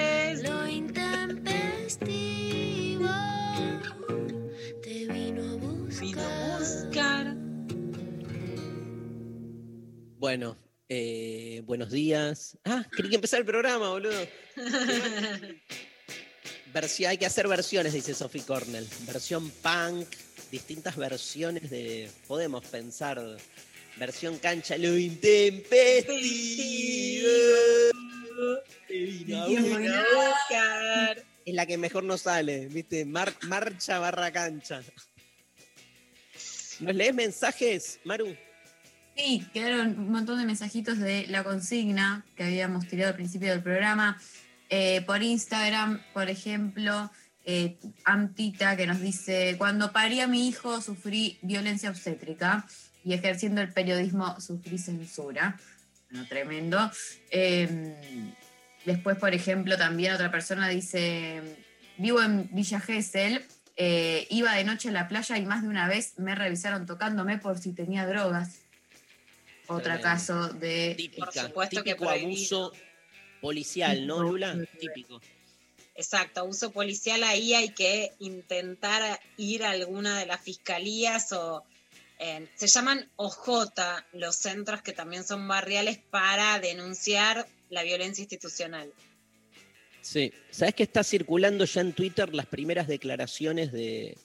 [10.20, 10.54] Bueno,
[10.90, 12.58] eh, buenos días.
[12.66, 14.28] Ah, quería empezar el programa, boludo.
[16.74, 18.86] Versi- hay que hacer versiones, dice Sophie Cornell.
[19.06, 20.06] Versión punk,
[20.50, 22.10] distintas versiones de.
[22.28, 23.18] Podemos pensar.
[23.96, 27.30] Versión cancha, lo intempestivo.
[31.46, 33.06] Es la que mejor nos sale, ¿viste?
[33.06, 34.82] Mar- marcha barra cancha.
[36.80, 38.36] ¿Nos lees mensajes, Maru?
[39.22, 43.62] Sí, quedaron un montón de mensajitos de la consigna que habíamos tirado al principio del
[43.62, 44.18] programa.
[44.70, 47.10] Eh, por Instagram, por ejemplo,
[47.44, 52.64] eh, Amtita que nos dice, cuando parí a mi hijo sufrí violencia obstétrica
[53.04, 55.58] y ejerciendo el periodismo sufrí censura.
[56.10, 56.90] Bueno, tremendo.
[57.30, 58.26] Eh,
[58.86, 61.42] después, por ejemplo, también otra persona dice,
[61.98, 63.44] vivo en Villa Gesell,
[63.76, 67.36] eh, iba de noche a la playa y más de una vez me revisaron tocándome
[67.36, 68.60] por si tenía drogas.
[69.70, 70.02] Otro Tremendo.
[70.02, 70.94] caso de...
[70.96, 72.66] Típica, supuesto que típico prohibido.
[72.66, 72.72] abuso
[73.40, 74.22] policial, ¿no.
[74.22, 74.56] Lula?
[74.78, 75.20] Típico.
[75.94, 81.62] Exacto, uso policial ahí hay que intentar ir a alguna de las fiscalías o
[82.18, 83.48] eh, se llaman OJ,
[84.14, 88.92] los centros que también son barriales para denunciar la violencia institucional.
[90.00, 90.32] Sí.
[90.50, 94.18] ¿Sabes que está circulando ya en Twitter las primeras declaraciones de,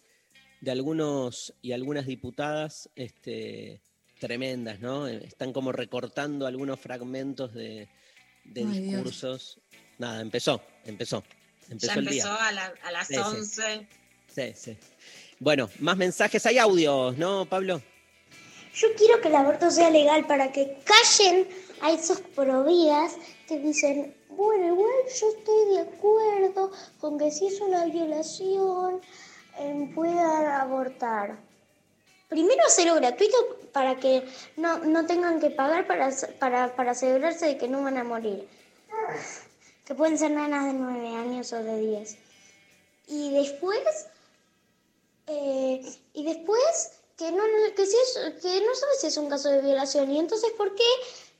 [0.61, 3.81] de algunos y algunas diputadas este,
[4.29, 5.07] tremendas, ¿no?
[5.07, 7.87] Eh, Están como recortando algunos fragmentos de,
[8.43, 8.83] de Ay, Dios.
[9.03, 9.59] discursos.
[9.99, 11.23] Nada, empezó, empezó.
[11.69, 12.45] Empezó ya el empezó día.
[12.47, 13.19] a, la- a las Sí, sí.
[13.21, 13.87] 11.
[14.27, 14.77] Sí, sí.
[15.39, 16.43] Bueno, más mensajes.
[16.47, 17.81] Hay audios, ¿no, Pablo?
[18.73, 21.47] Yo quiero que el aborto sea legal para que callen
[21.81, 23.15] a esos provías
[23.47, 28.99] que dicen, bueno, igual yo estoy de acuerdo con que si es una violación
[29.59, 31.37] eh, puedan abortar.
[32.35, 33.37] Primero hacerlo gratuito
[33.71, 37.97] para que no, no tengan que pagar para, para, para asegurarse de que no van
[37.97, 38.45] a morir.
[39.85, 42.17] Que pueden ser nenas de 9 años o de 10.
[43.07, 44.07] Y después
[45.27, 45.81] eh,
[46.13, 47.41] y después que no
[47.73, 50.75] que si es, que no sabes si es un caso de violación y entonces por
[50.75, 50.83] qué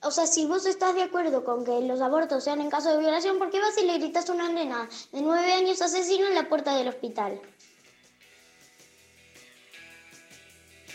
[0.01, 2.99] o sea si vos estás de acuerdo con que los abortos sean en caso de
[2.99, 6.35] violación por qué vas y le gritas a una nena de nueve años asesino en
[6.35, 7.41] la puerta del hospital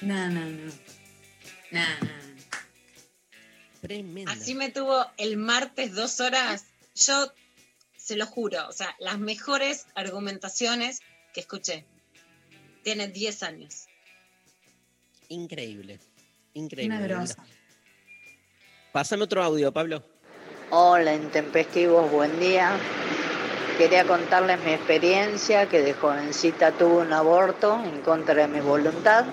[0.03, 0.73] No, no, no.
[1.71, 2.21] No, no.
[3.81, 4.33] Tremenda.
[4.33, 6.67] Así me tuvo el martes dos horas.
[6.95, 7.33] Yo
[7.97, 11.01] se lo juro, o sea, las mejores argumentaciones
[11.33, 11.87] que escuché.
[12.83, 13.87] Tiene 10 años.
[15.29, 16.01] Increíble.
[16.55, 16.97] Increíble.
[16.97, 17.45] Una grosa.
[18.93, 20.03] Pásame otro audio, Pablo.
[20.71, 22.77] Hola, intempestivos, buen día.
[23.79, 29.25] Quería contarles mi experiencia, que de jovencita tuve un aborto en contra de mi voluntad.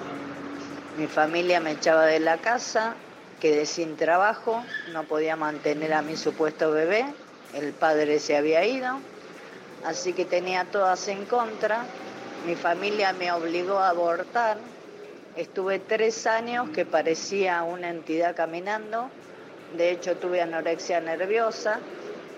[0.98, 2.96] Mi familia me echaba de la casa,
[3.40, 4.64] quedé sin trabajo,
[4.94, 7.06] no podía mantener a mi supuesto bebé,
[7.54, 8.98] el padre se había ido,
[9.86, 11.86] así que tenía todas en contra.
[12.48, 14.58] Mi familia me obligó a abortar.
[15.36, 19.10] Estuve tres años que parecía una entidad caminando.
[19.78, 21.78] De hecho, tuve anorexia nerviosa.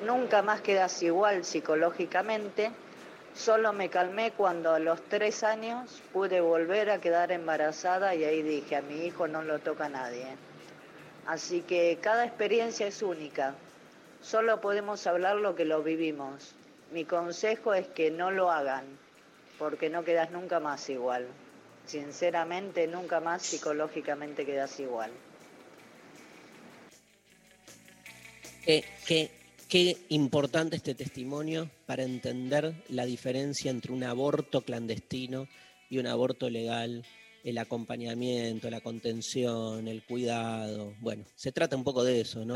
[0.06, 2.72] Nunca más quedas igual psicológicamente.
[3.35, 8.41] Solo me calmé cuando a los tres años pude volver a quedar embarazada y ahí
[8.41, 10.26] dije, a mi hijo no lo toca nadie.
[11.26, 13.56] Así que cada experiencia es única.
[14.22, 16.53] Solo podemos hablar lo que lo vivimos.
[16.91, 18.85] Mi consejo es que no lo hagan,
[19.57, 21.27] porque no quedas nunca más igual.
[21.85, 25.11] Sinceramente, nunca más psicológicamente quedas igual.
[28.65, 29.39] Qué, qué-
[29.69, 35.47] qué importante este testimonio para entender la diferencia entre un aborto clandestino
[35.89, 37.05] y un aborto legal,
[37.43, 40.95] el acompañamiento, la contención, el cuidado.
[40.99, 42.55] Bueno, se trata un poco de eso, ¿no?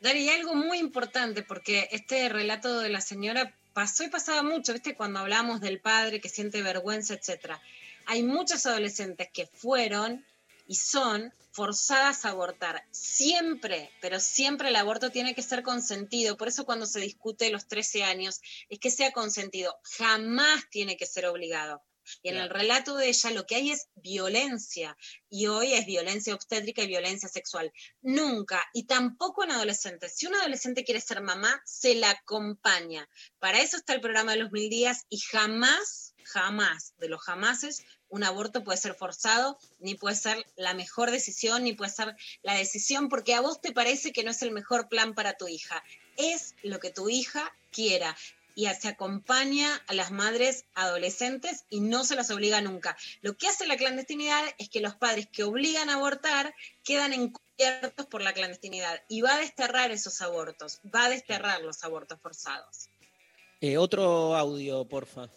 [0.00, 4.94] Dari, algo muy importante, porque este relato de la señora pasó y pasaba mucho, ¿viste?
[4.94, 7.60] Cuando hablamos del padre que siente vergüenza, etcétera.
[8.06, 10.24] Hay muchos adolescentes que fueron
[10.70, 12.86] y son forzadas a abortar.
[12.92, 16.36] Siempre, pero siempre el aborto tiene que ser consentido.
[16.36, 19.76] Por eso cuando se discute los 13 años, es que sea consentido.
[19.82, 21.82] Jamás tiene que ser obligado.
[22.22, 24.96] Y en el relato de ella lo que hay es violencia.
[25.28, 27.72] Y hoy es violencia obstétrica y violencia sexual.
[28.02, 30.16] Nunca, y tampoco en adolescentes.
[30.16, 33.08] Si un adolescente quiere ser mamá, se la acompaña.
[33.38, 37.84] Para eso está el programa de los mil días y jamás, jamás, de los jamases,
[38.08, 42.54] un aborto puede ser forzado, ni puede ser la mejor decisión, ni puede ser la
[42.54, 45.82] decisión porque a vos te parece que no es el mejor plan para tu hija.
[46.16, 48.16] Es lo que tu hija quiera
[48.54, 52.96] y se acompaña a las madres adolescentes y no se las obliga nunca.
[53.20, 56.54] Lo que hace la clandestinidad es que los padres que obligan a abortar
[56.84, 61.84] quedan encubiertos por la clandestinidad y va a desterrar esos abortos, va a desterrar los
[61.84, 62.88] abortos forzados.
[63.60, 65.28] Eh, otro audio, porfa.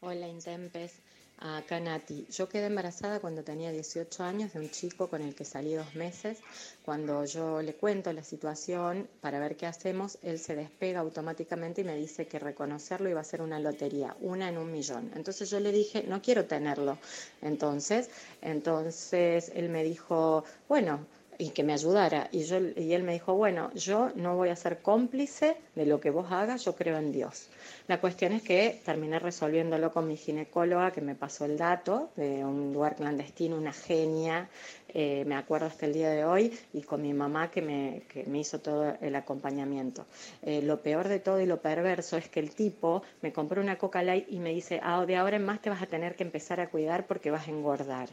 [0.00, 1.00] Hola Intempes,
[1.42, 2.26] acá Nati.
[2.30, 5.94] Yo quedé embarazada cuando tenía 18 años de un chico con el que salí dos
[5.94, 6.38] meses.
[6.84, 11.84] Cuando yo le cuento la situación para ver qué hacemos, él se despega automáticamente y
[11.84, 15.10] me dice que reconocerlo iba a ser una lotería, una en un millón.
[15.14, 16.98] Entonces yo le dije, no quiero tenerlo.
[17.40, 18.10] Entonces,
[18.40, 21.06] entonces él me dijo, bueno,
[21.42, 22.28] y que me ayudara.
[22.30, 25.98] Y, yo, y él me dijo, bueno, yo no voy a ser cómplice de lo
[26.00, 27.48] que vos hagas, yo creo en Dios.
[27.88, 32.44] La cuestión es que terminé resolviéndolo con mi ginecóloga que me pasó el dato de
[32.44, 34.48] un lugar clandestino, una genia,
[34.94, 38.22] eh, me acuerdo hasta el día de hoy, y con mi mamá que me, que
[38.24, 40.06] me hizo todo el acompañamiento.
[40.42, 43.78] Eh, lo peor de todo y lo perverso es que el tipo me compró una
[43.78, 46.22] Coca Light y me dice, ah, de ahora en más te vas a tener que
[46.22, 48.10] empezar a cuidar porque vas a engordar.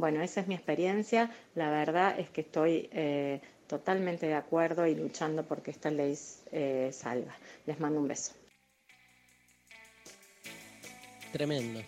[0.00, 1.30] Bueno, esa es mi experiencia.
[1.54, 6.18] La verdad es que estoy eh, totalmente de acuerdo y luchando porque esta ley
[6.52, 7.36] eh, salga.
[7.66, 8.32] Les mando un beso.
[11.32, 11.82] Tremendo.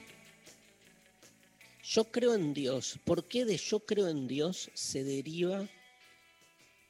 [1.83, 3.01] Yo creo en Dios.
[3.03, 5.67] ¿Por qué de yo creo en Dios se deriva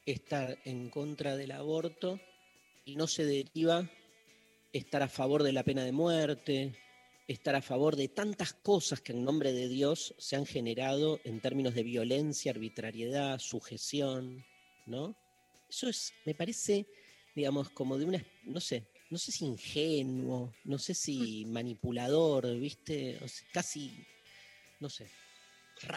[0.05, 2.19] estar en contra del aborto
[2.85, 3.89] y no se deriva
[4.73, 6.74] estar a favor de la pena de muerte,
[7.28, 11.40] estar a favor de tantas cosas que en nombre de Dios se han generado en
[11.40, 14.44] términos de violencia, arbitrariedad, sujeción,
[14.86, 15.16] ¿no?
[15.69, 16.86] Eso es, me parece,
[17.35, 23.19] digamos, como de una, no sé, no sé si ingenuo, no sé si manipulador, ¿viste?
[23.23, 23.93] O sea, casi,
[24.81, 25.09] no sé.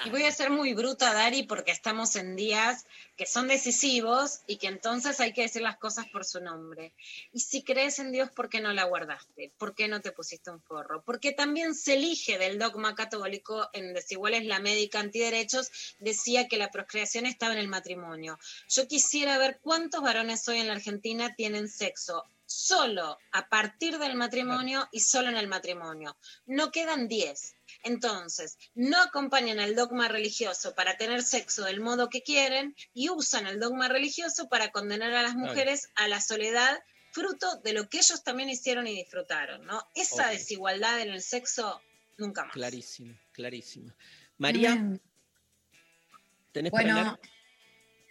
[0.06, 2.86] Y voy a ser muy bruta, Dari, porque estamos en días
[3.16, 6.94] que son decisivos y que entonces hay que decir las cosas por su nombre.
[7.32, 9.54] Y si crees en Dios, ¿por qué no la guardaste?
[9.58, 11.04] ¿Por qué no te pusiste un forro?
[11.04, 16.72] Porque también se elige del dogma católico en Desiguales la médica antiderechos, decía que la
[16.72, 18.38] procreación estaba en el matrimonio.
[18.70, 22.24] Yo quisiera ver cuántos varones hoy en la Argentina tienen sexo
[22.56, 26.18] solo a partir del matrimonio y solo en el matrimonio.
[26.46, 27.56] No quedan 10.
[27.84, 33.46] Entonces, no acompañan al dogma religioso para tener sexo del modo que quieren y usan
[33.46, 37.98] el dogma religioso para condenar a las mujeres a la soledad, fruto de lo que
[37.98, 39.86] ellos también hicieron y disfrutaron, ¿no?
[39.94, 41.82] Esa desigualdad en el sexo,
[42.18, 42.54] nunca más.
[42.54, 43.94] Clarísima, clarísima.
[44.38, 45.00] María.
[46.52, 47.35] ¿tenés para Bueno, leer?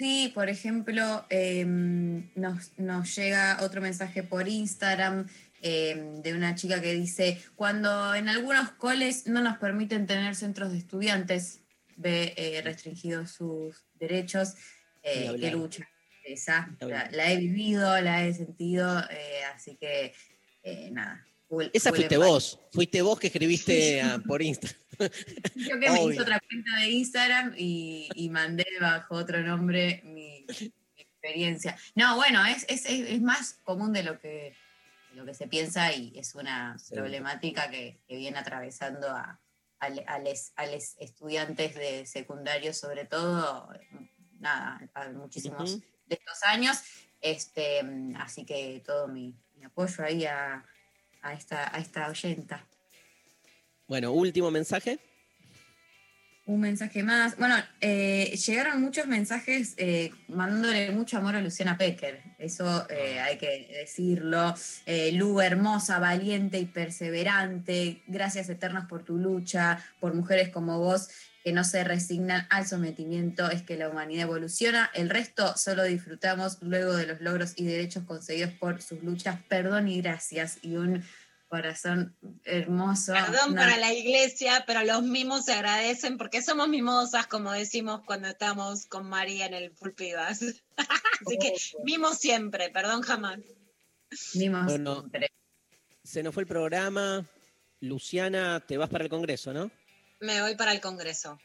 [0.04, 5.26] Sí, por ejemplo, eh, nos, nos llega otro mensaje por Instagram
[5.62, 10.72] eh, de una chica que dice, cuando en algunos coles no nos permiten tener centros
[10.72, 11.60] de estudiantes,
[11.96, 14.56] ve eh, restringidos sus derechos,
[15.02, 15.88] que lucha.
[16.22, 20.12] Esa, la, la he vivido, la he sentido, eh, así que
[20.64, 21.26] eh, nada.
[21.72, 24.68] Esa fuiste vos, fuiste vos que escribiste por Insta.
[25.54, 30.46] Yo que me hice otra cuenta de Instagram y, y mandé bajo otro nombre mi,
[30.46, 31.76] mi experiencia.
[31.94, 34.54] No, bueno, es, es, es- más común de lo que,
[35.10, 36.94] de lo que se piensa y es una Sí.
[36.94, 39.40] problemática que, que viene atravesando a,
[39.80, 40.18] a, a
[40.66, 43.68] les estudiantes de secundario, sobre todo,
[44.38, 46.78] nada, a muchísimos de estos años.
[47.20, 47.80] Este,
[48.18, 50.64] así que todo mi, mi apoyo ahí a,
[51.22, 52.66] a esta, a esta oyenta.
[53.86, 54.98] Bueno, último mensaje.
[56.46, 57.38] Un mensaje más.
[57.38, 62.20] Bueno, eh, llegaron muchos mensajes eh, mandándole mucho amor a Luciana Pecker.
[62.38, 64.54] Eso eh, hay que decirlo.
[65.12, 68.02] Lu, hermosa, valiente y perseverante.
[68.06, 71.08] Gracias eternas por tu lucha, por mujeres como vos
[71.42, 73.50] que no se resignan al sometimiento.
[73.50, 74.90] Es que la humanidad evoluciona.
[74.94, 79.38] El resto solo disfrutamos luego de los logros y derechos conseguidos por sus luchas.
[79.48, 80.58] Perdón y gracias.
[80.62, 81.02] Y un
[81.54, 83.12] corazón hermoso.
[83.12, 88.26] Perdón para la iglesia, pero los mimos se agradecen porque somos mimosas, como decimos cuando
[88.26, 90.40] estamos con María en el Pulpivas.
[90.76, 91.54] Así que
[91.84, 93.38] mimos siempre, perdón jamás.
[94.34, 95.04] Mimos Bueno,
[96.02, 97.24] se nos fue el programa.
[97.78, 99.70] Luciana, te vas para el Congreso, ¿no?
[100.18, 101.38] Me voy para el Congreso.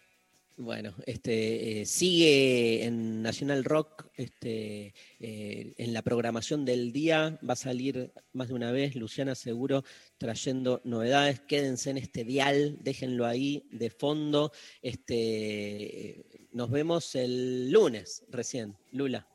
[0.62, 7.54] Bueno, este, eh, sigue en Nacional Rock, este, eh, en la programación del día, va
[7.54, 9.86] a salir más de una vez, Luciana seguro,
[10.18, 18.26] trayendo novedades, quédense en este dial, déjenlo ahí de fondo, este, nos vemos el lunes
[18.30, 19.26] recién, Lula.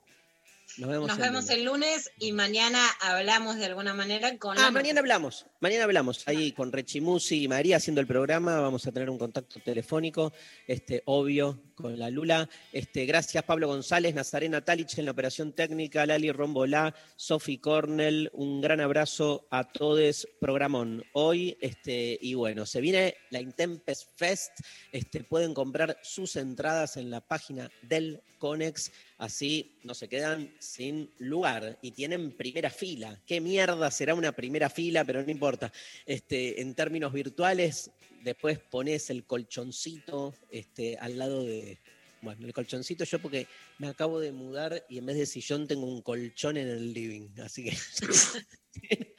[0.79, 1.51] Nos vemos, Nos el vemos lunes.
[1.59, 6.27] el lunes y mañana hablamos de alguna manera con Ah, la- mañana hablamos, mañana hablamos,
[6.27, 10.33] ahí con Rechimusi y María haciendo el programa, vamos a tener un contacto telefónico,
[10.67, 12.49] este, obvio, con la Lula.
[12.73, 18.61] Este, gracias Pablo González, Nazarena Talich en la operación técnica, Lali Rombolá, Sofi Cornell, un
[18.61, 24.53] gran abrazo a todos, programón hoy, este, y bueno, se viene la Intempes Fest,
[24.93, 31.11] este, pueden comprar sus entradas en la página del Conex, así no se quedan sin
[31.19, 33.21] lugar y tienen primera fila.
[33.27, 35.05] ¿Qué mierda será una primera fila?
[35.05, 35.73] Pero no importa.
[36.05, 37.91] Este, en términos virtuales,
[38.25, 41.79] después pones el colchoncito este, al lado de...
[42.23, 43.47] Bueno, el colchoncito yo porque
[43.79, 47.29] me acabo de mudar y en vez de sillón tengo un colchón en el living,
[47.43, 47.77] así que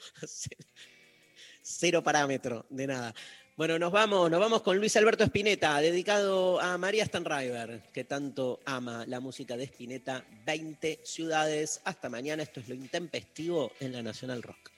[1.62, 3.14] cero parámetro de nada.
[3.58, 8.60] Bueno, nos vamos, nos vamos con Luis Alberto Spinetta, dedicado a María Stanriver, que tanto
[8.66, 11.82] ama la música de Spinetta, 20 ciudades.
[11.86, 14.72] Hasta mañana, esto es lo intempestivo en la Nacional Rock.